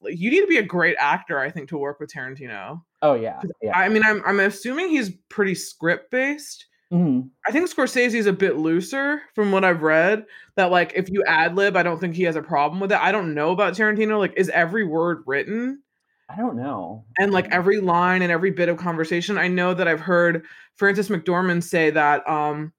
like 0.02 0.18
you 0.20 0.30
need 0.30 0.42
to 0.42 0.48
be 0.48 0.58
a 0.58 0.64
great 0.64 0.96
actor 1.00 1.40
i 1.40 1.50
think 1.50 1.70
to 1.70 1.78
work 1.78 2.00
with 2.00 2.12
tarantino 2.12 2.82
oh 3.02 3.14
yeah, 3.14 3.42
yeah. 3.62 3.76
i 3.78 3.88
mean 3.90 4.04
i'm, 4.04 4.22
I'm 4.26 4.40
assuming 4.42 4.90
he's 4.90 5.12
pretty 5.30 5.56
script 5.56 6.12
based 6.12 6.66
Mhm. 6.92 7.30
I 7.46 7.52
think 7.52 7.70
Scorsese 7.70 8.14
is 8.16 8.28
a 8.28 8.34
bit 8.34 8.56
looser 8.58 9.22
from 9.36 9.52
what 9.52 9.66
I've 9.66 9.82
read. 9.82 10.26
That 10.56 10.72
like 10.72 10.94
if 10.96 11.10
you 11.10 11.24
ad 11.28 11.56
lib, 11.56 11.76
I 11.76 11.84
don't 11.84 12.00
think 12.00 12.16
he 12.16 12.24
has 12.24 12.36
a 12.38 12.42
problem 12.42 12.80
with 12.80 12.92
it. 12.94 13.00
I 13.00 13.12
don't 13.12 13.34
know 13.34 13.52
about 13.52 13.74
Tarantino. 13.74 14.18
Like, 14.18 14.34
is 14.38 14.50
every 14.50 14.86
word 14.86 15.24
written? 15.26 15.84
I 16.30 16.36
don't 16.38 16.58
know. 16.58 17.06
and 17.20 17.32
like 17.32 17.48
every 17.52 17.80
line 17.80 18.22
and 18.22 18.32
every 18.32 18.52
bit 18.52 18.68
of 18.68 18.76
conversation 18.78 19.38
i 19.38 19.48
know 19.48 19.74
that 19.74 19.88
i've 19.88 20.02
heard 20.02 20.44
frances 20.76 21.08
mcdormand 21.08 21.64
say 21.64 21.90
that 21.90 22.28
um 22.28 22.74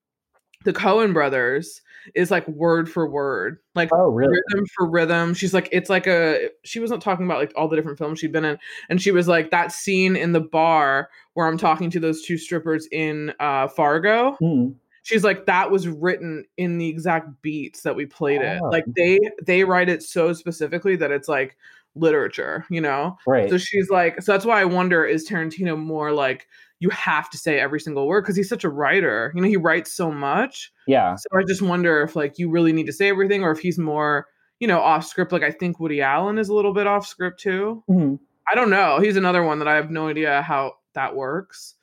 the 0.64 0.72
coen 0.72 1.14
brothers 1.14 1.80
is 2.14 2.30
like 2.30 2.46
word 2.48 2.90
for 2.90 3.08
word 3.08 3.58
like 3.74 3.90
Oh, 3.92 4.08
really? 4.10 4.32
rhythm 4.50 4.66
for 4.76 4.88
rhythm 4.88 5.34
she's 5.34 5.52
like 5.54 5.68
it's 5.72 5.90
like 5.90 6.06
a 6.06 6.48
she 6.64 6.80
wasn't 6.80 7.02
talking 7.02 7.24
about 7.26 7.38
like 7.38 7.52
all 7.56 7.68
the 7.68 7.76
different 7.76 7.98
films 7.98 8.18
she'd 8.18 8.32
been 8.32 8.44
in 8.44 8.58
and 8.88 9.00
she 9.00 9.10
was 9.10 9.28
like 9.28 9.50
that 9.50 9.72
scene 9.72 10.16
in 10.16 10.32
the 10.32 10.40
bar 10.40 11.08
where 11.34 11.46
i'm 11.46 11.58
talking 11.58 11.90
to 11.90 12.00
those 12.00 12.22
two 12.22 12.38
strippers 12.38 12.86
in 12.92 13.32
uh 13.40 13.68
fargo 13.68 14.36
Mhm. 14.42 14.74
she's 15.02 15.24
like 15.24 15.46
that 15.46 15.70
was 15.70 15.86
written 15.88 16.44
in 16.56 16.78
the 16.78 16.88
exact 16.88 17.28
beats 17.42 17.82
that 17.82 17.94
we 17.96 18.06
played 18.06 18.40
it 18.42 18.60
Oh. 18.62 18.68
like 18.68 18.84
they 18.96 19.18
they 19.44 19.64
write 19.64 19.88
it 19.88 20.02
so 20.02 20.32
specifically 20.32 20.96
that 20.96 21.10
it's 21.10 21.28
like 21.28 21.56
literature 21.94 22.64
you 22.70 22.80
know 22.80 23.16
Right. 23.26 23.50
so 23.50 23.58
she's 23.58 23.90
like, 23.90 24.22
so 24.22 24.30
that's 24.32 24.44
why 24.44 24.60
I 24.60 24.64
wonder 24.64 25.04
is 25.04 25.28
Tarantino 25.28 25.76
more 25.76 26.12
like 26.12 26.46
you 26.80 26.90
have 26.90 27.28
to 27.30 27.38
say 27.38 27.58
every 27.58 27.80
single 27.80 28.06
word 28.06 28.22
because 28.22 28.36
he's 28.36 28.48
such 28.48 28.64
a 28.64 28.68
writer. 28.68 29.32
You 29.34 29.42
know, 29.42 29.48
he 29.48 29.56
writes 29.56 29.92
so 29.92 30.10
much. 30.12 30.72
yeah. 30.86 31.16
So 31.16 31.28
I 31.36 31.42
just 31.42 31.60
wonder 31.62 32.02
if 32.02 32.14
like 32.14 32.38
you 32.38 32.50
really 32.50 32.72
need 32.72 32.86
to 32.86 32.92
say 32.92 33.08
everything 33.08 33.42
or 33.42 33.50
if 33.50 33.58
he's 33.58 33.78
more, 33.78 34.26
you 34.60 34.68
know, 34.68 34.80
off 34.80 35.04
script. 35.04 35.32
Like 35.32 35.42
I 35.42 35.50
think 35.50 35.80
Woody 35.80 36.00
Allen 36.00 36.38
is 36.38 36.48
a 36.48 36.54
little 36.54 36.72
bit 36.72 36.86
off 36.86 37.06
script 37.06 37.40
too. 37.40 37.82
Mhm. 37.90 38.18
I 38.50 38.54
don't 38.54 38.70
know. 38.70 39.00
He's 39.00 39.16
another 39.16 39.42
one 39.42 39.58
that 39.58 39.68
I 39.68 39.74
have 39.74 39.90
no 39.90 40.08
idea 40.08 40.40
how 40.42 40.74
that 40.94 41.14
works. 41.16 41.74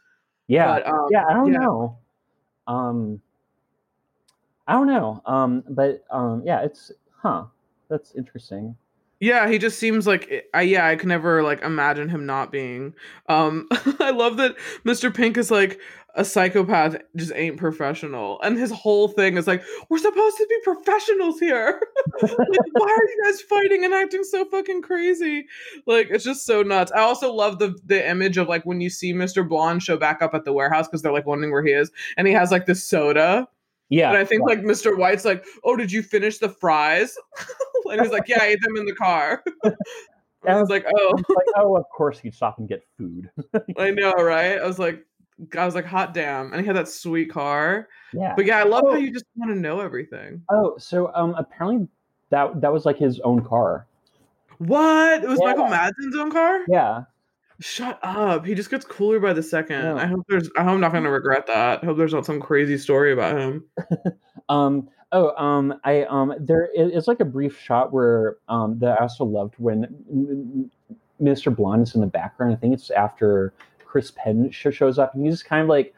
Yeah. 0.48 0.68
But 0.68 0.88
um, 0.88 1.08
yeah, 1.12 1.26
I 1.30 1.34
don't 1.34 1.52
yeah. 1.54 1.60
know. 1.60 1.98
Um 2.68 3.22
I 4.68 4.74
don't 4.74 4.88
know. 4.88 5.22
Um 5.26 5.64
but 5.70 6.04
um 6.10 6.42
yeah, 6.46 6.62
it's 6.62 6.92
huh. 7.22 7.46
That's 7.90 8.16
interesting. 8.16 8.76
Yeah, 9.20 9.48
he 9.48 9.58
just 9.58 9.80
seems 9.80 10.06
like 10.06 10.50
I 10.54 10.62
yeah, 10.62 10.86
I 10.88 10.96
can 10.96 11.10
never 11.10 11.42
like 11.42 11.62
imagine 11.62 12.10
him 12.10 12.26
not 12.26 12.52
being. 12.52 12.94
Um 13.28 13.68
I 14.00 14.12
love 14.12 14.38
that 14.38 14.56
Mr. 14.86 15.14
Pink 15.14 15.38
is 15.38 15.50
like 15.50 15.80
a 16.16 16.24
psychopath 16.24 16.96
just 17.16 17.34
ain't 17.36 17.58
professional. 17.58 18.42
And 18.42 18.58
his 18.58 18.72
whole 18.72 19.10
thing 19.10 19.38
is 19.38 19.48
like, 19.48 19.64
we're 19.90 19.98
supposed 19.98 20.38
to 20.38 20.48
be 20.48 20.58
professionals 20.64 21.40
here. 21.40 21.82
like, 22.22 22.32
why 22.72 22.88
are 22.88 23.10
you 23.10 23.22
guys 23.24 23.42
fighting 23.42 23.84
and 23.84 23.94
acting 23.94 24.24
so 24.24 24.46
fucking 24.46 24.82
crazy? 24.82 25.46
Like 25.86 26.08
it's 26.10 26.24
just 26.24 26.46
so 26.46 26.64
nuts. 26.64 26.92
I 26.94 27.02
also 27.02 27.32
love 27.34 27.60
the 27.60 27.78
the 27.86 28.08
image 28.10 28.38
of 28.38 28.48
like 28.48 28.66
when 28.66 28.82
you 28.82 28.90
see 28.90 29.14
Mr. 29.14 29.48
Blonde 29.48 29.84
show 29.84 29.98
back 29.98 30.22
up 30.22 30.34
at 30.34 30.46
the 30.46 30.54
warehouse 30.54 30.88
because 30.88 31.02
they're 31.02 31.12
like 31.12 31.26
wondering 31.26 31.52
where 31.52 31.66
he 31.66 31.72
is, 31.72 31.92
and 32.18 32.28
he 32.28 32.34
has 32.34 32.52
like 32.52 32.66
this 32.66 32.84
soda. 32.84 33.48
Yeah. 33.90 34.10
And 34.10 34.18
I 34.18 34.26
think 34.26 34.42
yeah. 34.48 34.56
like 34.56 34.64
Mr. 34.64 34.98
White's 34.98 35.26
like, 35.26 35.46
oh, 35.64 35.76
did 35.76 35.92
you 35.92 36.02
finish 36.02 36.38
the 36.40 36.50
fries? 36.50 37.16
and 37.86 38.02
he's 38.02 38.12
like, 38.12 38.28
yeah, 38.28 38.42
I 38.42 38.48
ate 38.48 38.62
them 38.62 38.78
in 38.78 38.86
the 38.86 38.96
car. 38.96 39.44
I 40.48 40.60
was 40.60 40.70
like, 40.70 40.86
oh, 40.96 41.14
like, 41.30 41.46
oh, 41.56 41.76
of 41.76 41.86
course 41.96 42.20
he'd 42.20 42.34
stop 42.36 42.60
and 42.60 42.68
get 42.68 42.84
food. 42.98 43.30
I 43.78 43.92
know, 43.92 44.14
right? 44.14 44.60
I 44.60 44.66
was 44.66 44.78
like, 44.80 45.04
I 45.58 45.66
was 45.66 45.76
like, 45.76 45.86
hot 45.86 46.14
damn. 46.14 46.52
And 46.52 46.62
he 46.62 46.68
had 46.68 46.76
that 46.76 46.88
sweet 46.88 47.32
car. 47.32 47.88
yeah. 48.14 48.34
But 48.36 48.46
yeah, 48.46 48.60
I 48.60 48.64
love 48.64 48.84
Oh. 48.86 48.92
how 48.92 48.98
you 48.98 49.12
just 49.12 49.26
want 49.36 49.52
to 49.52 49.60
know 49.60 49.80
everything. 49.80 50.42
Oh, 50.50 50.76
so 50.78 51.12
um 51.16 51.34
apparently 51.36 51.88
that 52.30 52.62
that 52.62 52.72
was 52.72 52.86
like 52.86 52.98
his 52.98 53.20
own 53.22 53.44
car. 53.44 53.88
What? 54.60 55.24
It 55.24 55.28
was 55.28 55.40
Yeah. 55.42 55.48
Michael 55.48 55.66
Madsen's 55.68 56.16
own 56.16 56.32
car? 56.32 56.60
Yeah. 56.68 57.04
Shut 57.62 58.00
up. 58.04 58.46
He 58.46 58.54
just 58.54 58.70
gets 58.70 58.86
cooler 58.86 59.20
by 59.20 59.34
the 59.34 59.44
second. 59.44 59.82
Yeah. 59.82 59.96
I 59.96 60.06
hope 60.06 60.26
there's 60.28 60.50
I 60.58 60.64
hope 60.64 60.74
I'm 60.74 60.80
not 60.82 60.92
gonna 60.92 61.10
regret 61.12 61.48
that. 61.48 61.82
I 61.82 61.86
hope 61.86 61.98
there's 61.98 62.14
not 62.14 62.26
some 62.26 62.40
crazy 62.40 62.78
story 62.78 63.12
about 63.14 63.38
him. 63.38 63.66
Um 64.48 64.90
oh 65.12 65.36
um 65.44 65.74
I 65.84 66.04
um 66.04 66.32
there 66.40 66.70
i- 66.78 67.02
like 67.08 67.20
a 67.20 67.26
brief 67.26 67.60
shot 67.60 67.92
where 67.92 68.36
um 68.48 68.78
that 68.78 69.00
I 69.00 69.02
also 69.02 69.26
loved 69.26 69.56
when 69.58 70.70
Mr. 71.20 71.56
Blonde 71.56 71.82
is 71.88 71.96
in 71.96 72.02
the 72.02 72.08
background. 72.08 72.54
I 72.54 72.56
think 72.58 72.76
it's 72.76 72.92
after 72.92 73.54
Chris 73.86 74.12
Penn 74.12 74.52
shows 74.52 75.00
up 75.00 75.16
and 75.16 75.26
he's 75.26 75.34
just 75.36 75.46
kind 75.46 75.64
of 75.64 75.68
like 75.68 75.96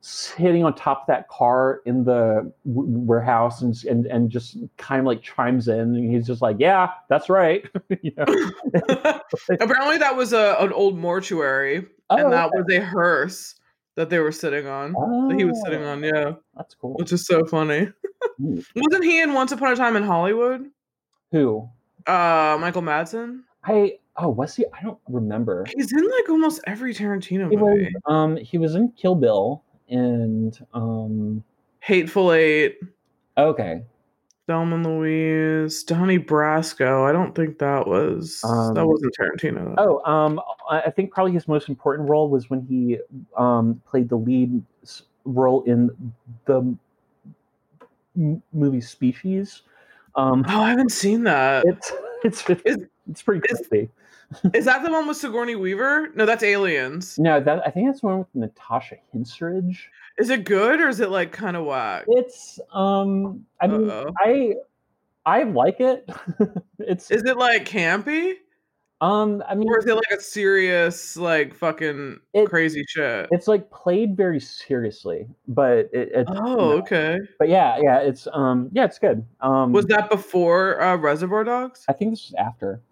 sitting 0.00 0.64
on 0.64 0.74
top 0.74 1.00
of 1.02 1.06
that 1.08 1.28
car 1.28 1.80
in 1.84 2.04
the 2.04 2.52
w- 2.66 2.88
warehouse 2.88 3.62
and, 3.62 3.74
and 3.84 4.06
and 4.06 4.30
just 4.30 4.56
kind 4.76 5.00
of 5.00 5.06
like 5.06 5.20
chimes 5.22 5.66
in 5.68 5.78
and 5.96 6.10
he's 6.14 6.26
just 6.26 6.40
like 6.40 6.56
yeah 6.60 6.90
that's 7.08 7.28
right 7.28 7.64
Apparently 9.60 9.98
that 9.98 10.14
was 10.16 10.32
a 10.32 10.56
an 10.60 10.72
old 10.72 10.96
mortuary. 10.98 11.86
Oh, 12.10 12.16
and 12.16 12.32
that 12.32 12.46
okay. 12.46 12.58
was 12.58 12.66
a 12.76 12.80
hearse 12.80 13.54
that 13.96 14.08
they 14.10 14.18
were 14.20 14.32
sitting 14.32 14.66
on. 14.66 14.92
That 15.28 15.34
he 15.36 15.44
was 15.44 15.60
sitting 15.64 15.82
Oh, 15.82 15.90
on, 15.92 16.02
yeah. 16.02 16.32
that's 16.56 16.74
cool 16.74 16.94
Which 16.94 17.12
is 17.12 17.26
so 17.26 17.44
funny. 17.44 17.90
Hmm. 18.38 18.60
Wasn't 18.76 19.04
he 19.04 19.20
in 19.20 19.34
Once 19.34 19.52
Upon 19.52 19.72
a 19.72 19.76
Time 19.76 19.96
in 19.96 20.02
Hollywood? 20.04 20.66
who 21.32 21.68
Uh 22.06 22.56
Michael 22.60 22.82
Madsen? 22.82 23.40
I 23.64 23.98
oh 24.16 24.28
was 24.30 24.54
he 24.56 24.64
I 24.72 24.82
don't 24.82 24.98
remember 25.08 25.66
He's 25.76 25.92
in 25.92 26.04
like 26.04 26.28
almost 26.30 26.60
every 26.66 26.94
Tarantino 26.94 27.50
He 27.50 27.56
was 27.56 27.76
movie. 27.76 27.92
um 28.06 28.36
he 28.36 28.56
was 28.56 28.74
in 28.76 28.92
Kill 28.92 29.14
Bill 29.16 29.62
and 29.88 30.58
um 30.74 31.42
Hateful 31.80 32.32
Eight, 32.32 32.78
okay 33.36 33.82
Thelma 34.46 34.76
and 34.76 34.86
Louise, 34.86 35.82
Donnie 35.84 36.18
Brasco. 36.18 37.06
I 37.06 37.12
don't 37.12 37.34
think 37.34 37.58
that 37.58 37.86
was 37.86 38.42
Um, 38.44 38.72
that 38.74 38.86
wasn't 38.86 39.14
Tarantino. 39.18 39.74
oh 39.78 40.02
um 40.10 40.40
I 40.70 40.90
think 40.90 41.10
probably 41.12 41.32
his 41.32 41.46
most 41.48 41.68
important 41.68 42.08
role 42.08 42.28
was 42.30 42.48
when 42.50 42.62
he 42.62 42.98
um 43.36 43.80
played 43.90 44.08
the 44.08 44.16
lead 44.16 44.62
role 45.24 45.62
in 45.64 45.90
the 46.46 46.74
m- 48.16 48.42
movie 48.52 48.80
Species. 48.80 49.62
Um 50.14 50.44
Oh, 50.48 50.62
I 50.62 50.70
haven't 50.70 50.92
seen 50.92 51.24
that. 51.24 51.64
it's 51.66 51.92
it's 52.24 52.48
Is- 52.64 52.86
it's 53.10 53.22
pretty 53.22 53.42
is- 53.50 53.66
crazy. 53.68 53.90
Is 54.54 54.66
that 54.66 54.82
the 54.84 54.90
one 54.90 55.06
with 55.08 55.16
Sigourney 55.16 55.56
Weaver? 55.56 56.08
No, 56.14 56.26
that's 56.26 56.42
Aliens. 56.42 57.18
No, 57.18 57.40
that 57.40 57.66
I 57.66 57.70
think 57.70 57.88
that's 57.88 58.00
the 58.02 58.06
one 58.08 58.18
with 58.18 58.34
Natasha 58.34 58.96
Henstridge. 59.14 59.78
Is 60.18 60.28
it 60.30 60.44
good 60.44 60.80
or 60.80 60.88
is 60.88 61.00
it 61.00 61.10
like 61.10 61.32
kind 61.32 61.56
of 61.56 61.64
whack? 61.64 62.04
It's 62.08 62.60
um 62.72 63.46
I 63.60 63.66
mean 63.68 63.88
Uh-oh. 63.90 64.10
I 64.18 64.54
I 65.24 65.42
like 65.44 65.80
it. 65.80 66.08
it's 66.78 67.10
Is 67.10 67.24
it 67.24 67.36
like 67.38 67.64
campy? 67.66 68.34
um 69.00 69.42
I 69.48 69.54
mean 69.54 69.68
Or 69.70 69.78
is 69.78 69.86
it 69.86 69.94
like 69.94 70.10
a 70.18 70.20
serious, 70.20 71.16
like 71.16 71.54
fucking 71.54 72.18
It- 72.34 72.48
crazy 72.50 72.84
shit? 72.88 73.28
it's 73.30 73.46
like 73.48 73.70
played 73.70 74.16
very 74.16 74.40
seriously, 74.40 75.26
but 75.46 75.88
it, 75.92 76.10
it 76.12 76.26
Oh, 76.28 76.72
okay. 76.80 77.18
but 77.38 77.48
yeah, 77.48 77.78
yeah, 77.80 78.00
it's 78.00 78.26
um 78.32 78.68
yeah, 78.72 78.84
it's 78.84 78.98
good. 78.98 79.24
Um 79.40 79.72
Was 79.72 79.86
that 79.86 80.10
before 80.10 80.82
uh, 80.82 80.96
Reservoir 80.96 81.44
Dogs? 81.44 81.84
I 81.88 81.92
think 81.94 82.10
this 82.10 82.26
is 82.26 82.34
after. 82.34 82.82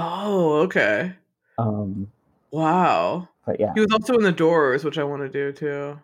Oh, 0.00 0.52
okay. 0.62 1.12
Um 1.58 2.10
Wow. 2.50 3.28
but 3.46 3.60
yeah. 3.60 3.72
He 3.74 3.80
was 3.80 3.92
also 3.92 4.14
in 4.14 4.22
The 4.22 4.32
Doors, 4.32 4.84
which 4.84 4.98
I 4.98 5.04
want 5.04 5.22
to 5.22 5.28
do 5.28 5.52
too. 5.52 5.98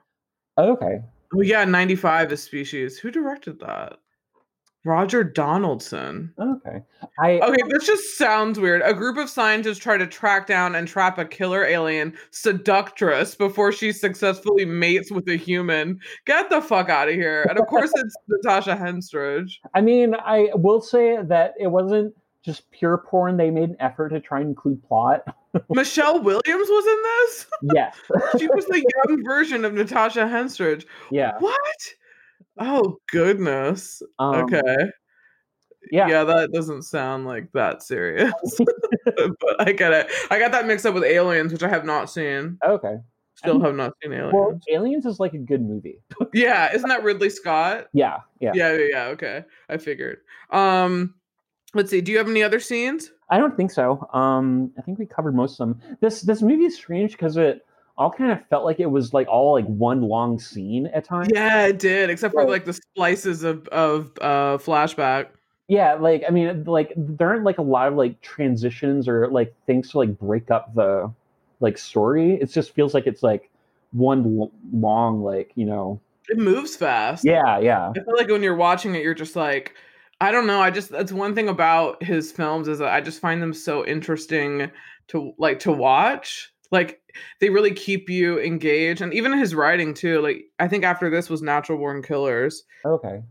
Oh, 0.57 0.73
okay. 0.73 1.01
Oh 1.35 1.41
yeah, 1.41 1.65
95 1.65 2.29
The 2.31 2.37
Species. 2.37 2.99
Who 2.99 3.11
directed 3.11 3.59
that? 3.61 3.99
Roger 4.87 5.25
Donaldson. 5.25 6.35
Okay. 6.39 6.83
I 7.19 7.41
Okay, 7.41 7.63
this 7.71 7.87
just 7.87 8.19
sounds 8.19 8.61
weird. 8.61 8.83
A 8.85 8.93
group 8.93 9.17
of 9.17 9.31
scientists 9.31 9.79
try 9.79 9.97
to 9.97 10.07
track 10.07 10.47
down 10.47 10.75
and 10.75 10.87
trap 10.87 11.17
a 11.17 11.25
killer 11.25 11.65
alien 11.65 12.13
seductress 12.31 13.35
before 13.35 13.73
she 13.73 13.93
successfully 13.93 14.67
mates 14.67 15.11
with 15.11 15.27
a 15.29 15.37
human. 15.37 15.99
Get 16.27 16.51
the 16.51 16.61
fuck 16.61 16.91
out 16.91 17.09
of 17.09 17.15
here. 17.15 17.47
And 17.49 17.59
of 17.59 17.67
course 17.67 17.93
it's 17.97 18.15
Natasha 18.29 18.77
Henstridge. 18.77 19.53
I 19.75 19.81
mean, 19.81 20.15
I 20.15 20.51
will 20.55 20.83
say 20.83 21.17
that 21.23 21.55
it 21.59 21.69
wasn't 21.69 22.15
just 22.45 22.71
pure 22.71 22.99
porn. 22.99 23.37
They 23.37 23.51
made 23.51 23.71
an 23.71 23.77
effort 23.81 24.11
to 24.11 24.21
try 24.21 24.41
and 24.41 24.51
include 24.51 24.83
plot. 24.85 25.23
Michelle 25.71 26.23
Williams 26.23 26.45
was 26.69 26.87
in 26.87 27.03
this? 27.03 27.47
yes. 27.75 27.97
She 28.39 28.49
was 28.49 28.67
the 28.67 28.85
young 29.07 29.25
version 29.25 29.65
of 29.65 29.73
Natasha 29.75 30.21
Henstridge. 30.21 30.85
yeah. 31.11 31.33
What? 31.39 31.55
Oh 32.59 32.99
goodness. 33.11 34.03
Um, 34.19 34.35
okay. 34.45 34.91
Yeah. 35.91 36.09
Yeah, 36.09 36.25
that 36.25 36.53
doesn't 36.53 36.83
sound 36.83 37.27
like 37.27 37.51
that 37.53 37.83
serious. 37.83 38.33
but 39.05 39.61
I 39.61 39.73
get 39.73 39.93
it. 39.93 40.11
I 40.31 40.39
got 40.39 40.53
that 40.53 40.67
mixed 40.67 40.87
up 40.87 40.95
with 40.95 41.05
Aliens, 41.05 41.53
which 41.53 41.63
I 41.63 41.69
have 41.69 41.85
not 41.85 42.11
seen. 42.11 42.59
Okay. 42.67 42.97
Still 43.37 43.61
have 43.61 43.75
not 43.75 43.93
seen 44.03 44.13
Aliens. 44.13 44.33
Well, 44.33 44.61
Aliens 44.71 45.05
is 45.07 45.19
like 45.19 45.35
a 45.35 45.39
good 45.39 45.61
movie. 45.61 46.01
yeah, 46.33 46.73
isn't 46.73 46.89
that 46.89 47.03
Ridley 47.03 47.29
Scott? 47.29 47.89
Yeah. 47.93 48.19
Yeah. 48.41 48.53
Yeah, 48.55 48.73
yeah, 48.73 48.87
yeah. 48.91 49.05
Okay, 49.07 49.45
I 49.69 49.77
figured. 49.77 50.19
Um, 50.51 51.15
let's 51.75 51.91
see. 51.91 52.01
Do 52.01 52.13
you 52.13 52.19
have 52.19 52.29
any 52.29 52.43
other 52.43 52.61
scenes? 52.61 53.13
I 53.31 53.39
don't 53.39 53.57
think 53.57 53.71
so. 53.71 54.09
Um, 54.13 54.73
I 54.79 54.83
think 54.83 54.99
we 54.99 55.07
covered 55.07 55.35
most 55.35 55.61
of 55.61 55.69
them. 55.69 55.81
This 56.01 56.23
this 56.23 56.43
movie 56.43 56.65
is 56.65 56.77
strange 56.77 57.13
because 57.13 57.37
it 57.37 57.67
all 57.97 58.11
kind 58.11 58.33
of 58.33 58.45
felt 58.49 58.65
like 58.65 58.81
it 58.81 58.87
was 58.87 59.15
like 59.15 59.29
all 59.29 59.53
like 59.53 59.67
one 59.67 60.03
long 60.03 60.39
scene 60.39 60.87
at 60.89 61.05
times. 61.05 61.29
Yeah, 61.33 61.67
it 61.67 61.79
did, 61.79 62.11
except 62.11 62.35
for 62.35 62.49
like 62.49 62.65
the 62.65 62.73
splices 62.73 63.43
of 63.45 63.67
of 63.69 64.13
uh 64.21 64.59
flashback. 64.59 65.29
Yeah, 65.69 65.95
like 65.95 66.25
I 66.27 66.31
mean, 66.31 66.65
like 66.65 66.93
there 66.97 67.31
aren't 67.31 67.45
like 67.45 67.59
a 67.59 67.63
lot 67.63 67.89
of 67.89 67.95
like 67.95 68.21
transitions 68.21 69.09
or 69.09 69.29
like 69.29 69.55
things 69.67 69.91
to 69.91 69.99
like 69.99 70.19
break 70.19 70.51
up 70.51 70.75
the 70.75 71.13
like 71.61 71.79
story. 71.79 72.35
It 72.35 72.47
just 72.47 72.75
feels 72.75 72.95
like 72.95 73.07
it's 73.07 73.23
like 73.23 73.51
one 73.93 74.39
l- 74.41 74.53
long 74.73 75.23
like 75.23 75.53
you 75.55 75.65
know 75.65 76.01
it 76.29 76.39
moves 76.39 76.77
fast. 76.77 77.25
Yeah, 77.25 77.59
yeah. 77.59 77.91
I 77.91 77.93
feel 77.93 78.17
like 78.17 78.29
when 78.29 78.43
you're 78.43 78.57
watching 78.57 78.95
it, 78.95 79.03
you're 79.03 79.15
just 79.15 79.37
like, 79.37 79.75
I 80.21 80.31
don't 80.31 80.47
know. 80.47 80.61
I 80.61 80.71
just 80.71 80.91
that's 80.91 81.13
one 81.13 81.35
thing 81.35 81.49
about 81.49 82.03
his 82.03 82.33
films 82.33 82.69
is 82.69 82.79
that 82.79 82.93
I 82.93 83.01
just 83.01 83.21
find 83.21 83.43
them 83.43 83.53
so 83.53 83.85
interesting 83.85 84.71
to 85.09 85.35
like 85.39 85.59
to 85.61 85.73
watch. 85.73 86.53
Like 86.71 87.01
they 87.41 87.51
really 87.51 87.73
keep 87.73 88.09
you 88.09 88.41
engaged, 88.41 89.01
and 89.01 89.13
even 89.13 89.37
his 89.37 89.55
writing 89.55 89.95
too. 89.95 90.21
Like 90.21 90.45
I 90.59 90.69
think 90.69 90.85
after 90.85 91.11
this 91.11 91.29
was 91.29 91.43
Natural 91.43 91.79
Born 91.79 92.03
Killers. 92.03 92.65
Okay. 92.85 93.23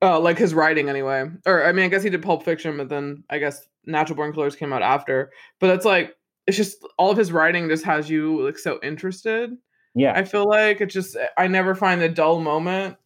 Uh, 0.00 0.20
like 0.20 0.38
his 0.38 0.54
writing 0.54 0.88
anyway. 0.88 1.28
Or 1.44 1.64
I 1.64 1.72
mean, 1.72 1.84
I 1.84 1.88
guess 1.88 2.02
he 2.02 2.10
did 2.10 2.22
Pulp 2.22 2.44
Fiction, 2.44 2.76
but 2.76 2.88
then 2.88 3.24
I 3.30 3.38
guess 3.38 3.66
Natural 3.84 4.16
Born 4.16 4.32
Killers 4.32 4.56
came 4.56 4.72
out 4.72 4.82
after. 4.82 5.32
But 5.58 5.70
it's 5.70 5.84
like 5.84 6.16
it's 6.46 6.56
just 6.56 6.78
all 6.98 7.10
of 7.10 7.18
his 7.18 7.32
writing 7.32 7.68
just 7.68 7.84
has 7.84 8.08
you 8.08 8.44
like 8.44 8.58
so 8.58 8.78
interested. 8.82 9.56
Yeah. 9.94 10.12
I 10.14 10.24
feel 10.24 10.48
like 10.48 10.80
it 10.80 10.86
just 10.86 11.16
I 11.36 11.48
never 11.48 11.74
find 11.74 12.00
a 12.00 12.08
dull 12.08 12.40
moment. 12.40 12.96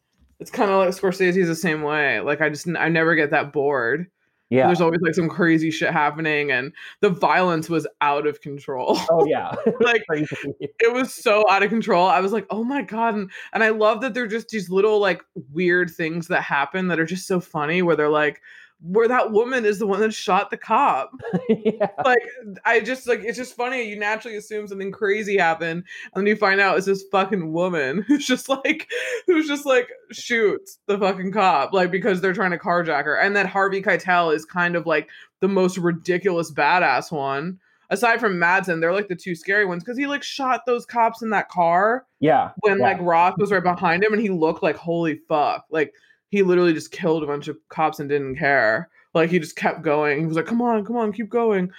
It's 0.43 0.51
kind 0.51 0.73
of 0.73 0.79
like 0.79 0.89
Scorsese's 0.89 1.47
the 1.47 1.55
same 1.55 1.83
way. 1.83 2.19
Like 2.19 2.41
I 2.41 2.49
just 2.49 2.67
I 2.77 2.89
never 2.89 3.15
get 3.15 3.31
that 3.31 3.53
bored. 3.53 4.09
yeah. 4.51 4.67
There's 4.67 4.81
always 4.81 5.01
like 5.01 5.15
some 5.15 5.29
crazy 5.29 5.71
shit 5.71 5.93
happening, 5.93 6.51
and 6.51 6.73
the 7.01 7.11
violence 7.11 7.69
was 7.69 7.87
out 8.01 8.27
of 8.27 8.41
control. 8.41 8.99
Oh 9.09 9.25
yeah. 9.25 9.55
like 9.81 10.03
it 10.11 10.93
was 10.93 11.15
so 11.15 11.49
out 11.49 11.63
of 11.63 11.69
control. 11.69 12.09
I 12.09 12.19
was 12.19 12.33
like, 12.33 12.45
oh 12.51 12.65
my 12.65 12.83
god, 12.83 13.15
and, 13.15 13.31
and 13.53 13.63
I 13.63 13.69
love 13.69 14.01
that 14.01 14.15
they're 14.15 14.27
just 14.27 14.49
these 14.49 14.69
little 14.69 14.99
like 14.99 15.23
weird 15.53 15.93
things 15.93 16.27
that 16.27 16.43
happen 16.43 16.89
that 16.89 16.99
are 16.99 17.07
just 17.07 17.29
so 17.29 17.39
funny. 17.39 17.81
Where 17.81 17.95
they're 17.95 18.09
like, 18.09 18.43
where 18.85 19.07
that 19.07 19.31
woman 19.31 19.65
is 19.65 19.79
the 19.79 19.87
one 19.87 20.01
that 20.01 20.13
shot 20.13 20.51
the 20.51 20.57
cop. 20.57 21.13
yeah. 21.49 21.89
Like 22.05 22.23
I 22.65 22.81
just 22.81 23.07
like 23.07 23.21
it's 23.23 23.39
just 23.39 23.55
funny. 23.55 23.89
You 23.89 23.99
naturally 23.99 24.37
assume 24.37 24.67
something 24.67 24.91
crazy 24.93 25.37
happened, 25.37 25.85
and 26.15 26.21
then 26.21 26.27
you 26.27 26.37
find 26.37 26.61
out 26.61 26.77
it's 26.77 26.87
this 26.87 27.05
fucking 27.13 27.53
woman 27.53 28.03
who's 28.09 28.27
just 28.27 28.49
like 28.49 28.91
who's 29.27 29.47
just 29.47 29.65
like 29.67 29.89
shoots 30.11 30.79
the 30.87 30.99
fucking 30.99 31.33
cop, 31.33 31.73
like 31.73 31.91
because 31.91 32.21
they're 32.21 32.33
trying 32.33 32.51
to 32.51 32.59
carjack 32.59 33.05
her. 33.05 33.15
And 33.17 33.37
that 33.37 33.47
Harvey 33.47 33.81
Keitel 33.83 34.35
is 34.35 34.45
kind 34.45 34.75
of 34.77 34.87
like 34.87 35.09
the 35.41 35.49
most 35.49 35.79
ridiculous 35.79 36.51
badass 36.53 37.13
one. 37.13 37.59
Aside 37.91 38.21
from 38.21 38.39
Madsen, 38.39 38.81
they're 38.81 38.95
like 38.95 39.09
the 39.09 39.15
two 39.17 39.35
scary 39.35 39.67
ones 39.67 39.85
because 39.85 39.99
he 39.99 40.07
like 40.07 40.23
shot 40.23 40.63
those 40.67 40.87
cops 40.87 41.21
in 41.21 41.29
that 41.31 41.51
car 41.51 42.07
Yeah. 42.21 42.53
when 42.61 42.79
yeah. 42.79 42.85
like 42.85 42.97
Roth 43.03 43.37
was 43.37 43.53
right 43.53 43.63
behind 43.63 44.03
him 44.03 44.15
and 44.15 44.23
he 44.23 44.31
looked 44.31 44.63
like 44.63 44.77
holy 44.77 45.21
fuck. 45.29 45.67
Like 45.71 45.93
he 46.33 46.43
literally 46.43 46.73
just 46.73 46.91
killed 46.91 47.23
a 47.23 47.27
bunch 47.27 47.47
of 47.47 47.59
cops 47.69 48.01
and 48.01 48.09
didn't 48.09 48.37
care. 48.37 48.89
Like 49.15 49.31
he 49.31 49.39
just 49.39 49.55
kept 49.55 49.83
going. 49.83 50.19
He 50.19 50.27
was 50.27 50.35
like, 50.35 50.47
come 50.47 50.63
on, 50.63 50.85
come 50.85 50.97
on, 50.97 51.13
keep 51.13 51.29
going. 51.29 51.71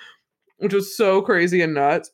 Which 0.59 0.75
was 0.75 0.95
so 0.95 1.23
crazy 1.23 1.61
and 1.63 1.73
nuts. 1.73 2.11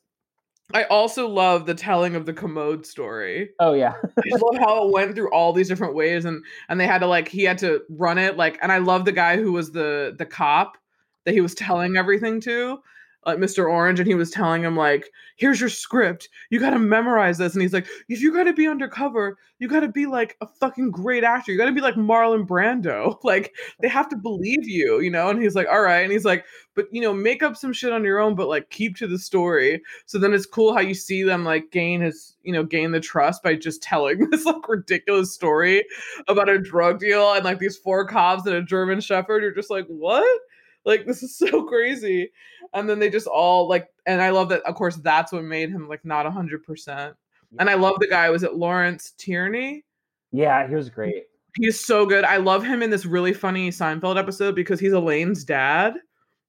I 0.74 0.84
also 0.86 1.28
love 1.28 1.66
the 1.66 1.74
telling 1.74 2.16
of 2.16 2.26
the 2.26 2.32
commode 2.32 2.86
story. 2.86 3.50
Oh 3.60 3.74
yeah. 3.74 3.94
I 4.18 4.38
love 4.42 4.58
how 4.58 4.88
it 4.88 4.94
went 4.94 5.16
through 5.16 5.34
all 5.34 5.52
these 5.52 5.68
different 5.68 5.96
ways 5.96 6.24
and 6.24 6.42
and 6.70 6.80
they 6.80 6.88
had 6.88 7.00
to 7.00 7.08
like 7.08 7.28
he 7.28 7.44
had 7.44 7.58
to 7.58 7.82
run 7.90 8.18
it 8.18 8.38
like 8.38 8.58
and 8.62 8.72
I 8.72 8.78
love 8.78 9.04
the 9.04 9.12
guy 9.12 9.36
who 9.36 9.52
was 9.52 9.72
the 9.72 10.16
the 10.18 10.26
cop 10.26 10.78
that 11.26 11.34
he 11.34 11.42
was 11.42 11.54
telling 11.54 11.98
everything 11.98 12.40
to 12.42 12.80
like 13.26 13.38
Mr. 13.38 13.70
Orange 13.70 14.00
and 14.00 14.08
he 14.08 14.16
was 14.16 14.32
telling 14.32 14.64
him 14.64 14.76
like 14.76 15.10
here's 15.38 15.60
your 15.60 15.70
script. 15.70 16.30
You 16.50 16.60
got 16.60 16.72
to 16.72 16.80
memorize 16.80 17.38
this. 17.38 17.54
And 17.54 17.62
he's 17.62 17.74
like 17.74 17.88
if 18.08 18.22
you 18.22 18.34
got 18.34 18.44
to 18.44 18.54
be 18.54 18.68
undercover 18.68 19.38
you 19.60 19.68
got 19.68 19.82
to 19.82 19.90
be 19.90 20.06
like 20.06 20.38
a 20.42 20.48
fucking 20.48 20.92
great 20.92 21.24
actor. 21.24 21.52
You 21.52 21.58
got 21.58 21.66
to 21.66 21.74
be 21.74 21.82
like 21.82 21.96
Marlon 21.96 22.48
Brando. 22.48 23.18
Like 23.30 23.54
they 23.80 23.88
have 23.88 24.10
to 24.10 24.16
believe 24.16 24.68
you 24.68 25.02
you 25.02 25.12
know? 25.12 25.30
And 25.30 25.42
he's 25.42 25.56
like 25.56 25.68
all 25.68 25.82
right. 25.82 26.04
And 26.04 26.12
he's 26.12 26.26
like 26.26 26.46
but 26.76 26.88
you 26.92 27.02
know 27.02 27.14
make 27.14 27.44
up 27.44 27.58
some 27.58 27.74
shit 27.74 27.92
on 27.92 28.04
your 28.04 28.20
own 28.20 28.36
but 28.36 28.48
like 28.48 28.70
keep 28.70 28.96
to 28.98 29.08
the 29.08 29.20
story. 29.20 29.82
So 30.06 30.18
then 30.18 30.34
it's 30.34 30.46
cool 30.46 30.74
how 30.74 30.80
you 30.80 30.94
see 30.94 31.24
them 31.24 31.44
like 31.44 31.72
gain 31.72 32.02
his 32.02 32.38
you 32.44 32.54
know 32.54 32.64
gain 32.64 32.92
the 32.92 33.00
trust 33.00 33.44
by 33.44 33.56
just 33.56 33.84
telling 33.84 34.30
this 34.32 34.46
like 34.46 34.68
ridiculous 34.68 35.34
story 35.34 35.86
about 36.28 36.50
a 36.50 36.58
drug 36.58 37.00
deal 37.00 37.34
and 37.34 37.44
like 37.44 37.60
these 37.60 37.78
four 37.78 38.08
cops 38.08 38.46
and 38.46 38.56
a 38.56 38.64
German 38.64 39.02
shepherd. 39.02 39.44
You're 39.44 39.54
just 39.54 39.70
like 39.70 39.86
what 39.88 40.40
like 40.86 41.06
this 41.06 41.24
is 41.24 41.38
so 41.38 41.64
crazy. 41.64 42.32
And 42.74 42.88
then 42.90 43.00
they 43.00 43.10
just 43.10 43.28
all 43.28 43.68
like 43.68 43.88
and 44.06 44.22
I 44.22 44.30
love 44.30 44.50
that 44.50 44.62
of 44.64 44.76
course 44.76 44.98
that's 44.98 45.32
what 45.32 45.44
made 45.44 45.70
him 45.70 45.88
like 45.88 46.06
not 46.06 46.26
100% 46.26 47.14
and 47.58 47.70
I 47.70 47.74
love 47.74 47.96
the 48.00 48.08
guy 48.08 48.30
was 48.30 48.44
it 48.44 48.56
Lawrence 48.56 49.12
Tierney? 49.18 49.84
Yeah, 50.32 50.68
he 50.68 50.76
was 50.76 50.90
great. 50.90 51.24
he's 51.58 51.80
so 51.80 52.06
good. 52.06 52.24
I 52.24 52.38
love 52.38 52.64
him 52.64 52.84
in 52.84 52.92
this 52.92 53.06
really 53.06 53.34
funny 53.34 53.70
Seinfeld 53.72 54.18
episode 54.20 54.54
because 54.56 54.80
he's 54.80 54.94
Elaine's 54.94 55.44
dad 55.44 55.96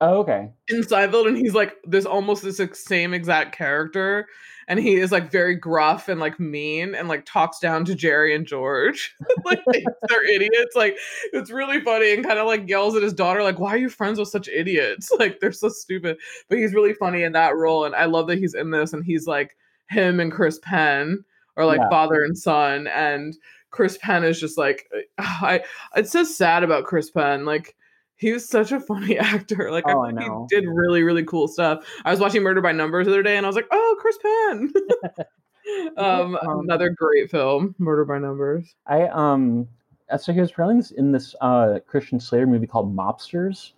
Oh, 0.02 0.20
okay. 0.20 0.50
in 0.68 0.80
Seinfeld, 0.82 1.28
and 1.28 1.36
he's 1.36 1.54
like 1.54 1.76
this 1.84 2.06
almost 2.06 2.42
this 2.42 2.60
same 2.72 3.12
exact 3.12 3.54
character, 3.54 4.26
and 4.66 4.78
he 4.80 4.94
is 4.96 5.12
like 5.12 5.30
very 5.30 5.54
gruff 5.54 6.08
and 6.08 6.18
like 6.20 6.40
mean 6.40 6.94
and 6.94 7.06
like 7.08 7.24
talks 7.26 7.58
down 7.58 7.84
to 7.84 7.94
Jerry 7.94 8.34
and 8.34 8.46
George, 8.46 9.14
like 9.44 9.60
they're 10.08 10.24
idiots. 10.30 10.74
Like 10.74 10.96
it's 11.34 11.50
really 11.50 11.80
funny 11.82 12.12
and 12.14 12.24
kind 12.24 12.38
of 12.38 12.46
like 12.46 12.66
yells 12.68 12.96
at 12.96 13.02
his 13.02 13.12
daughter, 13.12 13.42
like, 13.42 13.58
"Why 13.58 13.70
are 13.74 13.78
you 13.78 13.90
friends 13.90 14.18
with 14.18 14.28
such 14.28 14.48
idiots? 14.48 15.10
Like 15.18 15.38
they're 15.40 15.52
so 15.52 15.68
stupid." 15.68 16.16
But 16.48 16.58
he's 16.58 16.72
really 16.72 16.94
funny 16.94 17.22
in 17.22 17.32
that 17.32 17.56
role, 17.56 17.84
and 17.84 17.94
I 17.94 18.06
love 18.06 18.26
that 18.28 18.38
he's 18.38 18.54
in 18.54 18.70
this, 18.70 18.92
and 18.94 19.04
he's 19.04 19.26
like 19.26 19.56
him 19.90 20.18
and 20.20 20.32
Chris 20.32 20.58
Penn 20.62 21.22
are 21.58 21.66
like 21.66 21.80
Yeah. 21.80 21.88
father 21.90 22.22
and 22.24 22.38
son, 22.38 22.86
and 22.86 23.36
Chris 23.70 23.98
Penn 24.00 24.24
is 24.24 24.40
just 24.40 24.56
like 24.56 24.88
I. 25.18 25.62
It's 25.94 26.12
so 26.12 26.24
sad 26.24 26.62
about 26.62 26.84
Chris 26.84 27.10
Penn, 27.10 27.44
like 27.44 27.76
he 28.20 28.32
was 28.32 28.48
such 28.48 28.70
a 28.70 28.78
funny 28.78 29.18
actor. 29.32 29.70
Like 29.72 29.84
Oh, 29.88 30.02
I 30.04 30.08
I 30.08 30.10
know. 30.12 30.46
he 30.50 30.56
did 30.60 30.68
really, 30.68 31.02
really 31.02 31.24
cool 31.24 31.48
stuff. 31.48 31.84
I 32.04 32.10
was 32.10 32.20
watching 32.20 32.42
Murder 32.42 32.60
by 32.60 32.72
Numbers 32.72 33.06
the 33.06 33.12
other 33.12 33.22
day 33.22 33.36
and 33.36 33.44
I 33.44 33.48
was 33.48 33.56
like, 33.56 33.66
oh, 33.72 33.96
Chris 34.00 34.18
Penn. 34.22 34.72
um, 35.96 36.36
Um, 36.36 36.60
another 36.60 36.90
great 36.90 37.30
film, 37.30 37.74
Murder 37.78 38.04
by 38.04 38.18
Numbers. 38.18 38.74
I 38.86 39.04
um 39.08 39.68
uh, 40.10 40.18
so 40.18 40.32
he 40.32 40.40
was 40.40 40.50
apparently 40.50 40.80
this- 40.80 40.90
in 40.92 41.12
this 41.12 41.34
uh 41.40 41.78
Christian 41.86 42.20
Slater 42.20 42.46
movie 42.46 42.66
called 42.66 42.94
Mobsters. 42.94 43.72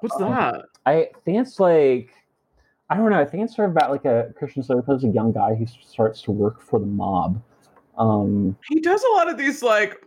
What's 0.00 0.14
Oh. 0.16 0.28
that? 0.30 0.64
I 0.86 1.08
think 1.24 1.38
it's 1.40 1.58
like 1.60 2.10
I 2.88 2.96
don't 2.96 3.10
know. 3.10 3.20
I 3.20 3.24
think 3.24 3.44
it's 3.44 3.54
sort 3.54 3.68
of 3.70 3.76
about 3.76 3.90
like 3.90 4.04
a 4.04 4.32
Christian 4.36 4.62
Slater 4.62 4.82
plays 4.82 5.04
a 5.04 5.08
young 5.08 5.32
guy 5.32 5.54
who 5.54 5.64
starts 5.66 6.22
to 6.22 6.32
work 6.32 6.60
for 6.60 6.80
the 6.80 6.86
mob. 6.86 7.40
Um, 7.98 8.56
He 8.68 8.80
does 8.80 9.02
a 9.02 9.08
lot 9.16 9.30
of 9.30 9.36
these 9.38 9.62
like 9.62 10.04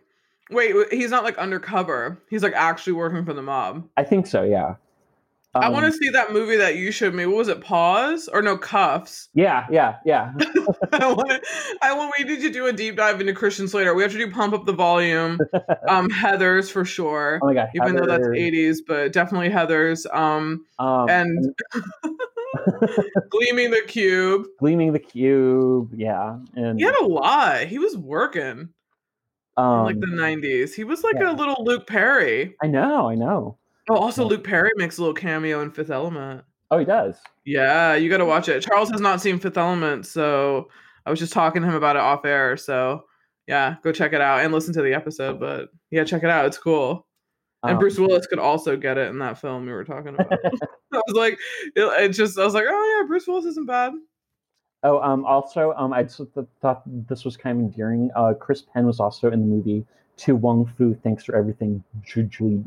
wait, 0.50 0.76
he's 0.92 1.12
not 1.12 1.24
like 1.24 1.38
undercover. 1.38 2.18
He's 2.30 2.44
like 2.44 2.54
actually 2.54 2.94
working 2.94 3.26
for 3.26 3.34
the 3.34 3.42
mob. 3.42 3.88
I 3.98 4.04
think 4.04 4.28
so. 4.28 4.44
Yeah. 4.44 4.76
I 5.56 5.68
Um, 5.68 5.74
want 5.74 5.86
to 5.86 5.92
see 5.92 6.10
that 6.10 6.34
movie 6.34 6.56
that 6.58 6.78
you 6.78 6.92
showed 6.92 7.14
me. 7.14 7.28
What 7.28 7.38
was 7.38 7.48
it? 7.48 7.62
Pause 7.62 8.28
or 8.34 8.42
no 8.42 8.58
cuffs? 8.58 9.30
Yeah, 9.36 9.68
yeah, 9.70 9.98
yeah. 10.04 10.32
I 10.94 11.14
want. 11.14 11.44
I 11.84 11.94
want. 11.94 12.12
We 12.18 12.24
need 12.26 12.42
to 12.42 12.50
do 12.50 12.66
a 12.66 12.74
deep 12.74 12.96
dive 12.98 13.22
into 13.22 13.34
Christian 13.34 13.68
Slater. 13.68 13.94
We 13.94 14.02
have 14.02 14.12
to 14.14 14.18
do 14.18 14.32
pump 14.32 14.56
up 14.56 14.66
the 14.66 14.74
volume. 14.74 15.40
Um, 15.88 16.10
Heather's 16.10 16.72
for 16.72 16.86
sure. 16.86 17.40
oh 17.44 17.48
my 17.48 17.54
god. 17.54 17.70
even 17.76 17.96
though 17.96 18.06
that's 18.08 18.26
80s 18.28 18.78
but 18.88 19.12
definitely 19.12 19.50
heather's 19.50 20.08
um 20.12 20.66
Um, 20.80 21.10
and 21.10 21.56
gleaming 23.30 23.72
the 23.72 23.82
cube 23.88 24.46
gleaming 24.60 24.94
the 24.94 25.00
cube. 25.00 25.92
Yeah, 25.96 26.38
and 26.56 26.80
he 26.80 26.86
had 26.86 26.96
a 26.96 27.06
lot 27.06 27.66
he 27.68 27.80
was 27.80 27.98
working 27.98 28.42
in 28.42 28.70
um, 29.58 29.84
like 29.86 30.00
the 30.00 30.08
90s 30.08 30.74
he 30.74 30.84
was 30.84 31.04
like 31.04 31.16
yeah. 31.20 31.32
a 31.32 31.34
little 31.36 31.64
luke 31.64 31.86
perry 31.88 32.56
I 32.62 32.68
know, 32.68 33.08
I 33.10 33.16
know. 33.16 33.58
oh 33.90 33.96
also 33.96 34.26
luke 34.26 34.44
perry 34.44 34.72
makes 34.76 34.98
a 34.98 35.02
little 35.02 35.14
cameo 35.14 35.62
in 35.62 35.72
fifth 35.72 35.90
element 35.92 36.44
Oh, 36.72 36.80
he 36.80 36.86
does. 36.86 37.18
yeah 37.46 37.94
you 37.96 38.10
gotta 38.10 38.26
watch 38.26 38.50
it 38.50 38.62
charles 38.62 38.90
has 38.90 39.00
not 39.02 39.22
seen 39.22 39.38
fifth 39.40 39.58
element 39.58 40.08
so 40.08 40.70
i 41.06 41.12
was 41.12 41.20
just 41.20 41.34
talking 41.34 41.62
to 41.62 41.68
him 41.68 41.76
about 41.76 41.96
it 41.96 42.02
off 42.02 42.26
air 42.26 42.58
so 42.58 43.04
yeah 43.48 43.76
go 43.84 43.92
check 43.92 44.14
it 44.14 44.22
out 44.22 44.40
and 44.44 44.52
listen 44.54 44.74
to 44.74 44.82
the 44.82 44.94
episode 44.94 45.40
but 45.40 45.70
yeah 45.92 46.04
check 46.04 46.24
it 46.24 46.30
out 46.32 46.46
it's 46.46 46.58
cool 46.58 47.06
and 47.62 47.74
Um, 47.74 47.80
Bruce 47.80 47.98
Willis 48.00 48.28
could 48.28 48.40
also 48.40 48.76
get 48.76 48.98
it 48.98 49.10
in 49.10 49.20
that 49.20 49.38
film 49.40 49.66
we 49.66 49.72
were 49.72 49.86
talking 49.86 50.16
about. 50.16 50.34
I 50.94 51.02
was 51.08 51.16
like, 51.16 51.40
it, 51.78 52.04
it 52.04 52.10
just, 52.10 52.38
I 52.38 52.44
was 52.44 52.54
like, 52.54 52.66
oh 52.68 52.98
yeah, 53.00 53.08
Bruce 53.08 53.26
Willis 53.26 53.46
isn't 53.46 53.66
bad. 53.68 53.94
Oh, 54.84 55.00
um, 55.02 55.26
also, 55.26 55.74
um, 55.78 55.94
I 55.94 56.04
just 56.04 56.18
th- 56.18 56.46
thought 56.62 56.84
this 56.86 57.24
was 57.24 57.38
kind 57.38 57.58
of 57.58 57.66
endearing. 57.66 58.12
Uh, 58.16 58.34
Chris 58.34 58.62
Penn 58.62 58.86
was 58.86 59.00
also 59.00 59.32
in 59.32 59.40
the 59.40 59.46
movie 59.46 59.86
To 60.18 60.36
Wong 60.36 60.72
Foo. 60.78 60.94
Thanks 61.04 61.24
for 61.24 61.36
everything, 61.36 61.84
Julie 62.04 62.64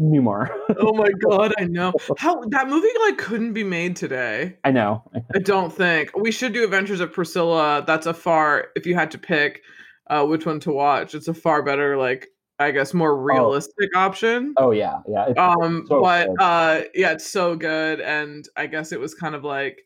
Newmar. 0.00 0.50
Oh 0.80 0.92
my 0.92 1.10
god, 1.10 1.54
I 1.58 1.64
know 1.64 1.92
how 2.18 2.42
that 2.48 2.68
movie 2.68 2.88
like 3.06 3.16
couldn't 3.18 3.52
be 3.52 3.64
made 3.64 3.96
today. 3.96 4.56
I 4.64 4.70
know. 4.70 5.02
I 5.34 5.38
don't 5.38 5.72
think 5.72 6.16
we 6.16 6.32
should 6.32 6.52
do 6.52 6.64
Adventures 6.64 7.00
of 7.00 7.12
Priscilla. 7.12 7.84
That's 7.86 8.06
a 8.06 8.14
far, 8.14 8.68
if 8.76 8.84
you 8.86 8.94
had 8.94 9.10
to 9.12 9.18
pick, 9.18 9.62
uh, 10.08 10.24
which 10.26 10.46
one 10.46 10.60
to 10.60 10.72
watch, 10.72 11.14
it's 11.14 11.28
a 11.28 11.34
far 11.34 11.62
better, 11.62 11.96
like 11.96 12.28
I 12.58 12.72
guess, 12.72 12.92
more 12.92 13.16
realistic 13.16 13.96
option. 13.96 14.54
Oh 14.56 14.72
yeah, 14.72 14.98
yeah. 15.08 15.26
It's, 15.28 15.38
um 15.38 15.86
so 15.88 16.00
but 16.02 16.26
good. 16.26 16.36
uh 16.40 16.82
yeah 16.94 17.12
it's 17.12 17.26
so 17.26 17.54
good 17.54 18.00
and 18.00 18.48
i 18.56 18.66
guess 18.66 18.90
it 18.92 18.98
was 18.98 19.14
kind 19.14 19.34
of 19.34 19.44
like 19.44 19.78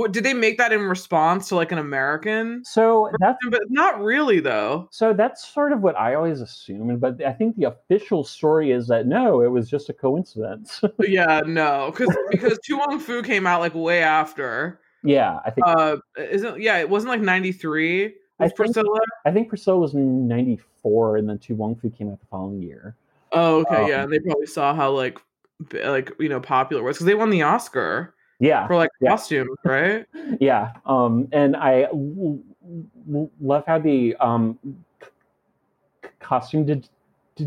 what 0.00 0.12
did 0.12 0.24
they 0.24 0.32
make 0.32 0.56
that 0.56 0.72
in 0.72 0.80
response 0.80 1.48
to 1.48 1.54
like 1.54 1.70
an 1.72 1.78
american 1.78 2.64
so 2.64 3.10
that's 3.20 3.38
but 3.50 3.60
not 3.68 4.00
really 4.00 4.40
though 4.40 4.88
so 4.90 5.12
that's 5.12 5.46
sort 5.46 5.72
of 5.72 5.82
what 5.82 5.96
I 5.98 6.14
always 6.14 6.40
assumed, 6.40 7.00
but 7.00 7.22
I 7.22 7.32
think 7.32 7.56
the 7.56 7.64
official 7.64 8.24
story 8.24 8.70
is 8.72 8.88
that 8.88 9.06
no, 9.06 9.42
it 9.42 9.48
was 9.48 9.68
just 9.68 9.90
a 9.90 9.92
coincidence. 9.92 10.80
yeah 11.00 11.42
no 11.44 11.90
because 11.90 12.16
because 12.30 12.58
to 12.64 12.78
wong 12.78 12.98
foo 12.98 13.22
came 13.22 13.46
out 13.46 13.60
like 13.60 13.74
way 13.74 14.02
after 14.02 14.80
yeah, 15.02 15.38
I 15.44 15.50
think 15.50 15.66
uh 15.66 15.96
isn't 16.16 16.60
yeah 16.60 16.78
it 16.78 16.88
wasn't 16.88 17.10
like 17.10 17.20
93 17.20 18.06
I 18.06 18.44
think- 18.44 18.56
Priscilla? 18.56 19.00
I 19.26 19.30
think 19.30 19.48
Priscilla 19.48 19.78
was 19.78 19.94
ninety 19.94 20.58
four, 20.82 21.18
and 21.18 21.28
then 21.28 21.38
To 21.38 21.54
Wong 21.54 21.76
Foo 21.76 21.90
came 21.90 22.10
out 22.10 22.20
the 22.20 22.26
following 22.26 22.62
year. 22.62 22.96
Oh, 23.32 23.60
okay, 23.60 23.88
yeah, 23.90 23.98
um, 23.98 24.04
and 24.04 24.12
they 24.12 24.18
probably 24.18 24.46
saw 24.46 24.74
how 24.74 24.90
like 24.92 25.18
like 25.84 26.12
you 26.18 26.28
know 26.28 26.40
popular 26.40 26.82
it 26.82 26.86
was 26.86 26.96
because 26.96 27.06
they 27.06 27.14
won 27.14 27.28
the 27.30 27.42
Oscar 27.42 28.14
Yeah, 28.40 28.66
for 28.66 28.74
like 28.76 28.90
yeah. 29.00 29.10
costumes, 29.10 29.56
right? 29.64 30.06
yeah. 30.40 30.72
Um, 30.86 31.28
and 31.32 31.54
I 31.54 31.82
l- 31.92 32.40
l- 33.12 33.30
love 33.40 33.64
how 33.66 33.78
the 33.78 34.16
um 34.16 34.58
c- 36.02 36.08
costume 36.20 36.64
de- 36.64 36.82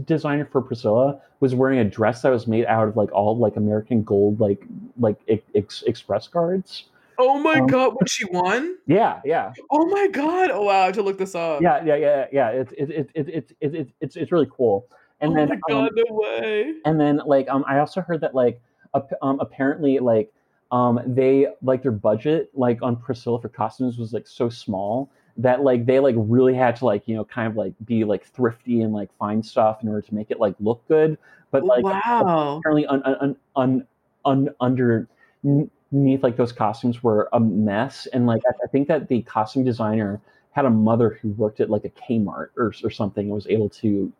designer 0.05 0.45
for 0.45 0.61
Priscilla 0.61 1.19
was 1.39 1.55
wearing 1.55 1.79
a 1.79 1.83
dress 1.83 2.21
that 2.21 2.29
was 2.29 2.47
made 2.47 2.65
out 2.65 2.87
of 2.87 2.95
like 2.95 3.11
all 3.11 3.35
like 3.37 3.55
American 3.57 4.03
gold 4.03 4.39
like 4.39 4.63
like 4.99 5.17
ex- 5.55 5.83
express 5.87 6.27
cards. 6.27 6.85
Oh 7.17 7.37
my 7.39 7.59
Um, 7.59 7.67
god, 7.67 7.89
when 7.95 8.07
she 8.07 8.25
won! 8.25 8.77
Yeah, 8.87 9.21
yeah. 9.23 9.53
Oh 9.71 9.85
my 9.87 10.07
god! 10.07 10.49
Oh 10.51 10.63
wow, 10.63 10.81
I 10.81 10.85
have 10.85 10.95
to 10.95 11.03
look 11.03 11.17
this 11.17 11.35
up. 11.35 11.61
yeah, 11.61 11.83
yeah, 11.83 11.95
yeah, 11.95 12.25
yeah. 12.31 12.49
It's 12.49 12.73
it's 12.77 12.91
it, 12.91 13.09
it, 13.13 13.27
it, 13.27 13.51
it, 13.61 13.75
it, 13.75 13.89
it's 14.01 14.15
it's 14.15 14.31
really 14.31 14.49
cool. 14.51 14.87
And 15.21 15.31
oh 15.31 15.35
then 15.35 15.49
my 15.49 15.55
um, 15.55 15.83
god, 15.85 15.91
no 15.95 16.03
way. 16.09 16.73
and 16.85 16.99
then 16.99 17.21
like 17.25 17.47
um, 17.49 17.63
I 17.67 17.79
also 17.79 18.01
heard 18.01 18.21
that 18.21 18.33
like 18.33 18.61
ap- 18.95 19.13
um, 19.21 19.39
apparently 19.39 19.99
like 19.99 20.31
um, 20.73 20.99
they 21.05 21.47
like 21.61 21.83
their 21.83 21.91
budget 21.91 22.49
like 22.55 22.81
on 22.81 22.95
Priscilla 22.95 23.39
for 23.39 23.47
costumes 23.47 23.99
was 23.99 24.11
like 24.11 24.25
so 24.25 24.49
small 24.49 25.07
that 25.37 25.63
like 25.63 25.85
they 25.85 25.99
like 25.99 26.15
really 26.17 26.55
had 26.55 26.75
to 26.75 26.85
like 26.85 27.07
you 27.07 27.15
know 27.15 27.23
kind 27.23 27.47
of 27.47 27.55
like 27.55 27.73
be 27.85 28.03
like 28.03 28.25
thrifty 28.25 28.81
and 28.81 28.91
like 28.91 29.15
find 29.19 29.45
stuff 29.45 29.83
in 29.83 29.87
order 29.87 30.01
to 30.01 30.15
make 30.15 30.31
it 30.31 30.39
like 30.39 30.55
look 30.59 30.85
good. 30.87 31.15
But 31.51 31.63
like 31.63 31.83
wow. 31.83 32.57
apparently 32.57 32.87
un, 32.87 33.03
un, 33.03 33.35
un, 33.55 33.87
un, 34.25 34.49
under 34.59 35.07
underneath 35.45 36.23
like 36.23 36.37
those 36.37 36.51
costumes 36.51 37.03
were 37.03 37.29
a 37.33 37.39
mess 37.39 38.07
and 38.07 38.25
like 38.25 38.41
I, 38.47 38.53
I 38.63 38.67
think 38.67 38.87
that 38.87 39.07
the 39.07 39.21
costume 39.21 39.63
designer 39.63 40.19
had 40.53 40.65
a 40.65 40.71
mother 40.71 41.19
who 41.21 41.29
worked 41.33 41.59
at 41.59 41.69
like 41.69 41.85
a 41.85 41.89
Kmart 41.89 42.49
or, 42.57 42.73
or 42.83 42.89
something 42.89 43.25
and 43.25 43.35
was 43.35 43.45
able 43.45 43.69
to 43.69 44.11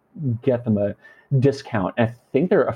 get 0.44 0.64
them 0.66 0.78
a 0.78 0.96
discount. 1.40 1.96
And 1.98 2.10
I 2.10 2.14
think 2.32 2.52
their 2.52 2.76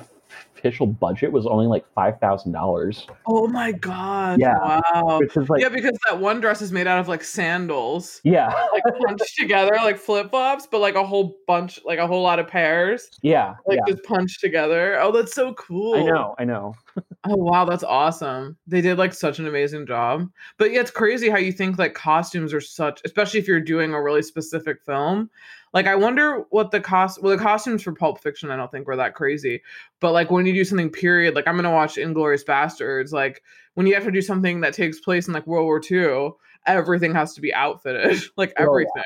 official 0.57 0.87
budget 0.87 1.31
was 1.31 1.45
only 1.45 1.67
like 1.67 1.85
five 1.93 2.19
thousand 2.19 2.51
dollars, 2.51 3.07
Oh 3.25 3.47
my 3.47 3.71
god. 3.71 4.39
Yeah. 4.39 4.57
Wow. 4.57 5.21
like 5.49 5.61
yeah, 5.61 5.69
because 5.69 5.97
that 6.07 6.19
one 6.19 6.41
dress 6.41 6.61
is 6.61 6.71
made 6.71 6.87
out 6.87 6.99
of 6.99 7.07
like 7.07 7.23
sandals, 7.23 8.21
yeah, 8.23 8.47
like 8.73 8.83
punched 9.05 9.37
together, 9.37 9.75
like 9.75 9.97
flip 9.97 10.29
flops, 10.29 10.67
but 10.67 10.79
like 10.79 10.95
a 10.95 11.05
whole 11.05 11.37
bunch, 11.47 11.79
like 11.85 11.99
a 11.99 12.07
whole 12.07 12.23
lot 12.23 12.39
of 12.39 12.47
pairs, 12.47 13.09
yeah, 13.21 13.55
like 13.65 13.79
yeah. 13.87 13.93
just 13.93 14.03
punched 14.03 14.41
together. 14.41 14.99
Oh, 14.99 15.11
that's 15.11 15.33
so 15.33 15.53
cool. 15.53 15.95
I 15.95 16.03
know, 16.03 16.35
I 16.39 16.45
know. 16.45 16.75
Oh 17.23 17.35
wow, 17.35 17.65
that's 17.65 17.83
awesome. 17.83 18.57
They 18.67 18.79
did 18.79 18.97
like 18.97 19.13
such 19.13 19.39
an 19.39 19.47
amazing 19.47 19.85
job. 19.85 20.29
But 20.57 20.71
yeah, 20.71 20.79
it's 20.81 20.91
crazy 20.91 21.29
how 21.29 21.37
you 21.37 21.51
think 21.51 21.77
like 21.77 21.93
costumes 21.93 22.53
are 22.53 22.61
such, 22.61 23.01
especially 23.05 23.39
if 23.39 23.47
you're 23.47 23.59
doing 23.59 23.93
a 23.93 24.01
really 24.01 24.21
specific 24.21 24.81
film. 24.83 25.29
Like 25.73 25.87
I 25.87 25.95
wonder 25.95 26.45
what 26.51 26.71
the 26.71 26.79
cost 26.79 27.21
well 27.21 27.35
the 27.35 27.43
costumes 27.43 27.83
for 27.83 27.91
Pulp 27.93 28.21
Fiction 28.21 28.49
I 28.51 28.55
don't 28.55 28.71
think 28.71 28.87
were 28.87 28.95
that 28.95 29.15
crazy. 29.15 29.61
But 29.99 30.13
like 30.13 30.31
when 30.31 30.45
you 30.45 30.53
do 30.53 30.63
something 30.63 30.89
period, 30.91 31.35
like 31.35 31.47
I'm 31.47 31.55
gonna 31.55 31.71
watch 31.71 31.95
Inglourious 31.95 32.45
Basterds, 32.45 33.11
like 33.11 33.43
when 33.73 33.87
you 33.87 33.93
have 33.95 34.05
to 34.05 34.11
do 34.11 34.21
something 34.21 34.61
that 34.61 34.73
takes 34.73 34.99
place 34.99 35.27
in 35.27 35.33
like 35.33 35.47
World 35.47 35.65
War 35.65 35.81
II, 35.91 36.29
everything 36.65 37.13
has 37.13 37.33
to 37.33 37.41
be 37.41 37.53
outfitted. 37.53 38.21
like 38.37 38.53
Oh, 38.57 38.61
yeah. 38.61 38.67
everything. 38.67 39.03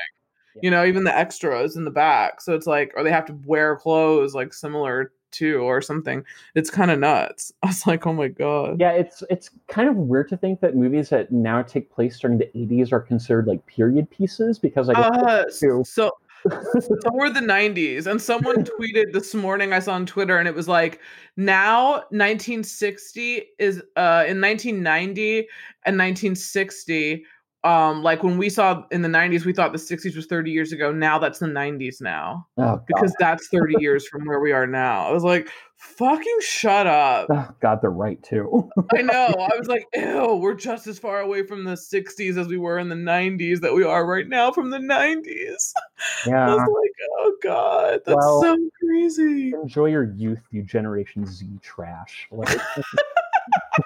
You 0.62 0.70
know, 0.70 0.84
even 0.84 1.04
the 1.04 1.16
extras 1.16 1.76
in 1.76 1.84
the 1.84 1.90
back. 1.90 2.40
So 2.42 2.54
it's 2.54 2.66
like, 2.66 2.92
or 2.96 3.02
they 3.04 3.10
have 3.10 3.26
to 3.26 3.38
wear 3.46 3.76
clothes 3.76 4.34
like 4.34 4.52
similar 4.54 5.12
to 5.32 5.56
or 5.56 5.80
something. 5.80 6.24
It's 6.54 6.70
kind 6.70 6.90
of 6.90 6.98
nuts. 6.98 7.52
I 7.62 7.68
was 7.68 7.86
like, 7.86 8.06
oh 8.06 8.12
my 8.12 8.28
god. 8.28 8.80
Yeah, 8.80 8.92
it's 8.92 9.22
it's 9.30 9.50
kind 9.68 9.88
of 9.88 9.96
weird 9.96 10.28
to 10.30 10.36
think 10.36 10.60
that 10.60 10.76
movies 10.76 11.10
that 11.10 11.32
now 11.32 11.62
take 11.62 11.90
place 11.90 12.18
during 12.18 12.38
the 12.38 12.50
'80s 12.54 12.92
are 12.92 13.00
considered 13.00 13.46
like 13.46 13.64
period 13.66 14.10
pieces 14.10 14.58
because 14.58 14.88
like 14.88 14.96
Uh, 14.98 15.44
so 15.50 15.82
so 16.80 17.10
were 17.12 17.30
the 17.30 17.40
90s 17.40 18.06
and 18.06 18.20
someone 18.20 18.64
tweeted 18.80 19.12
this 19.12 19.34
morning 19.34 19.72
i 19.72 19.78
saw 19.78 19.94
on 19.94 20.04
twitter 20.04 20.38
and 20.38 20.48
it 20.48 20.54
was 20.54 20.66
like 20.66 21.00
now 21.36 21.92
1960 22.10 23.44
is 23.58 23.78
uh 23.96 24.24
in 24.26 24.40
1990 24.40 25.38
and 25.84 25.96
1960 25.96 27.24
um 27.64 28.02
like 28.02 28.22
when 28.22 28.38
we 28.38 28.48
saw 28.48 28.82
in 28.90 29.02
the 29.02 29.08
90s 29.08 29.44
we 29.44 29.52
thought 29.52 29.72
the 29.72 29.78
60s 29.78 30.16
was 30.16 30.26
30 30.26 30.50
years 30.50 30.72
ago 30.72 30.90
now 30.92 31.18
that's 31.18 31.38
the 31.38 31.46
90s 31.46 32.00
now 32.00 32.46
oh, 32.58 32.80
because 32.86 33.14
that's 33.18 33.48
30 33.48 33.74
years 33.78 34.06
from 34.08 34.24
where 34.24 34.40
we 34.40 34.52
are 34.52 34.66
now 34.66 35.06
i 35.06 35.12
was 35.12 35.22
like 35.24 35.48
fucking 35.76 36.38
shut 36.40 36.86
up 36.86 37.28
Oh, 37.30 37.48
God, 37.60 37.80
they're 37.82 37.90
right 37.90 38.22
too. 38.22 38.68
I 38.96 39.02
know. 39.02 39.26
I 39.38 39.56
was 39.58 39.66
like, 39.68 39.84
ew, 39.94 40.36
we're 40.36 40.54
just 40.54 40.86
as 40.86 40.98
far 40.98 41.20
away 41.20 41.44
from 41.44 41.64
the 41.64 41.72
60s 41.72 42.36
as 42.36 42.46
we 42.46 42.56
were 42.56 42.78
in 42.78 42.88
the 42.88 42.94
90s 42.94 43.60
that 43.60 43.74
we 43.74 43.82
are 43.82 44.06
right 44.06 44.28
now 44.28 44.52
from 44.52 44.70
the 44.70 44.78
90s. 44.78 45.72
I 46.26 46.28
yeah. 46.28 46.54
was 46.54 46.58
like, 46.58 46.92
oh 47.18 47.34
God, 47.42 48.00
that's 48.06 48.16
Well- 48.16 48.42
so 48.42 48.56
crazy. 48.80 49.52
Enjoy 49.54 49.86
your 49.86 50.04
youth, 50.04 50.40
you 50.50 50.62
Generation 50.62 51.26
Z 51.26 51.48
trash. 51.62 52.28
Like, 52.30 52.48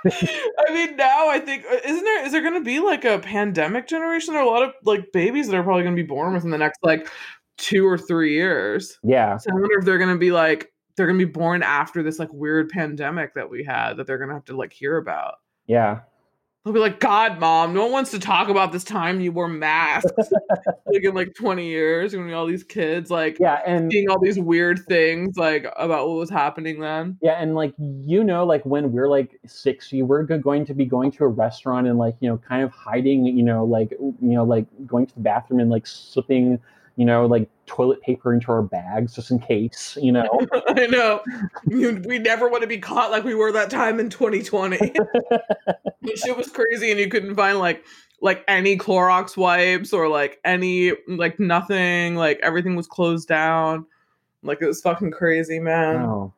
I 0.07 0.73
mean, 0.73 0.97
now 0.97 1.29
I 1.29 1.39
think, 1.39 1.65
uh, 1.71 1.77
isn't 1.85 2.05
there, 2.05 2.27
is 2.27 2.33
there 2.33 2.43
going 2.43 2.55
to 2.55 2.61
be 2.61 2.81
like 2.81 3.05
a 3.05 3.19
pandemic 3.19 3.87
generation? 3.89 4.35
There 4.35 4.43
are 4.43 4.47
a 4.47 4.51
lot 4.51 4.63
of 4.63 4.73
like 4.85 5.13
babies 5.13 5.49
that 5.49 5.57
are 5.57 5.63
probably 5.63 5.83
going 5.83 5.97
to 5.97 6.03
be 6.03 6.07
born 6.07 6.35
within 6.35 6.51
the 6.51 6.59
next 6.59 6.79
like 6.83 7.09
two 7.59 7.87
or 7.87 7.97
three 7.99 8.35
years. 8.35 8.99
yeah, 9.03 9.37
So 9.37 9.51
I 9.51 9.55
wonder 9.55 9.79
if 9.79 9.85
they're 9.85 9.99
going 9.99 10.15
to 10.15 10.19
be 10.19 10.33
like, 10.33 10.73
they're 10.97 11.07
going 11.07 11.19
to 11.19 11.27
be 11.27 11.31
born 11.31 11.63
after 11.63 12.03
this 12.03 12.19
like 12.19 12.33
weird 12.33 12.71
pandemic 12.71 13.35
that 13.35 13.51
we 13.51 13.63
had 13.65 13.95
that 13.95 14.07
they're 14.07 14.19
going 14.19 14.29
to 14.31 14.35
have 14.35 14.45
to 14.47 14.57
like 14.57 14.73
hear 14.73 14.97
about. 14.97 15.35
yeah. 15.67 16.01
They'll 16.67 16.75
be 16.75 16.81
like, 16.81 16.99
God, 16.99 17.39
mom, 17.39 17.75
no 17.75 17.85
one 17.85 17.93
wants 17.93 18.11
to 18.11 18.19
talk 18.19 18.49
about 18.49 18.73
this 18.73 18.83
time 18.83 19.21
you 19.21 19.31
wore 19.31 19.47
masks. 19.47 20.11
like 20.87 21.05
in 21.05 21.15
like 21.15 21.33
20 21.37 21.65
years, 21.65 22.17
when 22.17 22.33
all 22.35 22.45
these 22.45 22.65
kids 22.65 23.09
like 23.09 23.37
Yeah, 23.39 23.61
and 23.65 23.89
seeing 23.93 24.11
all 24.11 24.19
these 24.21 24.37
weird 24.37 24.81
things 24.89 25.37
like 25.37 25.65
about 25.77 26.09
what 26.09 26.17
was 26.19 26.29
happening 26.29 26.81
then. 26.81 27.19
yeah, 27.23 27.41
and 27.41 27.55
like 27.55 27.73
you 27.79 28.25
know, 28.25 28.45
like 28.45 28.67
when 28.67 28.91
we're 28.91 29.09
like 29.09 29.39
sixty, 29.47 30.03
we're 30.03 30.25
go- 30.25 30.39
going 30.41 30.67
to 30.67 30.75
be 30.75 30.85
going 30.85 31.13
to 31.13 31.23
a 31.25 31.29
restaurant 31.29 31.87
and 31.87 31.99
like 32.01 32.17
you 32.19 32.29
know, 32.29 32.37
kind 32.39 32.65
of 32.65 32.73
hiding, 32.73 33.25
you 33.27 33.45
know, 33.45 33.65
like 33.65 33.93
you 33.93 34.17
know, 34.21 34.43
like 34.43 34.67
going 34.89 35.07
to 35.07 35.15
the 35.15 35.21
bathroom 35.21 35.61
and 35.61 35.71
like 35.71 35.87
slipping, 35.87 36.59
you 36.97 37.05
know, 37.05 37.27
like 37.27 37.49
toilet 37.67 38.01
paper 38.01 38.33
into 38.33 38.51
our 38.51 38.63
bags 38.63 39.15
just 39.15 39.31
in 39.31 39.39
case, 39.39 39.97
you 40.01 40.11
know. 40.13 40.29
I 40.69 40.87
know. 40.87 41.21
You, 41.67 42.03
we 42.07 42.19
never 42.19 42.49
want 42.49 42.63
to 42.63 42.67
be 42.67 42.79
caught 42.79 43.11
like 43.11 43.25
we 43.25 43.35
were 43.35 43.53
that 43.53 43.71
time 43.71 44.01
in 44.01 44.09
2020. 44.09 44.77
the 44.79 45.43
shit 46.17 46.37
was 46.37 46.49
crazy 46.51 46.91
and 46.91 46.99
you 46.99 47.09
couldn't 47.09 47.35
find 47.35 47.59
like 47.59 47.85
like 48.23 48.45
any 48.49 48.77
Clorox 48.79 49.37
wipes 49.37 49.93
or 49.93 50.09
like 50.09 50.41
any 50.45 50.93
like 51.07 51.39
nothing. 51.39 52.17
Like 52.17 52.41
everything 52.43 52.77
was 52.77 52.87
closed 52.87 53.29
down. 53.29 53.87
Like 54.43 54.63
it 54.63 54.67
was 54.67 54.81
fucking 54.81 55.11
crazy, 55.11 55.59
man. 55.59 55.97
oh, 55.97 56.33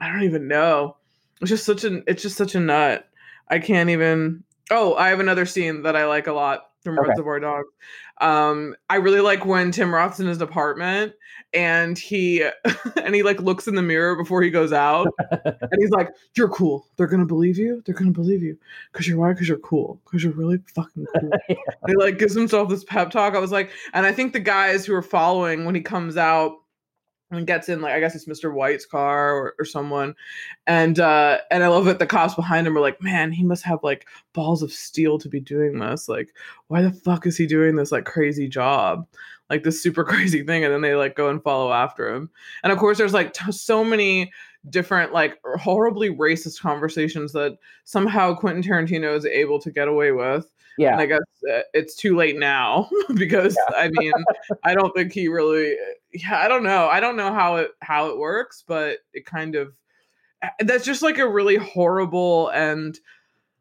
I 0.00 0.08
don't 0.08 0.22
even 0.22 0.46
know. 0.46 0.96
It's 1.40 1.50
just 1.50 1.64
such 1.64 1.84
an 1.84 2.04
it's 2.06 2.22
just 2.22 2.36
such 2.36 2.54
a 2.54 2.60
nut. 2.60 3.08
I 3.48 3.58
can't 3.58 3.90
even 3.90 4.44
Oh, 4.70 4.94
I 4.94 5.08
have 5.08 5.18
another 5.18 5.46
scene 5.46 5.82
that 5.82 5.96
I 5.96 6.06
like 6.06 6.28
a 6.28 6.32
lot 6.32 6.70
from 6.84 6.98
Okay. 6.98 7.08
Reservoir 7.08 7.40
Dogs. 7.40 7.68
Um, 8.20 8.74
I 8.88 8.96
really 8.96 9.20
like 9.20 9.46
when 9.46 9.72
Tim 9.72 9.94
Roth's 9.94 10.20
in 10.20 10.26
his 10.26 10.40
apartment 10.40 11.14
and 11.52 11.98
he 11.98 12.44
and 13.02 13.14
he 13.14 13.22
like 13.22 13.40
looks 13.40 13.66
in 13.66 13.74
the 13.74 13.82
mirror 13.82 14.14
before 14.16 14.42
he 14.42 14.50
goes 14.50 14.72
out 14.72 15.08
and 15.30 15.70
he's 15.78 15.90
like, 15.90 16.10
You're 16.36 16.48
cool. 16.48 16.86
They're 16.96 17.06
gonna 17.06 17.26
believe 17.26 17.58
you. 17.58 17.82
They're 17.84 17.94
gonna 17.94 18.10
believe 18.10 18.42
you. 18.42 18.56
Cause 18.92 19.06
you're 19.06 19.18
why? 19.18 19.32
Cause 19.34 19.48
you're 19.48 19.58
cool. 19.58 20.00
Cause 20.04 20.22
you're 20.22 20.32
really 20.32 20.58
fucking 20.74 21.06
cool. 21.18 21.30
Yeah. 21.48 21.56
He 21.86 21.94
like 21.96 22.18
gives 22.18 22.34
himself 22.34 22.68
this 22.68 22.84
pep 22.84 23.10
talk. 23.10 23.34
I 23.34 23.38
was 23.38 23.50
like, 23.50 23.70
and 23.92 24.06
I 24.06 24.12
think 24.12 24.32
the 24.32 24.40
guys 24.40 24.86
who 24.86 24.94
are 24.94 25.02
following 25.02 25.64
when 25.64 25.74
he 25.74 25.80
comes 25.80 26.16
out 26.16 26.59
and 27.30 27.46
gets 27.46 27.68
in, 27.68 27.80
like 27.80 27.94
I 27.94 28.00
guess 28.00 28.14
it's 28.14 28.26
Mr. 28.26 28.52
White's 28.52 28.86
car 28.86 29.34
or, 29.34 29.54
or 29.58 29.64
someone, 29.64 30.14
and 30.66 30.98
uh 30.98 31.38
and 31.50 31.62
I 31.62 31.68
love 31.68 31.84
that 31.84 31.98
the 31.98 32.06
cops 32.06 32.34
behind 32.34 32.66
him 32.66 32.76
are 32.76 32.80
like, 32.80 33.00
man, 33.02 33.32
he 33.32 33.44
must 33.44 33.64
have 33.64 33.80
like 33.82 34.06
balls 34.32 34.62
of 34.62 34.72
steel 34.72 35.18
to 35.18 35.28
be 35.28 35.40
doing 35.40 35.78
this. 35.78 36.08
Like, 36.08 36.34
why 36.68 36.82
the 36.82 36.92
fuck 36.92 37.26
is 37.26 37.36
he 37.36 37.46
doing 37.46 37.76
this 37.76 37.92
like 37.92 38.04
crazy 38.04 38.48
job? 38.48 39.06
Like 39.48 39.62
this 39.62 39.82
super 39.82 40.04
crazy 40.12 40.42
thing, 40.44 40.64
and 40.64 40.72
then 40.72 40.80
they 40.80 40.94
like 40.94 41.16
go 41.16 41.28
and 41.28 41.42
follow 41.42 41.72
after 41.72 42.08
him. 42.08 42.30
And 42.62 42.72
of 42.72 42.78
course, 42.78 42.98
there's 42.98 43.14
like 43.14 43.32
t- 43.32 43.52
so 43.52 43.84
many 43.84 44.32
different 44.68 45.12
like 45.12 45.38
horribly 45.58 46.10
racist 46.10 46.60
conversations 46.60 47.32
that 47.32 47.56
somehow 47.84 48.34
Quentin 48.34 48.62
Tarantino 48.62 49.16
is 49.16 49.24
able 49.24 49.58
to 49.60 49.70
get 49.70 49.88
away 49.88 50.12
with. 50.12 50.50
Yeah, 50.78 50.92
And 50.92 51.00
I 51.00 51.06
guess 51.06 51.20
uh, 51.52 51.62
it's 51.74 51.94
too 51.94 52.16
late 52.16 52.38
now 52.38 52.88
because 53.14 53.56
I 53.76 53.90
mean, 53.92 54.12
I 54.64 54.74
don't 54.74 54.94
think 54.94 55.12
he 55.12 55.28
really. 55.28 55.76
Yeah, 56.12 56.38
I 56.38 56.48
don't 56.48 56.62
know. 56.64 56.88
I 56.88 57.00
don't 57.00 57.16
know 57.16 57.32
how 57.32 57.56
it 57.56 57.70
how 57.80 58.08
it 58.08 58.18
works, 58.18 58.64
but 58.66 58.98
it 59.12 59.26
kind 59.26 59.54
of 59.54 59.72
that's 60.60 60.84
just 60.84 61.02
like 61.02 61.18
a 61.18 61.28
really 61.28 61.56
horrible 61.56 62.48
and 62.48 62.98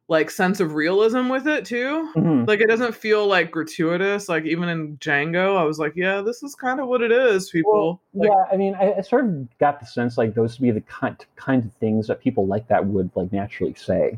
like 0.09 0.31
sense 0.31 0.59
of 0.59 0.73
realism 0.73 1.29
with 1.29 1.47
it 1.47 1.65
too. 1.65 2.09
Mhm. 2.15 2.47
Like 2.47 2.61
it 2.61 2.67
doesn't 2.67 2.95
feel 2.95 3.27
like 3.27 3.51
gratuitous. 3.51 4.27
Like 4.27 4.43
even 4.43 4.67
in 4.67 4.97
Django, 4.97 5.55
I 5.55 5.63
was 5.63 5.77
like, 5.77 5.93
yeah, 5.95 6.21
this 6.21 6.41
is 6.41 6.55
kind 6.55 6.79
of 6.79 6.87
what 6.87 7.03
it 7.03 7.11
is, 7.11 7.51
people. 7.51 8.01
like, 8.15 8.29
yeah, 8.29 8.43
I 8.51 8.57
mean, 8.57 8.73
I, 8.73 8.93
I 8.93 9.01
sort 9.01 9.25
of 9.25 9.57
got 9.59 9.79
the 9.79 9.85
sense 9.85 10.17
like 10.17 10.33
those 10.33 10.59
would 10.59 10.65
be 10.65 10.71
the 10.71 10.81
kind 10.81 11.15
kind 11.35 11.63
of 11.63 11.71
things 11.73 12.07
that 12.07 12.21
people 12.21 12.47
like 12.47 12.67
that 12.69 12.87
would 12.87 13.11
like 13.15 13.31
naturally 13.31 13.75
say, 13.75 14.17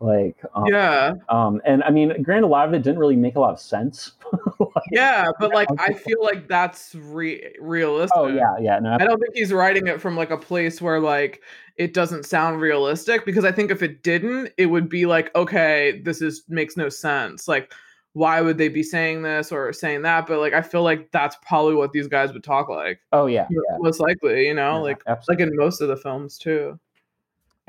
like, 0.00 0.36
um, 0.54 0.64
yeah. 0.66 1.12
um, 1.28 1.60
and 1.66 1.84
I 1.84 1.90
mean, 1.90 2.22
granted, 2.22 2.46
a 2.46 2.48
lot 2.48 2.66
of 2.66 2.72
it 2.72 2.82
didn't 2.82 2.98
really 2.98 3.16
make 3.16 3.36
a 3.36 3.40
lot 3.40 3.52
of 3.52 3.60
sense. 3.60 4.12
like, 4.58 4.84
yeah, 4.90 5.30
but 5.38 5.52
like 5.52 5.68
I 5.78 5.92
feel 5.92 6.22
like 6.22 6.48
that's 6.48 6.94
re- 6.94 7.54
realistic. 7.60 8.16
oh 8.16 8.26
yeah, 8.26 8.56
yeah. 8.58 8.78
No, 8.78 8.94
I 8.94 9.04
don't 9.04 9.20
think 9.20 9.34
he's 9.34 9.52
writing 9.52 9.88
it 9.88 10.00
from 10.00 10.16
like 10.16 10.30
a 10.30 10.38
place 10.38 10.80
where 10.80 11.00
like 11.00 11.42
it 11.76 11.92
doesn't 11.92 12.24
sound 12.24 12.62
realistic 12.62 13.26
because 13.26 13.44
I 13.44 13.52
think 13.52 13.70
if 13.70 13.82
it 13.82 14.02
didn't, 14.02 14.52
it 14.56 14.66
would 14.66 14.88
be 14.88 15.04
like, 15.04 15.34
okay, 15.36 16.00
this 16.02 16.22
is 16.22 16.44
makes 16.48 16.78
no 16.78 16.88
sense. 16.88 17.46
Like, 17.46 17.74
why 18.14 18.40
would 18.40 18.56
they 18.56 18.68
be 18.68 18.82
saying 18.82 19.20
this 19.20 19.52
or 19.52 19.70
saying 19.70 20.00
that? 20.02 20.26
But 20.26 20.38
like, 20.38 20.54
I 20.54 20.62
feel 20.62 20.82
like 20.82 21.10
that's 21.12 21.36
probably 21.46 21.74
what 21.74 21.92
these 21.92 22.08
guys 22.08 22.32
would 22.32 22.44
talk 22.44 22.70
like. 22.70 23.00
oh 23.12 23.26
yeah, 23.26 23.46
yeah. 23.50 23.76
Most 23.80 24.00
likely, 24.00 24.46
you 24.46 24.54
know, 24.54 24.76
yeah, 24.76 24.78
like 24.78 25.02
absolutely. 25.06 25.44
like 25.44 25.52
in 25.52 25.58
most 25.58 25.82
of 25.82 25.88
the 25.88 25.96
films 25.98 26.38
too. 26.38 26.80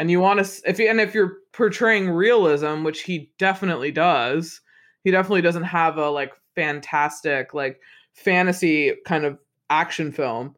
And 0.02 0.10
you 0.10 0.20
want 0.20 0.43
to 0.43 0.62
if 0.68 0.80
you, 0.80 0.89
and 0.89 0.99
if 0.99 1.14
you're 1.14 1.38
portraying 1.54 2.10
realism, 2.10 2.84
which 2.84 3.04
he 3.04 3.32
definitely 3.38 3.91
does, 3.91 4.60
he 5.04 5.12
definitely 5.12 5.43
doesn't 5.43 5.62
have 5.62 5.99
a 5.99 6.10
like 6.10 6.34
fantastic 6.56 7.54
like 7.54 7.80
fantasy 8.14 8.95
kind 9.06 9.26
of 9.26 9.38
action 9.70 10.12
film. 10.12 10.56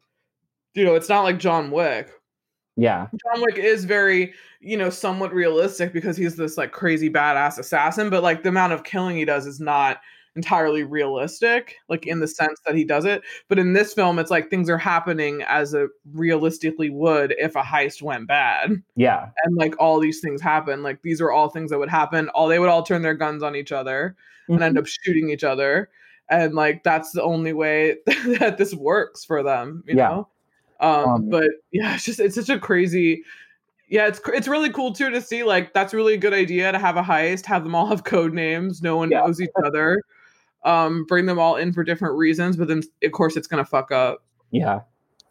You 0.72 0.84
know, 0.84 0.94
it's 0.94 1.10
not 1.10 1.24
like 1.24 1.38
John 1.38 1.70
Wick. 1.70 2.10
yeah, 2.76 3.08
John 3.10 3.42
Wick 3.42 3.58
is 3.58 3.84
very, 3.84 4.32
you 4.60 4.78
know, 4.78 4.88
somewhat 4.88 5.34
realistic 5.34 5.92
because 5.92 6.16
he's 6.16 6.36
this 6.36 6.56
like 6.56 6.72
crazy 6.72 7.10
badass 7.10 7.58
assassin, 7.58 8.08
but 8.08 8.22
like 8.22 8.44
the 8.44 8.48
amount 8.48 8.72
of 8.72 8.82
killing 8.82 9.14
he 9.14 9.26
does 9.26 9.44
is 9.46 9.60
not 9.60 10.00
entirely 10.36 10.82
realistic, 10.82 11.76
like 11.88 12.06
in 12.06 12.20
the 12.20 12.26
sense 12.28 12.60
that 12.66 12.74
he 12.74 12.84
does 12.84 13.04
it. 13.04 13.22
But 13.48 13.58
in 13.58 13.72
this 13.72 13.94
film, 13.94 14.18
it's 14.18 14.30
like 14.30 14.50
things 14.50 14.68
are 14.68 14.78
happening 14.78 15.42
as 15.48 15.74
it 15.74 15.90
realistically 16.12 16.90
would 16.90 17.34
if 17.38 17.54
a 17.56 17.62
heist 17.62 18.02
went 18.02 18.26
bad. 18.26 18.70
yeah, 18.96 19.28
And 19.44 19.56
like 19.56 19.74
all 19.80 20.00
these 20.00 20.20
things 20.20 20.40
happen. 20.40 20.82
Like 20.82 21.02
these 21.02 21.20
are 21.20 21.30
all 21.30 21.48
things 21.50 21.70
that 21.70 21.78
would 21.78 21.88
happen. 21.90 22.28
All 22.30 22.48
they 22.48 22.58
would 22.58 22.68
all 22.68 22.82
turn 22.82 23.02
their 23.02 23.14
guns 23.14 23.42
on 23.42 23.54
each 23.56 23.72
other 23.72 24.16
and 24.48 24.62
end 24.62 24.78
up 24.78 24.86
shooting 24.86 25.30
each 25.30 25.44
other. 25.44 25.88
And 26.30 26.54
like 26.54 26.82
that's 26.82 27.12
the 27.12 27.22
only 27.22 27.52
way 27.52 27.96
that 28.40 28.56
this 28.58 28.74
works 28.74 29.24
for 29.24 29.42
them, 29.42 29.84
you 29.86 29.94
Yeah. 29.96 30.08
know? 30.08 30.28
Um, 30.80 31.04
Um, 31.06 31.28
but 31.30 31.48
yeah, 31.72 31.94
it's 31.94 32.04
just 32.04 32.18
it's 32.20 32.34
such 32.34 32.48
a 32.48 32.58
crazy 32.58 33.22
yeah, 33.88 34.06
it's 34.06 34.20
it's 34.28 34.48
really 34.48 34.70
cool 34.70 34.92
too 34.92 35.10
to 35.10 35.20
see 35.20 35.44
like 35.44 35.74
that's 35.74 35.92
really 35.94 36.14
a 36.14 36.18
good 36.18 36.32
idea 36.32 36.72
to 36.72 36.78
have 36.78 36.96
a 36.96 37.02
heist, 37.02 37.44
have 37.46 37.64
them 37.64 37.74
all 37.74 37.86
have 37.86 38.04
code 38.04 38.32
names, 38.32 38.82
no 38.82 38.96
one 38.96 39.10
Yeah. 39.10 39.20
knows 39.20 39.40
each 39.40 39.50
other. 39.64 40.00
Um, 40.64 41.04
bring 41.04 41.26
them 41.26 41.38
all 41.38 41.56
in 41.56 41.72
for 41.72 41.84
different 41.84 42.16
reasons, 42.16 42.56
but 42.56 42.68
then 42.68 42.82
of 43.02 43.12
course 43.12 43.36
it's 43.36 43.46
gonna 43.46 43.64
fuck 43.64 43.90
up. 43.92 44.22
yeah. 44.50 44.80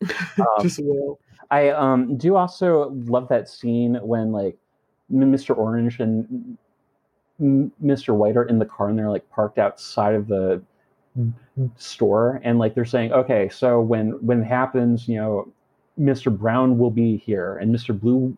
Um, 0.37 0.45
Just 0.61 0.79
will. 0.83 1.19
I 1.51 1.69
um 1.69 2.17
do 2.17 2.35
also 2.35 2.89
love 3.05 3.27
that 3.29 3.47
scene 3.47 3.95
when 4.01 4.31
like 4.31 4.57
Mr. 5.11 5.55
Orange 5.57 5.99
and 5.99 6.57
Mr. 7.41 8.15
White 8.15 8.35
are 8.37 8.43
in 8.43 8.59
the 8.59 8.65
car 8.65 8.89
and 8.89 8.97
they're 8.97 9.09
like 9.09 9.29
parked 9.29 9.57
outside 9.59 10.15
of 10.15 10.27
the 10.27 10.61
store 11.77 12.41
and 12.43 12.57
like 12.59 12.73
they're 12.75 12.85
saying, 12.85 13.11
okay, 13.13 13.47
so 13.49 13.79
when 13.79 14.11
when 14.25 14.41
it 14.41 14.45
happens, 14.45 15.07
you 15.07 15.15
know, 15.17 15.51
Mr. 15.99 16.35
Brown 16.35 16.77
will 16.77 16.91
be 16.91 17.17
here 17.17 17.57
and 17.57 17.73
Mr. 17.73 17.97
Blue 17.97 18.35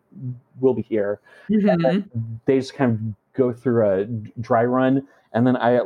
will 0.60 0.74
be 0.74 0.82
here. 0.82 1.20
Mhm. 1.50 2.04
They 2.44 2.58
just 2.58 2.74
kind 2.74 2.92
of 2.92 3.32
go 3.34 3.52
through 3.52 3.86
a 3.88 4.04
dry 4.40 4.64
run, 4.64 5.06
and 5.32 5.46
then 5.46 5.56
I 5.56 5.80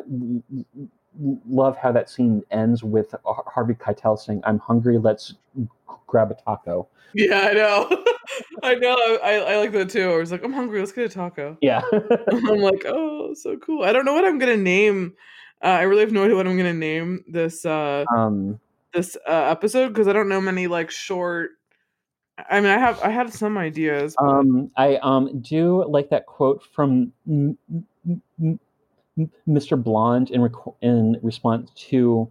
love 1.19 1.77
how 1.77 1.93
that 1.93 2.09
scene 2.11 2.43
ends 2.51 2.83
with 2.85 3.15
Harvey 3.25 3.75
Keitel 3.75 4.19
saying, 4.19 4.41
"I'm 4.45 4.59
hungry. 4.59 4.99
Let's 4.99 5.35
grab 6.07 6.31
a 6.31 6.35
taco." 6.35 6.89
Yeah, 7.15 7.49
I 7.51 7.53
know. 7.55 8.05
I 8.63 8.75
know. 8.77 8.95
I, 9.23 9.35
I 9.55 9.57
like 9.59 9.73
that 9.73 9.91
too. 9.91 10.13
I 10.13 10.17
was 10.17 10.31
like, 10.31 10.45
I'm 10.45 10.53
hungry. 10.53 10.79
Let's 10.79 10.93
get 10.93 11.07
a 11.07 11.09
taco. 11.09 11.57
Yeah. 11.61 11.83
I'm 11.93 12.59
like, 12.59 12.85
oh, 12.87 13.35
so 13.35 13.57
cool. 13.57 13.83
I 13.83 13.93
don't 13.93 14.05
know 14.05 14.13
what 14.15 14.25
I'm 14.25 14.39
gonna 14.39 14.57
name. 14.57 15.15
Uh, 15.63 15.67
I 15.69 15.83
really 15.83 16.01
have 16.03 16.13
no 16.13 16.25
idea 16.25 16.37
what 16.37 16.47
I'm 16.47 16.57
gonna 16.57 16.73
name 16.73 17.25
this 17.29 17.67
uh, 17.67 18.05
um. 18.17 18.61
this 18.95 19.17
uh, 19.29 19.33
episode 19.51 19.89
because 19.89 20.07
I 20.09 20.13
don't 20.13 20.29
know 20.29 20.41
many 20.41 20.69
like 20.69 20.91
short. 20.91 21.51
I 22.49 22.61
mean, 22.61 22.71
I 22.71 22.79
have 22.79 23.03
I 23.03 23.11
had 23.11 23.33
some 23.33 23.59
ideas. 23.59 24.15
but- 24.19 24.25
Um, 24.27 24.71
I 24.77 24.97
um 25.03 25.41
do 25.41 25.85
like 25.89 26.09
that 26.11 26.27
quote 26.27 26.63
from 26.73 27.13
Mr. 29.49 29.83
Blonde 29.83 30.31
in 30.31 30.41
rec- 30.43 30.75
in 30.81 31.19
response 31.23 31.71
to 31.89 32.31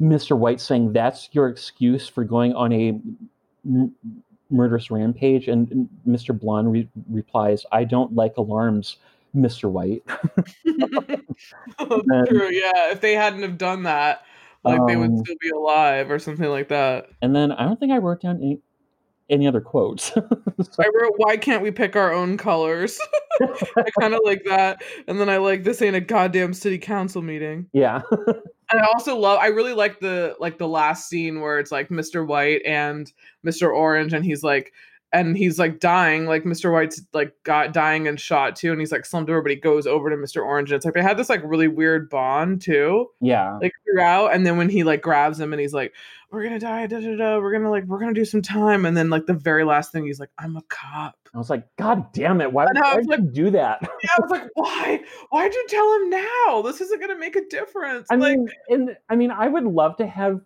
Mr. 0.00 0.36
White 0.36 0.60
saying, 0.60 0.92
"That's 0.92 1.28
your 1.32 1.48
excuse 1.48 2.08
for 2.08 2.24
going 2.24 2.54
on 2.54 2.72
a 2.72 3.00
m- 3.64 3.94
murderous 4.50 4.90
rampage," 4.90 5.48
and 5.48 5.88
Mr. 6.06 6.38
Blonde 6.38 6.72
re- 6.72 6.88
replies, 7.10 7.64
"I 7.70 7.84
don't 7.84 8.14
like 8.14 8.36
alarms, 8.36 8.96
Mr. 9.34 9.70
White." 9.70 10.02
then- 10.64 12.26
True. 12.26 12.50
Yeah. 12.50 12.90
If 12.90 13.00
they 13.00 13.14
hadn't 13.14 13.42
have 13.42 13.58
done 13.58 13.84
that, 13.84 14.22
like 14.64 14.80
they 14.86 14.96
would 14.96 15.10
Um, 15.10 15.18
still 15.18 15.36
be 15.40 15.50
alive 15.50 16.10
or 16.10 16.18
something 16.18 16.48
like 16.48 16.68
that. 16.68 17.08
And 17.20 17.34
then 17.34 17.52
I 17.52 17.64
don't 17.64 17.78
think 17.78 17.92
I 17.92 17.98
wrote 17.98 18.20
down 18.22 18.36
any 18.36 18.58
any 19.30 19.46
other 19.46 19.60
quotes. 19.60 20.12
So- 20.12 20.28
I 20.80 20.88
wrote, 20.94 21.14
"Why 21.16 21.36
can't 21.36 21.62
we 21.62 21.70
pick 21.70 21.96
our 21.96 22.12
own 22.12 22.36
colors?" 22.36 22.98
I 23.40 23.84
kind 24.00 24.14
of 24.14 24.20
like 24.24 24.42
that, 24.44 24.82
and 25.08 25.20
then 25.20 25.28
I 25.28 25.38
like, 25.38 25.64
"This 25.64 25.82
ain't 25.82 25.96
a 25.96 26.00
goddamn 26.00 26.54
city 26.54 26.78
council 26.78 27.22
meeting." 27.22 27.66
yeah. 27.72 28.02
And 28.72 28.80
I 28.80 28.86
also 28.86 29.18
love 29.18 29.38
I 29.38 29.48
really 29.48 29.74
like 29.74 30.00
the 30.00 30.34
like 30.40 30.56
the 30.56 30.68
last 30.68 31.08
scene 31.08 31.40
where 31.40 31.58
it's 31.58 31.70
like 31.70 31.90
Mr. 31.90 32.26
White 32.26 32.62
and 32.64 33.12
Mr. 33.46 33.70
Orange 33.70 34.14
and 34.14 34.24
he's 34.24 34.42
like 34.42 34.72
and 35.12 35.36
he's 35.36 35.58
like 35.58 35.78
dying, 35.78 36.24
like 36.24 36.44
Mr. 36.44 36.72
White's 36.72 37.02
like 37.12 37.34
got 37.44 37.74
dying 37.74 38.08
and 38.08 38.18
shot 38.18 38.56
too, 38.56 38.72
and 38.72 38.80
he's 38.80 38.90
like 38.92 39.04
slumped 39.04 39.30
over, 39.30 39.42
but 39.42 39.50
he 39.50 39.56
goes 39.56 39.86
over 39.86 40.08
to 40.08 40.16
Mr. 40.16 40.42
Orange 40.42 40.70
and 40.70 40.76
it's 40.76 40.86
like 40.86 40.94
they 40.94 41.02
had 41.02 41.18
this 41.18 41.28
like 41.28 41.42
really 41.44 41.68
weird 41.68 42.08
bond 42.08 42.62
too, 42.62 43.08
yeah. 43.20 43.58
like 43.60 43.72
throughout. 43.84 44.34
And 44.34 44.46
then 44.46 44.56
when 44.56 44.70
he 44.70 44.84
like 44.84 45.02
grabs 45.02 45.38
him 45.38 45.52
and 45.52 45.60
he's 45.60 45.74
like, 45.74 45.92
We're 46.32 46.44
gonna 46.44 46.58
die, 46.58 46.86
da 46.86 46.98
da 46.98 47.14
da, 47.14 47.38
we're 47.38 47.52
gonna 47.52 47.70
like 47.70 47.84
we're 47.84 47.98
gonna 47.98 48.14
do 48.14 48.24
some 48.24 48.40
time, 48.40 48.86
and 48.86 48.96
then 48.96 49.10
like 49.10 49.26
the 49.26 49.34
very 49.34 49.64
last 49.64 49.92
thing 49.92 50.06
he's 50.06 50.18
like, 50.18 50.30
I'm 50.38 50.56
a 50.56 50.62
cop. 50.62 51.14
I 51.34 51.36
was 51.36 51.50
like, 51.50 51.64
God 51.76 52.10
damn 52.14 52.40
it! 52.40 52.50
Why, 52.50 52.64
would 52.64 52.78
I 52.78 52.80
know, 52.80 52.94
why 52.94 52.98
it's 53.00 53.06
did 53.06 53.20
you 53.36 53.44
do 53.44 53.50
that? 53.50 53.82
Yeah, 54.02 54.10
I 54.16 54.20
was 54.22 54.30
like, 54.30 54.48
why? 54.54 55.00
Why'd 55.28 55.52
you 55.52 55.66
tell 55.68 55.94
him 55.96 56.08
now? 56.10 56.62
This 56.62 56.80
isn't 56.80 57.00
gonna 57.00 57.18
make 57.18 57.36
a 57.36 57.44
difference. 57.44 58.08
I 58.10 58.14
like 58.14 58.38
mean, 58.38 58.48
and 58.70 58.96
I 59.10 59.16
mean, 59.16 59.30
I 59.30 59.46
would 59.46 59.64
love 59.64 59.98
to 59.98 60.06
have 60.06 60.40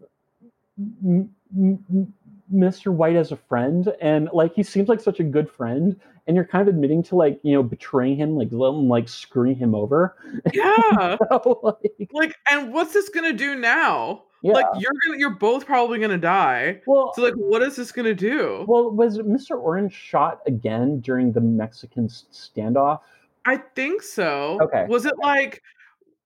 m- 0.76 1.30
m- 1.56 2.12
Mr. 2.52 2.92
White 2.92 3.14
as 3.16 3.30
a 3.30 3.36
friend, 3.36 3.92
and 4.00 4.28
like 4.32 4.54
he 4.54 4.64
seems 4.64 4.88
like 4.88 5.00
such 5.00 5.20
a 5.20 5.24
good 5.24 5.48
friend, 5.48 5.94
and 6.26 6.36
you're 6.36 6.46
kind 6.46 6.68
of 6.68 6.74
admitting 6.74 7.02
to 7.04 7.16
like 7.16 7.38
you 7.42 7.52
know 7.54 7.62
betraying 7.62 8.16
him, 8.16 8.36
like 8.36 8.48
let 8.50 8.70
him 8.70 8.88
like 8.88 9.08
screwing 9.08 9.56
him 9.56 9.74
over. 9.74 10.16
yeah. 10.52 11.16
So, 11.30 11.60
like, 11.62 12.10
like 12.12 12.36
and 12.50 12.72
what's 12.72 12.92
this 12.92 13.08
gonna 13.08 13.32
do 13.32 13.54
now 13.54 14.22
yeah. 14.42 14.52
like 14.52 14.66
you're 14.78 14.92
gonna 15.06 15.18
you're 15.18 15.34
both 15.34 15.66
probably 15.66 15.98
gonna 15.98 16.18
die 16.18 16.80
well, 16.86 17.12
so 17.14 17.22
like 17.22 17.34
what 17.34 17.62
is 17.62 17.76
this 17.76 17.92
gonna 17.92 18.14
do 18.14 18.64
well, 18.68 18.90
was 18.90 19.18
Mr. 19.18 19.58
Orange 19.58 19.92
shot 19.92 20.40
again 20.46 21.00
during 21.00 21.32
the 21.32 21.40
Mexican 21.40 22.08
standoff? 22.08 23.00
i 23.44 23.56
think 23.56 24.02
so 24.02 24.58
Okay, 24.62 24.86
was 24.88 25.06
it 25.06 25.14
like 25.22 25.62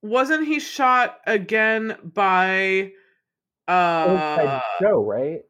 wasn't 0.02 0.46
he 0.46 0.58
shot 0.58 1.20
again 1.26 1.96
by 2.02 2.56
It 2.56 2.92
was 3.68 4.36
by 4.36 4.44
uh 4.46 4.60
Joe, 4.80 5.04
right? 5.04 5.42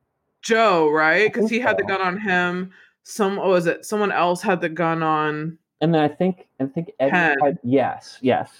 joe 0.42 0.90
right 0.90 1.32
because 1.32 1.50
he 1.50 1.60
had 1.60 1.76
the 1.76 1.84
gun 1.84 2.00
on 2.00 2.18
him 2.18 2.72
some 3.02 3.36
what 3.36 3.46
was 3.48 3.66
it 3.66 3.84
someone 3.84 4.12
else 4.12 4.42
had 4.42 4.60
the 4.60 4.68
gun 4.68 5.02
on 5.02 5.56
And 5.80 5.94
then 5.94 6.02
I 6.02 6.08
think 6.08 6.48
I 6.60 6.66
think 6.66 6.90
Eddie 7.00 7.10
had 7.10 7.58
yes, 7.62 8.18
yes. 8.20 8.50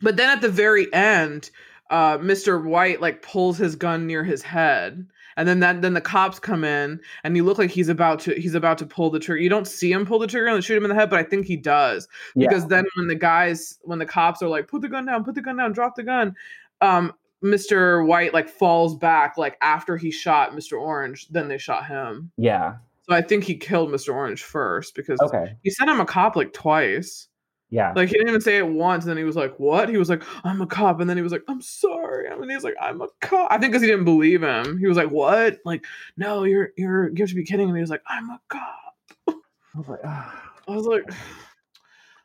but 0.00 0.16
then 0.16 0.28
at 0.28 0.40
the 0.42 0.48
very 0.50 0.92
end 0.92 1.50
uh 1.90 2.16
mr 2.18 2.62
white 2.64 3.00
like 3.00 3.22
pulls 3.22 3.58
his 3.58 3.74
gun 3.76 4.06
near 4.06 4.22
his 4.24 4.40
head 4.42 5.06
and 5.36 5.48
then 5.48 5.60
that 5.60 5.82
then 5.82 5.94
the 5.94 6.00
cops 6.00 6.38
come 6.38 6.62
in 6.64 7.00
and 7.24 7.36
you 7.36 7.44
look 7.44 7.58
like 7.58 7.70
he's 7.70 7.88
about 7.88 8.18
to 8.20 8.34
he's 8.34 8.54
about 8.54 8.78
to 8.78 8.86
pull 8.86 9.10
the 9.10 9.18
trigger 9.18 9.40
you 9.42 9.48
don't 9.48 9.66
see 9.66 9.90
him 9.92 10.06
pull 10.06 10.18
the 10.18 10.26
trigger 10.26 10.46
and 10.46 10.64
shoot 10.64 10.76
him 10.76 10.84
in 10.84 10.88
the 10.90 10.94
head 10.94 11.10
but 11.10 11.18
i 11.18 11.22
think 11.22 11.44
he 11.46 11.56
does 11.56 12.08
Yeah. 12.34 12.48
because 12.48 12.66
then 12.68 12.84
when 12.96 13.08
the 13.08 13.14
guys 13.14 13.78
when 13.82 13.98
the 13.98 14.06
cops 14.06 14.42
are 14.42 14.48
like 14.48 14.68
put 14.68 14.80
the 14.82 14.88
gun 14.88 15.06
down 15.06 15.24
put 15.24 15.34
the 15.34 15.42
gun 15.42 15.56
down 15.56 15.72
drop 15.72 15.94
the 15.96 16.02
gun 16.02 16.34
um 16.80 17.12
mr 17.42 18.06
white 18.06 18.32
like 18.32 18.48
falls 18.48 18.94
back 18.96 19.36
like 19.36 19.56
after 19.60 19.96
he 19.96 20.10
shot 20.10 20.52
mr 20.52 20.80
orange 20.80 21.28
then 21.28 21.48
they 21.48 21.58
shot 21.58 21.86
him 21.86 22.30
yeah. 22.36 22.74
So 23.02 23.14
i 23.14 23.20
think 23.22 23.44
he 23.44 23.56
killed 23.56 23.90
mr 23.90 24.14
orange 24.14 24.42
first 24.42 24.94
because 24.94 25.20
Okay. 25.20 25.54
he 25.62 25.70
said 25.70 25.88
i'm 25.88 26.00
a 26.00 26.06
cop 26.06 26.36
like 26.36 26.52
twice 26.52 27.28
Yeah. 27.70 27.92
like 27.96 28.08
he 28.08 28.14
didn't 28.14 28.28
even 28.28 28.40
say 28.42 28.58
it 28.58 28.66
once, 28.68 29.04
and 29.04 29.10
then 29.10 29.16
he 29.16 29.24
was 29.24 29.34
like, 29.36 29.58
"What?" 29.58 29.88
He 29.88 29.96
was 29.96 30.10
like, 30.10 30.22
"I'm 30.44 30.60
a 30.60 30.66
cop," 30.66 31.00
and 31.00 31.08
then 31.08 31.16
he 31.16 31.22
was 31.22 31.32
like, 31.32 31.42
"I'm 31.48 31.62
sorry." 31.62 32.28
I 32.28 32.36
mean, 32.36 32.50
he 32.50 32.54
was 32.54 32.64
like, 32.64 32.76
"I'm 32.78 33.00
a 33.00 33.08
cop." 33.22 33.48
I 33.50 33.56
think 33.56 33.72
because 33.72 33.80
he 33.80 33.88
didn't 33.88 34.04
believe 34.04 34.42
him. 34.42 34.76
He 34.78 34.86
was 34.86 34.98
like, 34.98 35.10
"What?" 35.10 35.56
Like, 35.64 35.82
no, 36.18 36.44
you're 36.44 36.68
you're 36.76 37.08
you 37.08 37.16
have 37.22 37.30
to 37.30 37.34
be 37.34 37.44
kidding. 37.44 37.68
And 37.68 37.76
he 37.78 37.80
was 37.80 37.88
like, 37.88 38.02
"I'm 38.06 38.28
a 38.28 38.38
cop." 38.50 38.94
I 39.26 39.78
was 39.78 39.88
like, 39.88 40.00
ah. 40.04 40.52
I 40.68 40.76
was 40.76 40.84
like, 40.84 41.04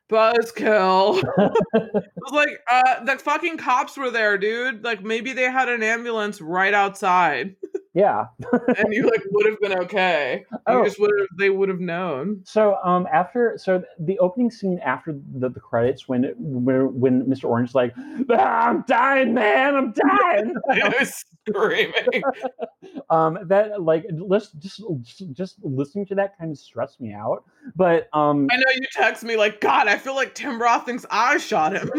"Buzzkill." 0.09 1.23
I 1.75 1.89
was 2.17 2.31
like, 2.33 2.59
"Uh, 2.69 3.03
the 3.05 3.17
fucking 3.17 3.57
cops 3.57 3.95
were 3.97 4.11
there, 4.11 4.37
dude. 4.37 4.83
Like, 4.83 5.01
maybe 5.03 5.31
they 5.33 5.43
had 5.49 5.69
an 5.69 5.81
ambulance 5.83 6.41
right 6.41 6.73
outside." 6.73 7.55
Yeah. 7.97 8.25
and 8.77 8.93
you 8.93 9.05
like 9.09 9.23
would 9.31 9.47
have 9.47 9.59
been 9.59 9.73
okay. 9.85 10.45
You 10.51 10.57
Oh. 10.67 10.83
just 10.85 10.99
would 10.99 11.09
have 11.19 11.27
they 11.35 11.49
would 11.49 11.67
have 11.67 11.79
known. 11.79 12.41
So 12.45 12.77
um 12.83 13.07
after 13.11 13.57
so 13.57 13.83
the 13.99 14.19
opening 14.19 14.51
scene 14.51 14.79
after 14.85 15.17
the, 15.33 15.49
the 15.49 15.59
credits 15.59 16.07
when 16.07 16.31
when 16.37 16.99
when 16.99 17.23
Mr. 17.23 17.45
Orange 17.45 17.69
is 17.69 17.75
like 17.75 17.93
"Ah, 18.29 18.67
I'm 18.69 18.83
dying 18.87 19.33
man 19.33 19.75
I'm 19.75 19.93
dying 19.93 20.53
I 20.71 20.93
was 20.99 21.25
screaming. 21.49 22.21
um 23.09 23.39
that 23.47 23.81
like 23.81 24.05
listen 24.11 24.59
just 24.59 24.83
just 25.33 25.55
listening 25.63 26.05
to 26.05 26.15
that 26.15 26.37
kind 26.37 26.51
of 26.51 26.57
stressed 26.59 27.01
me 27.01 27.13
out 27.13 27.45
but 27.75 28.09
um 28.13 28.47
I 28.51 28.57
know 28.57 28.63
you 28.75 28.85
text 28.93 29.23
me 29.23 29.35
like, 29.35 29.59
God, 29.59 29.87
I 29.87 29.97
feel 29.97 30.15
like 30.15 30.35
Tim 30.35 30.61
Roth 30.61 30.85
thinks 30.85 31.05
I 31.09 31.37
shot 31.37 31.73
him. 31.73 31.89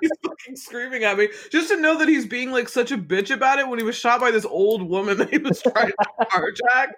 he's 0.00 0.10
fucking 0.24 0.56
screaming 0.56 1.04
at 1.04 1.18
me. 1.18 1.28
Just 1.50 1.68
to 1.68 1.76
know 1.80 1.98
that 1.98 2.08
he's 2.08 2.26
being 2.26 2.50
like 2.50 2.68
such 2.68 2.90
a 2.92 2.96
bitch 2.98 3.30
about 3.34 3.58
it 3.58 3.68
when 3.68 3.78
he 3.78 3.84
was 3.84 3.96
shot 3.96 4.20
by 4.20 4.30
this 4.30 4.44
old 4.46 4.83
woman 4.88 5.16
that 5.18 5.30
he 5.30 5.38
was 5.38 5.62
trying 5.62 5.88
to 5.88 6.26
carjack 6.26 6.88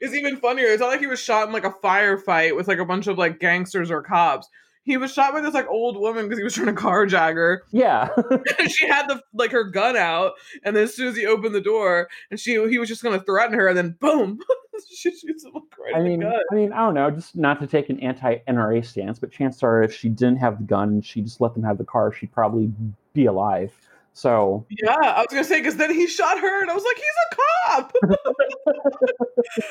is 0.00 0.14
even 0.14 0.36
funnier. 0.36 0.66
It's 0.66 0.80
not 0.80 0.88
like 0.88 1.00
he 1.00 1.06
was 1.06 1.20
shot 1.20 1.46
in 1.46 1.52
like 1.52 1.64
a 1.64 1.74
firefight 1.82 2.56
with 2.56 2.68
like 2.68 2.78
a 2.78 2.84
bunch 2.84 3.06
of 3.06 3.18
like 3.18 3.40
gangsters 3.40 3.90
or 3.90 4.02
cops. 4.02 4.48
He 4.86 4.98
was 4.98 5.14
shot 5.14 5.32
by 5.32 5.40
this 5.40 5.54
like 5.54 5.66
old 5.68 5.96
woman 5.96 6.24
because 6.24 6.36
he 6.36 6.44
was 6.44 6.54
trying 6.54 6.66
to 6.66 6.74
carjack 6.74 7.34
her. 7.34 7.62
yeah 7.70 8.10
she 8.68 8.86
had 8.86 9.08
the 9.08 9.22
like 9.32 9.50
her 9.50 9.64
gun 9.64 9.96
out, 9.96 10.32
and 10.62 10.76
then 10.76 10.84
as 10.84 10.94
soon 10.94 11.08
as 11.08 11.16
he 11.16 11.24
opened 11.24 11.54
the 11.54 11.60
door, 11.60 12.08
and 12.30 12.38
she 12.38 12.52
he 12.68 12.78
was 12.78 12.88
just 12.88 13.02
gonna 13.02 13.20
threaten 13.20 13.58
her, 13.58 13.66
and 13.68 13.78
then 13.78 13.96
boom, 13.98 14.38
she 14.94 15.10
shoots 15.16 15.44
him 15.44 15.52
right 15.54 15.94
I 15.96 16.00
in 16.00 16.04
mean, 16.04 16.20
the 16.20 16.26
gut. 16.26 16.42
I 16.52 16.54
mean, 16.54 16.72
I 16.74 16.78
don't 16.80 16.94
know, 16.94 17.10
just 17.10 17.34
not 17.34 17.60
to 17.60 17.66
take 17.66 17.88
an 17.88 17.98
anti-NRA 18.00 18.84
stance, 18.84 19.18
but 19.18 19.30
chances 19.32 19.62
are, 19.62 19.82
if 19.82 19.94
she 19.94 20.10
didn't 20.10 20.36
have 20.36 20.58
the 20.58 20.64
gun 20.64 20.88
and 20.90 21.04
she 21.04 21.22
just 21.22 21.40
let 21.40 21.54
them 21.54 21.62
have 21.62 21.78
the 21.78 21.84
car, 21.84 22.12
she'd 22.12 22.32
probably 22.32 22.70
be 23.14 23.24
alive. 23.24 23.72
So, 24.16 24.64
Yeah, 24.70 24.94
I 24.94 25.18
was 25.18 25.26
gonna 25.28 25.42
say 25.42 25.58
because 25.58 25.76
then 25.76 25.92
he 25.92 26.06
shot 26.06 26.38
her, 26.38 26.62
and 26.62 26.70
I 26.70 26.74
was 26.74 26.84
like, 26.84 26.96
he's 26.96 27.04
a 27.30 27.36
cop. 27.36 27.92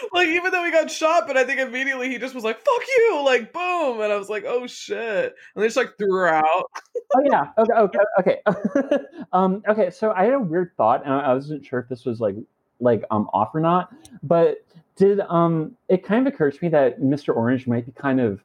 like 0.13 0.27
even 0.27 0.51
though 0.51 0.65
he 0.65 0.71
got 0.71 0.91
shot, 0.91 1.27
but 1.27 1.37
I 1.37 1.45
think 1.45 1.61
immediately 1.61 2.09
he 2.09 2.17
just 2.17 2.35
was 2.35 2.43
like, 2.43 2.57
"Fuck 2.59 2.81
you!" 2.97 3.21
Like 3.23 3.53
boom, 3.53 4.01
and 4.01 4.11
I 4.11 4.17
was 4.17 4.27
like, 4.27 4.43
"Oh 4.45 4.67
shit!" 4.67 5.33
And 5.55 5.63
they 5.63 5.67
just 5.67 5.77
like 5.77 5.97
threw 5.97 6.13
her 6.13 6.27
out. 6.27 6.69
oh 7.15 7.21
yeah, 7.23 7.51
okay, 7.57 7.73
okay, 7.73 7.99
okay. 8.19 8.97
um, 9.33 9.63
okay. 9.65 9.89
So 9.89 10.11
I 10.11 10.25
had 10.25 10.33
a 10.33 10.39
weird 10.39 10.71
thought, 10.75 11.05
and 11.05 11.13
I 11.13 11.33
wasn't 11.33 11.65
sure 11.65 11.79
if 11.79 11.87
this 11.87 12.03
was 12.03 12.19
like, 12.19 12.35
like, 12.81 13.05
um, 13.11 13.29
off 13.33 13.55
or 13.55 13.61
not, 13.61 13.93
but 14.23 14.65
did 14.97 15.21
um, 15.21 15.71
it 15.87 16.03
kind 16.03 16.27
of 16.27 16.33
occurred 16.33 16.53
to 16.53 16.63
me 16.63 16.67
that 16.69 16.99
Mr. 16.99 17.33
Orange 17.33 17.65
might 17.65 17.85
be 17.85 17.93
kind 17.93 18.19
of 18.19 18.43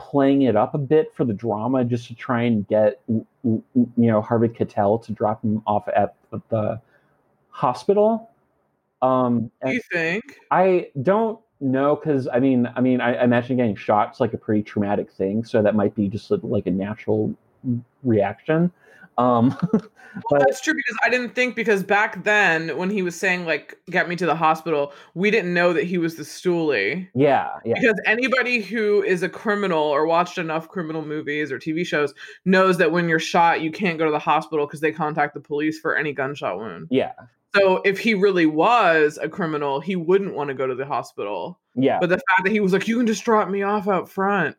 playing 0.00 0.42
it 0.42 0.56
up 0.56 0.74
a 0.74 0.78
bit 0.78 1.12
for 1.14 1.24
the 1.24 1.34
drama, 1.34 1.84
just 1.84 2.08
to 2.08 2.14
try 2.14 2.42
and 2.42 2.66
get, 2.66 3.00
you 3.44 3.62
know, 3.96 4.22
Harvey 4.22 4.48
Keitel 4.48 5.04
to 5.04 5.12
drop 5.12 5.44
him 5.44 5.62
off 5.66 5.86
at 5.94 6.14
the 6.48 6.80
hospital. 7.50 8.30
Um, 9.02 9.50
Do 9.64 9.72
you 9.72 9.82
think? 9.92 10.38
I 10.50 10.88
don't 11.02 11.38
know 11.60 11.96
because 11.96 12.26
I 12.32 12.40
mean, 12.40 12.66
I 12.74 12.80
mean, 12.80 13.00
I, 13.02 13.14
I 13.14 13.24
imagine 13.24 13.58
getting 13.58 13.76
shot's 13.76 14.20
like 14.20 14.32
a 14.32 14.38
pretty 14.38 14.62
traumatic 14.62 15.10
thing, 15.12 15.44
so 15.44 15.62
that 15.62 15.74
might 15.74 15.94
be 15.94 16.08
just 16.08 16.30
a, 16.30 16.36
like 16.42 16.66
a 16.66 16.70
natural 16.70 17.34
reaction. 18.02 18.72
Um, 19.20 19.56
Well, 20.28 20.40
that's 20.40 20.60
true 20.60 20.74
because 20.74 20.96
I 21.04 21.08
didn't 21.08 21.36
think 21.36 21.54
because 21.54 21.84
back 21.84 22.24
then 22.24 22.76
when 22.76 22.90
he 22.90 23.00
was 23.00 23.14
saying 23.14 23.46
like 23.46 23.78
"get 23.90 24.08
me 24.08 24.16
to 24.16 24.26
the 24.26 24.34
hospital," 24.34 24.92
we 25.14 25.30
didn't 25.30 25.54
know 25.54 25.72
that 25.72 25.84
he 25.84 25.98
was 25.98 26.16
the 26.16 26.24
stoolie. 26.24 27.08
yeah, 27.14 27.48
yeah, 27.64 27.74
Because 27.80 27.94
anybody 28.06 28.60
who 28.60 29.04
is 29.04 29.22
a 29.22 29.28
criminal 29.28 29.78
or 29.84 30.06
watched 30.06 30.36
enough 30.36 30.68
criminal 30.68 31.02
movies 31.06 31.52
or 31.52 31.60
TV 31.60 31.86
shows 31.86 32.12
knows 32.44 32.76
that 32.78 32.90
when 32.90 33.08
you're 33.08 33.20
shot, 33.20 33.60
you 33.60 33.70
can't 33.70 33.98
go 33.98 34.04
to 34.04 34.10
the 34.10 34.18
hospital 34.18 34.66
because 34.66 34.80
they 34.80 34.90
contact 34.90 35.32
the 35.34 35.40
police 35.40 35.78
for 35.78 35.96
any 35.96 36.12
gunshot 36.12 36.58
wound. 36.58 36.88
yeah, 36.90 37.12
So 37.54 37.80
if 37.84 38.00
he 38.00 38.14
really 38.14 38.46
was 38.46 39.16
a 39.22 39.28
criminal, 39.28 39.78
he 39.78 39.94
wouldn't 39.94 40.34
want 40.34 40.48
to 40.48 40.54
go 40.54 40.66
to 40.66 40.74
the 40.74 40.86
hospital. 40.86 41.60
yeah, 41.76 42.00
But 42.00 42.08
the 42.10 42.16
fact 42.16 42.42
that 42.44 42.50
he 42.52 42.58
was 42.58 42.72
like, 42.72 42.88
you 42.88 42.96
can 42.96 43.06
just 43.06 43.22
drop 43.24 43.48
me 43.48 43.62
off 43.62 43.86
out 43.86 44.08
front, 44.10 44.56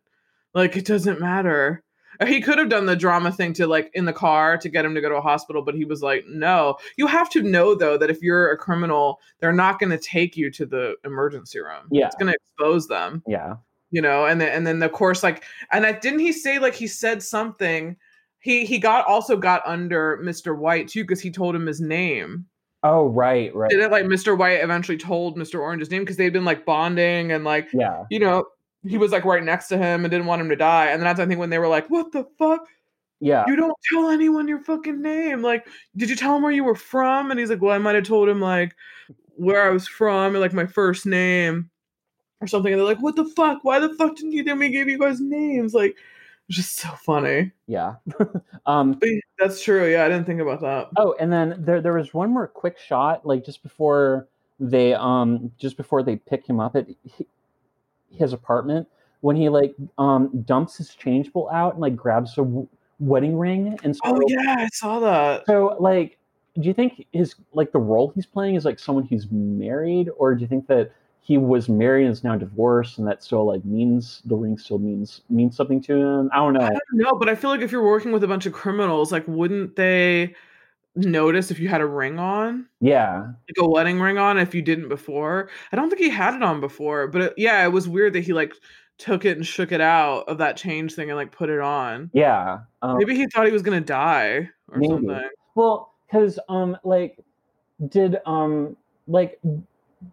like 0.53 0.77
it 0.77 0.85
doesn't 0.85 1.19
matter. 1.19 1.83
He 2.27 2.41
could 2.41 2.57
have 2.59 2.69
done 2.69 2.85
the 2.85 2.95
drama 2.95 3.31
thing 3.31 3.53
to 3.53 3.67
like 3.67 3.89
in 3.93 4.05
the 4.05 4.13
car 4.13 4.57
to 4.57 4.69
get 4.69 4.85
him 4.85 4.93
to 4.95 5.01
go 5.01 5.09
to 5.09 5.15
a 5.15 5.21
hospital, 5.21 5.61
but 5.61 5.75
he 5.75 5.85
was 5.85 6.01
like, 6.03 6.25
no. 6.27 6.77
You 6.97 7.07
have 7.07 7.29
to 7.31 7.41
know 7.41 7.73
though 7.73 7.97
that 7.97 8.09
if 8.09 8.21
you're 8.21 8.51
a 8.51 8.57
criminal, 8.57 9.19
they're 9.39 9.51
not 9.51 9.79
going 9.79 9.89
to 9.89 9.97
take 9.97 10.37
you 10.37 10.51
to 10.51 10.65
the 10.65 10.95
emergency 11.03 11.59
room. 11.59 11.87
Yeah. 11.89 12.07
It's 12.07 12.15
going 12.15 12.31
to 12.31 12.37
expose 12.37 12.87
them, 12.87 13.23
yeah. 13.27 13.55
you 13.89 14.01
know. 14.01 14.25
And 14.25 14.39
then 14.39 14.49
and 14.49 14.67
then 14.67 14.83
of 14.83 14.91
course 14.91 15.23
like 15.23 15.43
and 15.71 15.85
I 15.85 15.93
didn't 15.93 16.19
he 16.19 16.31
say 16.31 16.59
like 16.59 16.75
he 16.75 16.87
said 16.87 17.23
something. 17.23 17.97
He 18.39 18.65
he 18.65 18.77
got 18.77 19.05
also 19.05 19.37
got 19.37 19.61
under 19.65 20.19
Mr. 20.23 20.57
White 20.57 20.87
too 20.87 21.03
because 21.03 21.21
he 21.21 21.31
told 21.31 21.55
him 21.55 21.65
his 21.65 21.81
name. 21.81 22.45
Oh, 22.83 23.07
right, 23.07 23.53
right. 23.55 23.69
Did 23.69 23.79
it 23.79 23.91
like 23.91 24.05
Mr. 24.05 24.35
White 24.35 24.63
eventually 24.63 24.97
told 24.97 25.37
Mr. 25.37 25.59
Orange's 25.59 25.91
name 25.91 26.01
because 26.01 26.17
they'd 26.17 26.33
been 26.33 26.45
like 26.45 26.65
bonding 26.65 27.31
and 27.31 27.43
like 27.43 27.67
Yeah, 27.73 28.05
you 28.09 28.19
know, 28.19 28.45
he 28.85 28.97
was 28.97 29.11
like 29.11 29.25
right 29.25 29.43
next 29.43 29.67
to 29.69 29.77
him 29.77 30.03
and 30.03 30.11
didn't 30.11 30.25
want 30.27 30.41
him 30.41 30.49
to 30.49 30.55
die. 30.55 30.87
And 30.87 30.99
then 31.01 31.05
that's 31.07 31.19
I 31.19 31.25
think 31.25 31.39
when 31.39 31.49
they 31.49 31.59
were 31.59 31.67
like, 31.67 31.89
"What 31.89 32.11
the 32.11 32.25
fuck? 32.39 32.67
yeah, 33.19 33.45
You 33.47 33.55
don't 33.55 33.77
tell 33.91 34.09
anyone 34.09 34.47
your 34.47 34.59
fucking 34.63 35.01
name. 35.01 35.41
Like, 35.43 35.67
did 35.95 36.09
you 36.09 36.15
tell 36.15 36.35
him 36.35 36.41
where 36.43 36.51
you 36.51 36.63
were 36.63 36.75
from?" 36.75 37.29
And 37.31 37.39
he's 37.39 37.49
like, 37.49 37.61
"Well, 37.61 37.73
I 37.75 37.77
might 37.77 37.95
have 37.95 38.03
told 38.05 38.27
him 38.29 38.41
like 38.41 38.75
where 39.35 39.63
I 39.63 39.69
was 39.69 39.87
from 39.87 40.33
and 40.33 40.39
like 40.41 40.53
my 40.53 40.65
first 40.65 41.05
name 41.05 41.69
or 42.41 42.47
something." 42.47 42.73
And 42.73 42.79
they're 42.79 42.87
like, 42.87 43.01
"What 43.01 43.15
the 43.15 43.25
fuck? 43.25 43.59
Why 43.63 43.79
the 43.79 43.93
fuck 43.95 44.15
didn't 44.15 44.31
you 44.33 44.43
tell 44.43 44.55
me 44.55 44.69
give 44.69 44.87
you 44.87 44.97
guys 44.97 45.21
names?" 45.21 45.73
Like, 45.75 45.95
it's 46.49 46.57
just 46.57 46.77
so 46.79 46.89
funny. 46.89 47.51
yeah. 47.67 47.95
um, 48.65 48.93
But 48.93 49.09
that's 49.39 49.63
true. 49.63 49.89
Yeah, 49.91 50.03
I 50.05 50.09
didn't 50.09 50.25
think 50.25 50.41
about 50.41 50.61
that. 50.61 50.89
Oh, 50.97 51.15
and 51.19 51.31
then 51.31 51.55
there 51.59 51.79
there 51.81 51.93
was 51.93 52.13
one 52.13 52.31
more 52.31 52.47
quick 52.47 52.77
shot, 52.79 53.25
like 53.25 53.45
just 53.45 53.61
before 53.63 54.27
they 54.59 54.93
um 54.95 55.51
just 55.59 55.77
before 55.77 56.03
they 56.03 56.15
pick 56.17 56.45
him 56.47 56.59
up 56.59 56.75
at 56.75 56.87
hi- 57.17 57.25
his 58.11 58.33
apartment 58.33 58.87
when 59.21 59.35
he 59.35 59.49
like 59.49 59.75
um 59.97 60.29
dumps 60.45 60.77
his 60.77 60.93
change 60.95 61.31
bowl 61.31 61.49
out 61.51 61.73
and 61.73 61.81
like 61.81 61.95
grabs 61.95 62.33
a 62.33 62.37
w- 62.37 62.67
wedding 62.99 63.37
ring 63.37 63.77
and 63.83 63.95
so 63.95 64.01
Oh 64.05 64.19
yeah, 64.27 64.55
I 64.59 64.67
saw 64.73 64.99
that. 64.99 65.45
so 65.45 65.75
like 65.79 66.17
do 66.59 66.67
you 66.67 66.73
think 66.73 67.05
his 67.13 67.35
like 67.53 67.71
the 67.71 67.79
role 67.79 68.11
he's 68.13 68.25
playing 68.25 68.55
is 68.55 68.65
like 68.65 68.77
someone 68.79 69.05
who's 69.05 69.27
married 69.31 70.09
or 70.17 70.35
do 70.35 70.41
you 70.41 70.47
think 70.47 70.67
that 70.67 70.91
he 71.23 71.37
was 71.37 71.69
married 71.69 72.03
and 72.05 72.11
is 72.11 72.23
now 72.23 72.35
divorced 72.35 72.97
and 72.97 73.07
that 73.07 73.23
still 73.23 73.45
like 73.45 73.63
means 73.63 74.21
the 74.25 74.35
ring 74.35 74.57
still 74.57 74.79
means 74.79 75.21
means 75.29 75.55
something 75.55 75.81
to 75.81 75.93
him 75.95 76.29
i 76.33 76.37
don't 76.37 76.53
know 76.53 76.59
I 76.65 76.69
don't 76.69 76.81
know, 76.93 77.13
but 77.13 77.29
I 77.29 77.35
feel 77.35 77.49
like 77.51 77.61
if 77.61 77.71
you're 77.71 77.85
working 77.85 78.11
with 78.11 78.23
a 78.23 78.27
bunch 78.27 78.45
of 78.47 78.53
criminals, 78.53 79.11
like 79.11 79.25
wouldn't 79.27 79.75
they 79.75 80.35
notice 80.95 81.51
if 81.51 81.59
you 81.59 81.69
had 81.69 81.81
a 81.81 81.85
ring 81.85 82.19
on? 82.19 82.67
yeah 82.81 83.27
like 83.47 83.57
a 83.65 83.67
wedding 83.69 83.99
ring 83.99 84.17
on 84.17 84.37
if 84.37 84.53
you 84.53 84.61
didn't 84.61 84.89
before. 84.89 85.49
I 85.71 85.75
don't 85.75 85.89
think 85.89 86.01
he 86.01 86.09
had 86.09 86.33
it 86.35 86.43
on 86.43 86.59
before, 86.59 87.07
but 87.07 87.21
it, 87.21 87.33
yeah, 87.37 87.63
it 87.63 87.69
was 87.69 87.87
weird 87.87 88.13
that 88.13 88.21
he 88.23 88.33
like 88.33 88.53
took 88.97 89.25
it 89.25 89.35
and 89.37 89.45
shook 89.45 89.71
it 89.71 89.81
out 89.81 90.27
of 90.27 90.37
that 90.37 90.57
change 90.57 90.93
thing 90.93 91.09
and 91.09 91.17
like 91.17 91.31
put 91.31 91.49
it 91.49 91.59
on. 91.59 92.09
yeah 92.13 92.59
um, 92.81 92.97
Maybe 92.97 93.15
he 93.15 93.25
thought 93.27 93.45
he 93.45 93.51
was 93.51 93.61
gonna 93.63 93.81
die 93.81 94.49
or 94.67 94.77
Maybe. 94.77 94.93
something. 94.93 95.29
Well, 95.55 95.93
because 96.05 96.39
um, 96.49 96.77
like, 96.83 97.17
did 97.87 98.17
um, 98.25 98.75
like, 99.07 99.39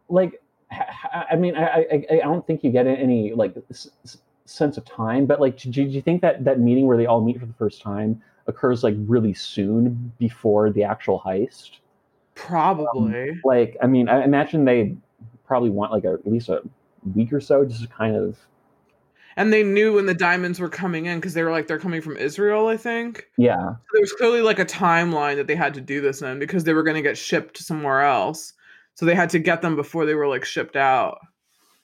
like, 0.09 0.41
I 0.71 1.37
mean, 1.37 1.57
I, 1.57 1.87
I, 1.93 2.07
I 2.13 2.17
don't 2.21 2.47
think 2.47 2.63
you 2.63 2.71
get 2.71 2.87
any 2.87 3.33
like 3.33 3.55
s- 3.71 3.89
s- 4.05 4.19
sense 4.45 4.77
of 4.77 4.85
time, 4.85 5.27
but 5.27 5.41
like, 5.41 5.59
do, 5.59 5.71
do 5.71 5.83
you 5.83 6.01
think 6.03 6.23
that 6.23 6.45
that 6.45 6.61
meeting 6.61 6.87
where 6.87 6.97
they 6.97 7.07
all 7.07 7.21
meet 7.21 7.39
for 7.39 7.47
the 7.47 7.53
first 7.55 7.83
time 7.83 8.23
occurs 8.49 8.83
like 8.83 8.95
really 8.99 9.35
soon 9.35 10.13
before 10.19 10.71
the 10.71 10.83
actual 10.83 11.23
heist? 11.25 11.71
Um, 11.71 11.79
probably. 12.35 13.41
Like, 13.45 13.77
I 13.83 13.87
mean, 13.87 14.09
I 14.09 14.25
imagine 14.25 14.65
they 14.65 14.97
probably 15.47 15.71
want 15.71 15.93
like 15.93 16.05
a, 16.05 16.15
at 16.15 16.27
least 16.27 16.49
a 16.49 16.63
week 17.15 17.33
or 17.33 17.41
so, 17.41 17.65
just 17.65 17.83
to 17.83 17.89
kind 17.89 18.17
of, 18.17 18.37
and 19.37 19.53
they 19.53 19.63
knew 19.63 19.95
when 19.95 20.07
the 20.07 20.15
diamonds 20.15 20.59
were 20.59 20.69
coming 20.69 21.07
in 21.07 21.19
because 21.19 21.35
they 21.35 21.45
were 21.45 21.53
like 21.53 21.69
they're 21.69 21.79
coming 21.79 22.01
from 22.01 22.17
Israel, 22.17 22.67
I 22.67 22.77
think. 22.77 23.29
yeah, 23.37 23.57
So 23.57 23.77
there 23.93 24.01
was 24.01 24.13
clearly 24.13 24.43
like 24.43 24.59
a 24.59 24.65
timeline 24.65 25.37
that 25.37 25.47
they 25.47 25.55
had 25.55 25.75
to 25.75 25.81
do 25.81 26.01
this 26.01 26.23
in 26.23 26.41
because 26.41 26.65
they 26.65 26.75
were 26.75 26.83
gonna 26.83 27.03
get 27.03 27.17
shipped 27.17 27.59
somewhere 27.59 28.03
else. 28.03 28.53
So 28.95 29.07
they 29.07 29.15
had 29.15 29.31
to 29.31 29.39
get 29.39 29.63
them 29.63 29.77
before 29.77 30.07
they 30.07 30.15
were 30.15 30.27
like 30.27 30.45
shipped 30.45 30.75
out. 30.75 31.19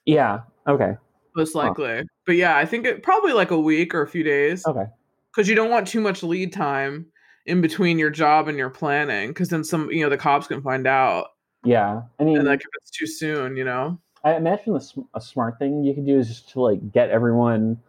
yeah, 0.05 0.41
okay, 0.67 0.97
most 1.37 1.55
likely. 1.55 2.03
But 2.27 2.37
yeah, 2.37 2.57
I 2.57 2.65
think 2.65 2.87
it 2.87 3.03
probably 3.05 3.33
like 3.33 3.53
a 3.53 3.59
week 3.61 3.95
or 3.95 4.03
a 4.03 4.09
few 4.09 4.25
days 4.25 4.67
okay, 4.67 4.87
because 5.35 5.49
you 5.49 5.55
don't 5.55 5.71
want 5.71 5.89
too 5.89 6.01
much 6.01 6.23
lead 6.23 6.53
time 6.53 7.07
in 7.47 7.61
between 7.61 7.99
your 7.99 8.11
job 8.11 8.49
and 8.49 8.57
your 8.57 8.71
planning 8.71 9.29
because 9.29 9.49
then 9.49 9.65
some 9.65 9.91
you 9.91 10.03
know 10.03 10.11
the 10.11 10.17
cops 10.17 10.47
can 10.47 10.63
find 10.63 10.87
out 10.87 11.29
yeah. 11.65 12.03
I 12.21 12.25
mean, 12.25 12.37
and 12.39 12.47
like 12.47 12.61
if 12.61 12.67
it's 12.81 12.91
too 12.91 13.07
soon, 13.07 13.57
you 13.57 13.65
know. 13.65 13.99
I 14.23 14.37
imagine 14.37 14.75
the, 14.75 15.05
a 15.15 15.21
smart 15.21 15.59
thing 15.59 15.85
you 15.85 15.95
could 15.95 16.07
do 16.07 16.19
is 16.19 16.29
just 16.29 16.51
to 16.51 16.61
like 16.61 16.93
get 16.93 17.11
everyone 17.11 17.81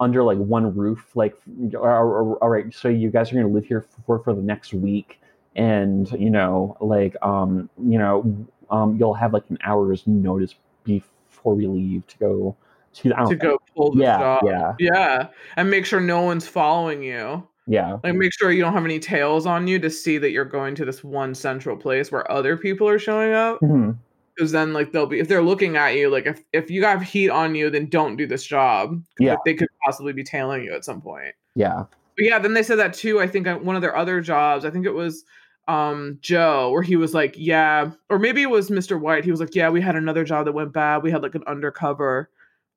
under 0.00 0.22
like 0.22 0.38
one 0.38 0.74
roof. 0.74 1.14
Like, 1.14 1.36
all 1.74 2.38
right, 2.42 2.72
so 2.72 2.88
you 2.88 3.10
guys 3.10 3.30
are 3.30 3.34
going 3.34 3.46
to 3.46 3.52
live 3.52 3.66
here 3.66 3.84
for 4.06 4.18
for 4.20 4.32
the 4.32 4.42
next 4.42 4.72
week, 4.72 5.20
and 5.56 6.10
you 6.12 6.30
know, 6.30 6.76
like, 6.80 7.16
um, 7.22 7.68
you 7.78 7.98
know, 7.98 8.46
um, 8.70 8.96
you'll 8.96 9.14
have 9.14 9.32
like 9.32 9.44
an 9.50 9.58
hour's 9.62 10.06
notice 10.06 10.54
before 10.84 11.54
we 11.54 11.66
leave 11.66 12.06
to 12.06 12.18
go 12.18 12.56
to. 12.94 13.12
I 13.14 13.18
don't 13.20 13.28
To 13.30 13.36
go 13.36 13.58
pull 13.76 13.94
the 13.94 14.02
Yeah, 14.02 14.18
job. 14.18 14.42
yeah. 14.46 14.72
Yeah. 14.78 15.28
And 15.56 15.70
make 15.70 15.84
sure 15.86 16.00
no 16.00 16.22
one's 16.22 16.46
following 16.46 17.02
you. 17.02 17.46
Yeah. 17.66 17.98
Like 18.04 18.14
make 18.14 18.32
sure 18.32 18.52
you 18.52 18.60
don't 18.62 18.74
have 18.74 18.84
any 18.84 18.98
tails 18.98 19.46
on 19.46 19.66
you 19.66 19.78
to 19.78 19.88
see 19.90 20.18
that 20.18 20.30
you're 20.30 20.44
going 20.44 20.74
to 20.76 20.84
this 20.84 21.02
one 21.02 21.34
central 21.34 21.76
place 21.76 22.12
where 22.12 22.30
other 22.30 22.56
people 22.56 22.88
are 22.88 22.98
showing 22.98 23.32
up. 23.32 23.60
Mhm. 23.60 23.96
Because 24.36 24.52
then 24.52 24.72
like 24.72 24.92
they'll 24.92 25.06
be 25.06 25.18
if 25.20 25.28
they're 25.28 25.42
looking 25.42 25.76
at 25.76 25.94
you, 25.96 26.10
like 26.10 26.26
if, 26.26 26.42
if 26.52 26.70
you 26.70 26.84
have 26.84 27.00
heat 27.02 27.30
on 27.30 27.54
you, 27.54 27.70
then 27.70 27.86
don't 27.88 28.16
do 28.16 28.26
this 28.26 28.44
job 28.44 29.00
Yeah. 29.18 29.36
They 29.44 29.54
could 29.54 29.68
possibly 29.84 30.12
be 30.12 30.24
tailing 30.24 30.64
you 30.64 30.74
at 30.74 30.84
some 30.84 31.00
point. 31.00 31.34
Yeah. 31.54 31.84
But 32.16 32.24
yeah, 32.26 32.38
then 32.38 32.52
they 32.54 32.62
said 32.62 32.78
that 32.78 32.94
too. 32.94 33.20
I 33.20 33.26
think 33.26 33.46
on 33.46 33.64
one 33.64 33.76
of 33.76 33.82
their 33.82 33.96
other 33.96 34.20
jobs, 34.20 34.64
I 34.64 34.70
think 34.70 34.84
it 34.86 34.92
was 34.94 35.24
um 35.66 36.18
Joe, 36.20 36.70
where 36.70 36.82
he 36.82 36.96
was 36.96 37.14
like, 37.14 37.34
Yeah, 37.38 37.92
or 38.10 38.18
maybe 38.18 38.42
it 38.42 38.50
was 38.50 38.68
Mr. 38.68 39.00
White. 39.00 39.24
He 39.24 39.30
was 39.30 39.40
like, 39.40 39.54
Yeah, 39.54 39.70
we 39.70 39.80
had 39.80 39.96
another 39.96 40.22
job 40.24 40.44
that 40.44 40.52
went 40.52 40.74
bad. 40.74 41.02
We 41.02 41.10
had 41.10 41.22
like 41.22 41.34
an 41.34 41.44
undercover, 41.46 42.28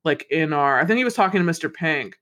like 0.08 0.26
in 0.30 0.52
our 0.52 0.80
I 0.80 0.84
think 0.84 0.98
he 0.98 1.04
was 1.04 1.14
talking 1.14 1.44
to 1.44 1.50
Mr. 1.50 1.72
Pink. 1.72 2.18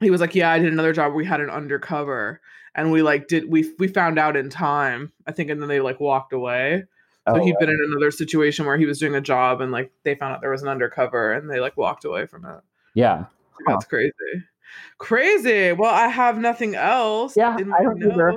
He 0.00 0.10
was 0.10 0.20
like, 0.20 0.34
Yeah, 0.34 0.50
I 0.50 0.58
did 0.58 0.72
another 0.72 0.92
job 0.92 1.08
where 1.08 1.16
we 1.16 1.24
had 1.24 1.40
an 1.40 1.50
undercover. 1.50 2.40
And 2.74 2.92
we 2.92 3.02
like 3.02 3.28
did 3.28 3.50
we 3.50 3.72
we 3.78 3.88
found 3.88 4.18
out 4.18 4.36
in 4.36 4.50
time, 4.50 5.12
I 5.26 5.32
think, 5.32 5.50
and 5.50 5.60
then 5.60 5.68
they 5.68 5.80
like 5.80 6.00
walked 6.00 6.32
away. 6.32 6.84
So 7.28 7.36
Oh, 7.36 7.44
he'd 7.44 7.58
been 7.58 7.68
in 7.68 7.80
another 7.90 8.10
situation 8.10 8.64
where 8.66 8.78
he 8.78 8.86
was 8.86 8.98
doing 8.98 9.14
a 9.14 9.20
job 9.20 9.60
and 9.60 9.70
like 9.70 9.90
they 10.04 10.14
found 10.14 10.34
out 10.34 10.40
there 10.40 10.50
was 10.50 10.62
an 10.62 10.68
undercover 10.68 11.32
and 11.32 11.50
they 11.50 11.60
like 11.60 11.76
walked 11.76 12.04
away 12.04 12.26
from 12.26 12.44
it. 12.46 12.60
yeah. 12.94 13.24
Huh. 13.66 13.72
That's 13.74 13.86
crazy. 13.86 14.12
Crazy. 14.98 15.72
Well, 15.72 15.92
I 15.92 16.06
have 16.08 16.38
nothing 16.38 16.74
else. 16.76 17.36
Yeah, 17.36 17.54
I 17.56 17.82
don't 17.82 18.02
either. 18.02 18.34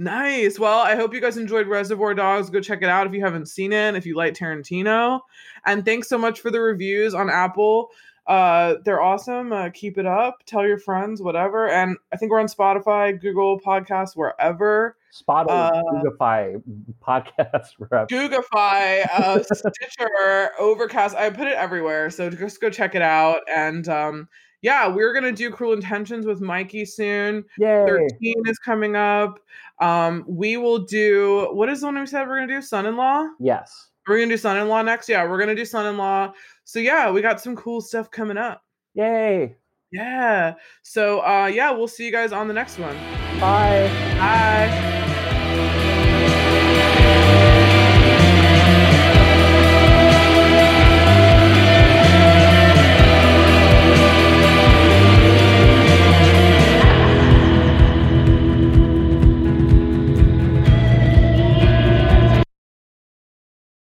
Nice. 0.00 0.58
Well, 0.58 0.78
I 0.78 0.96
hope 0.96 1.12
you 1.12 1.20
guys 1.20 1.36
enjoyed 1.36 1.66
Reservoir 1.66 2.14
Dogs. 2.14 2.48
Go 2.48 2.58
check 2.62 2.80
it 2.80 2.88
out 2.88 3.06
if 3.06 3.12
you 3.12 3.20
haven't 3.20 3.46
seen 3.48 3.70
it, 3.70 3.94
if 3.94 4.06
you 4.06 4.16
like 4.16 4.32
Tarantino. 4.32 5.20
And 5.66 5.84
thanks 5.84 6.08
so 6.08 6.16
much 6.16 6.40
for 6.40 6.50
the 6.50 6.58
reviews 6.58 7.12
on 7.12 7.28
Apple. 7.28 7.90
Uh, 8.26 8.76
they're 8.86 9.02
awesome. 9.02 9.52
Uh, 9.52 9.68
keep 9.74 9.98
it 9.98 10.06
up. 10.06 10.38
Tell 10.46 10.66
your 10.66 10.78
friends, 10.78 11.20
whatever. 11.20 11.68
And 11.68 11.98
I 12.14 12.16
think 12.16 12.30
we're 12.32 12.40
on 12.40 12.46
Spotify, 12.46 13.20
Google 13.20 13.60
Podcasts, 13.60 14.16
wherever. 14.16 14.96
Spotify, 15.12 15.70
Uh, 15.70 15.82
Googify 16.02 16.62
podcast 17.06 17.72
wherever. 17.76 18.06
Googify, 18.06 19.06
uh, 19.12 19.42
Stitcher, 19.52 20.50
Overcast. 20.58 21.14
I 21.14 21.28
put 21.28 21.46
it 21.46 21.56
everywhere, 21.56 22.08
so 22.08 22.30
just 22.30 22.58
go 22.62 22.70
check 22.70 22.94
it 22.94 23.02
out. 23.02 23.40
And 23.54 23.86
um, 23.88 24.28
yeah, 24.62 24.86
we're 24.86 25.12
gonna 25.12 25.32
do 25.32 25.50
Cruel 25.50 25.72
Intentions 25.72 26.26
with 26.26 26.40
Mikey 26.40 26.84
soon. 26.84 27.44
Yay. 27.58 27.84
13 27.86 28.34
is 28.46 28.58
coming 28.60 28.94
up. 28.94 29.40
Um, 29.80 30.24
we 30.28 30.56
will 30.56 30.80
do 30.80 31.48
what 31.52 31.68
is 31.68 31.80
the 31.80 31.86
one 31.86 31.98
we 31.98 32.06
said 32.06 32.26
we're 32.28 32.40
gonna 32.40 32.52
do? 32.52 32.62
Son-in-law. 32.62 33.28
Yes. 33.40 33.88
We're 34.06 34.18
gonna 34.18 34.30
do 34.30 34.36
son-in-law 34.36 34.82
next. 34.82 35.08
Yeah, 35.08 35.26
we're 35.28 35.38
gonna 35.38 35.54
do 35.54 35.64
son-in-law. 35.64 36.32
So 36.64 36.78
yeah, 36.78 37.10
we 37.10 37.22
got 37.22 37.40
some 37.40 37.56
cool 37.56 37.80
stuff 37.80 38.10
coming 38.10 38.36
up. 38.36 38.62
Yay. 38.94 39.56
Yeah. 39.92 40.54
So 40.82 41.20
uh, 41.20 41.46
yeah, 41.46 41.70
we'll 41.70 41.88
see 41.88 42.04
you 42.04 42.12
guys 42.12 42.32
on 42.32 42.48
the 42.48 42.54
next 42.54 42.78
one. 42.78 42.96
Bye. 43.40 43.88
Bye. 44.18 44.99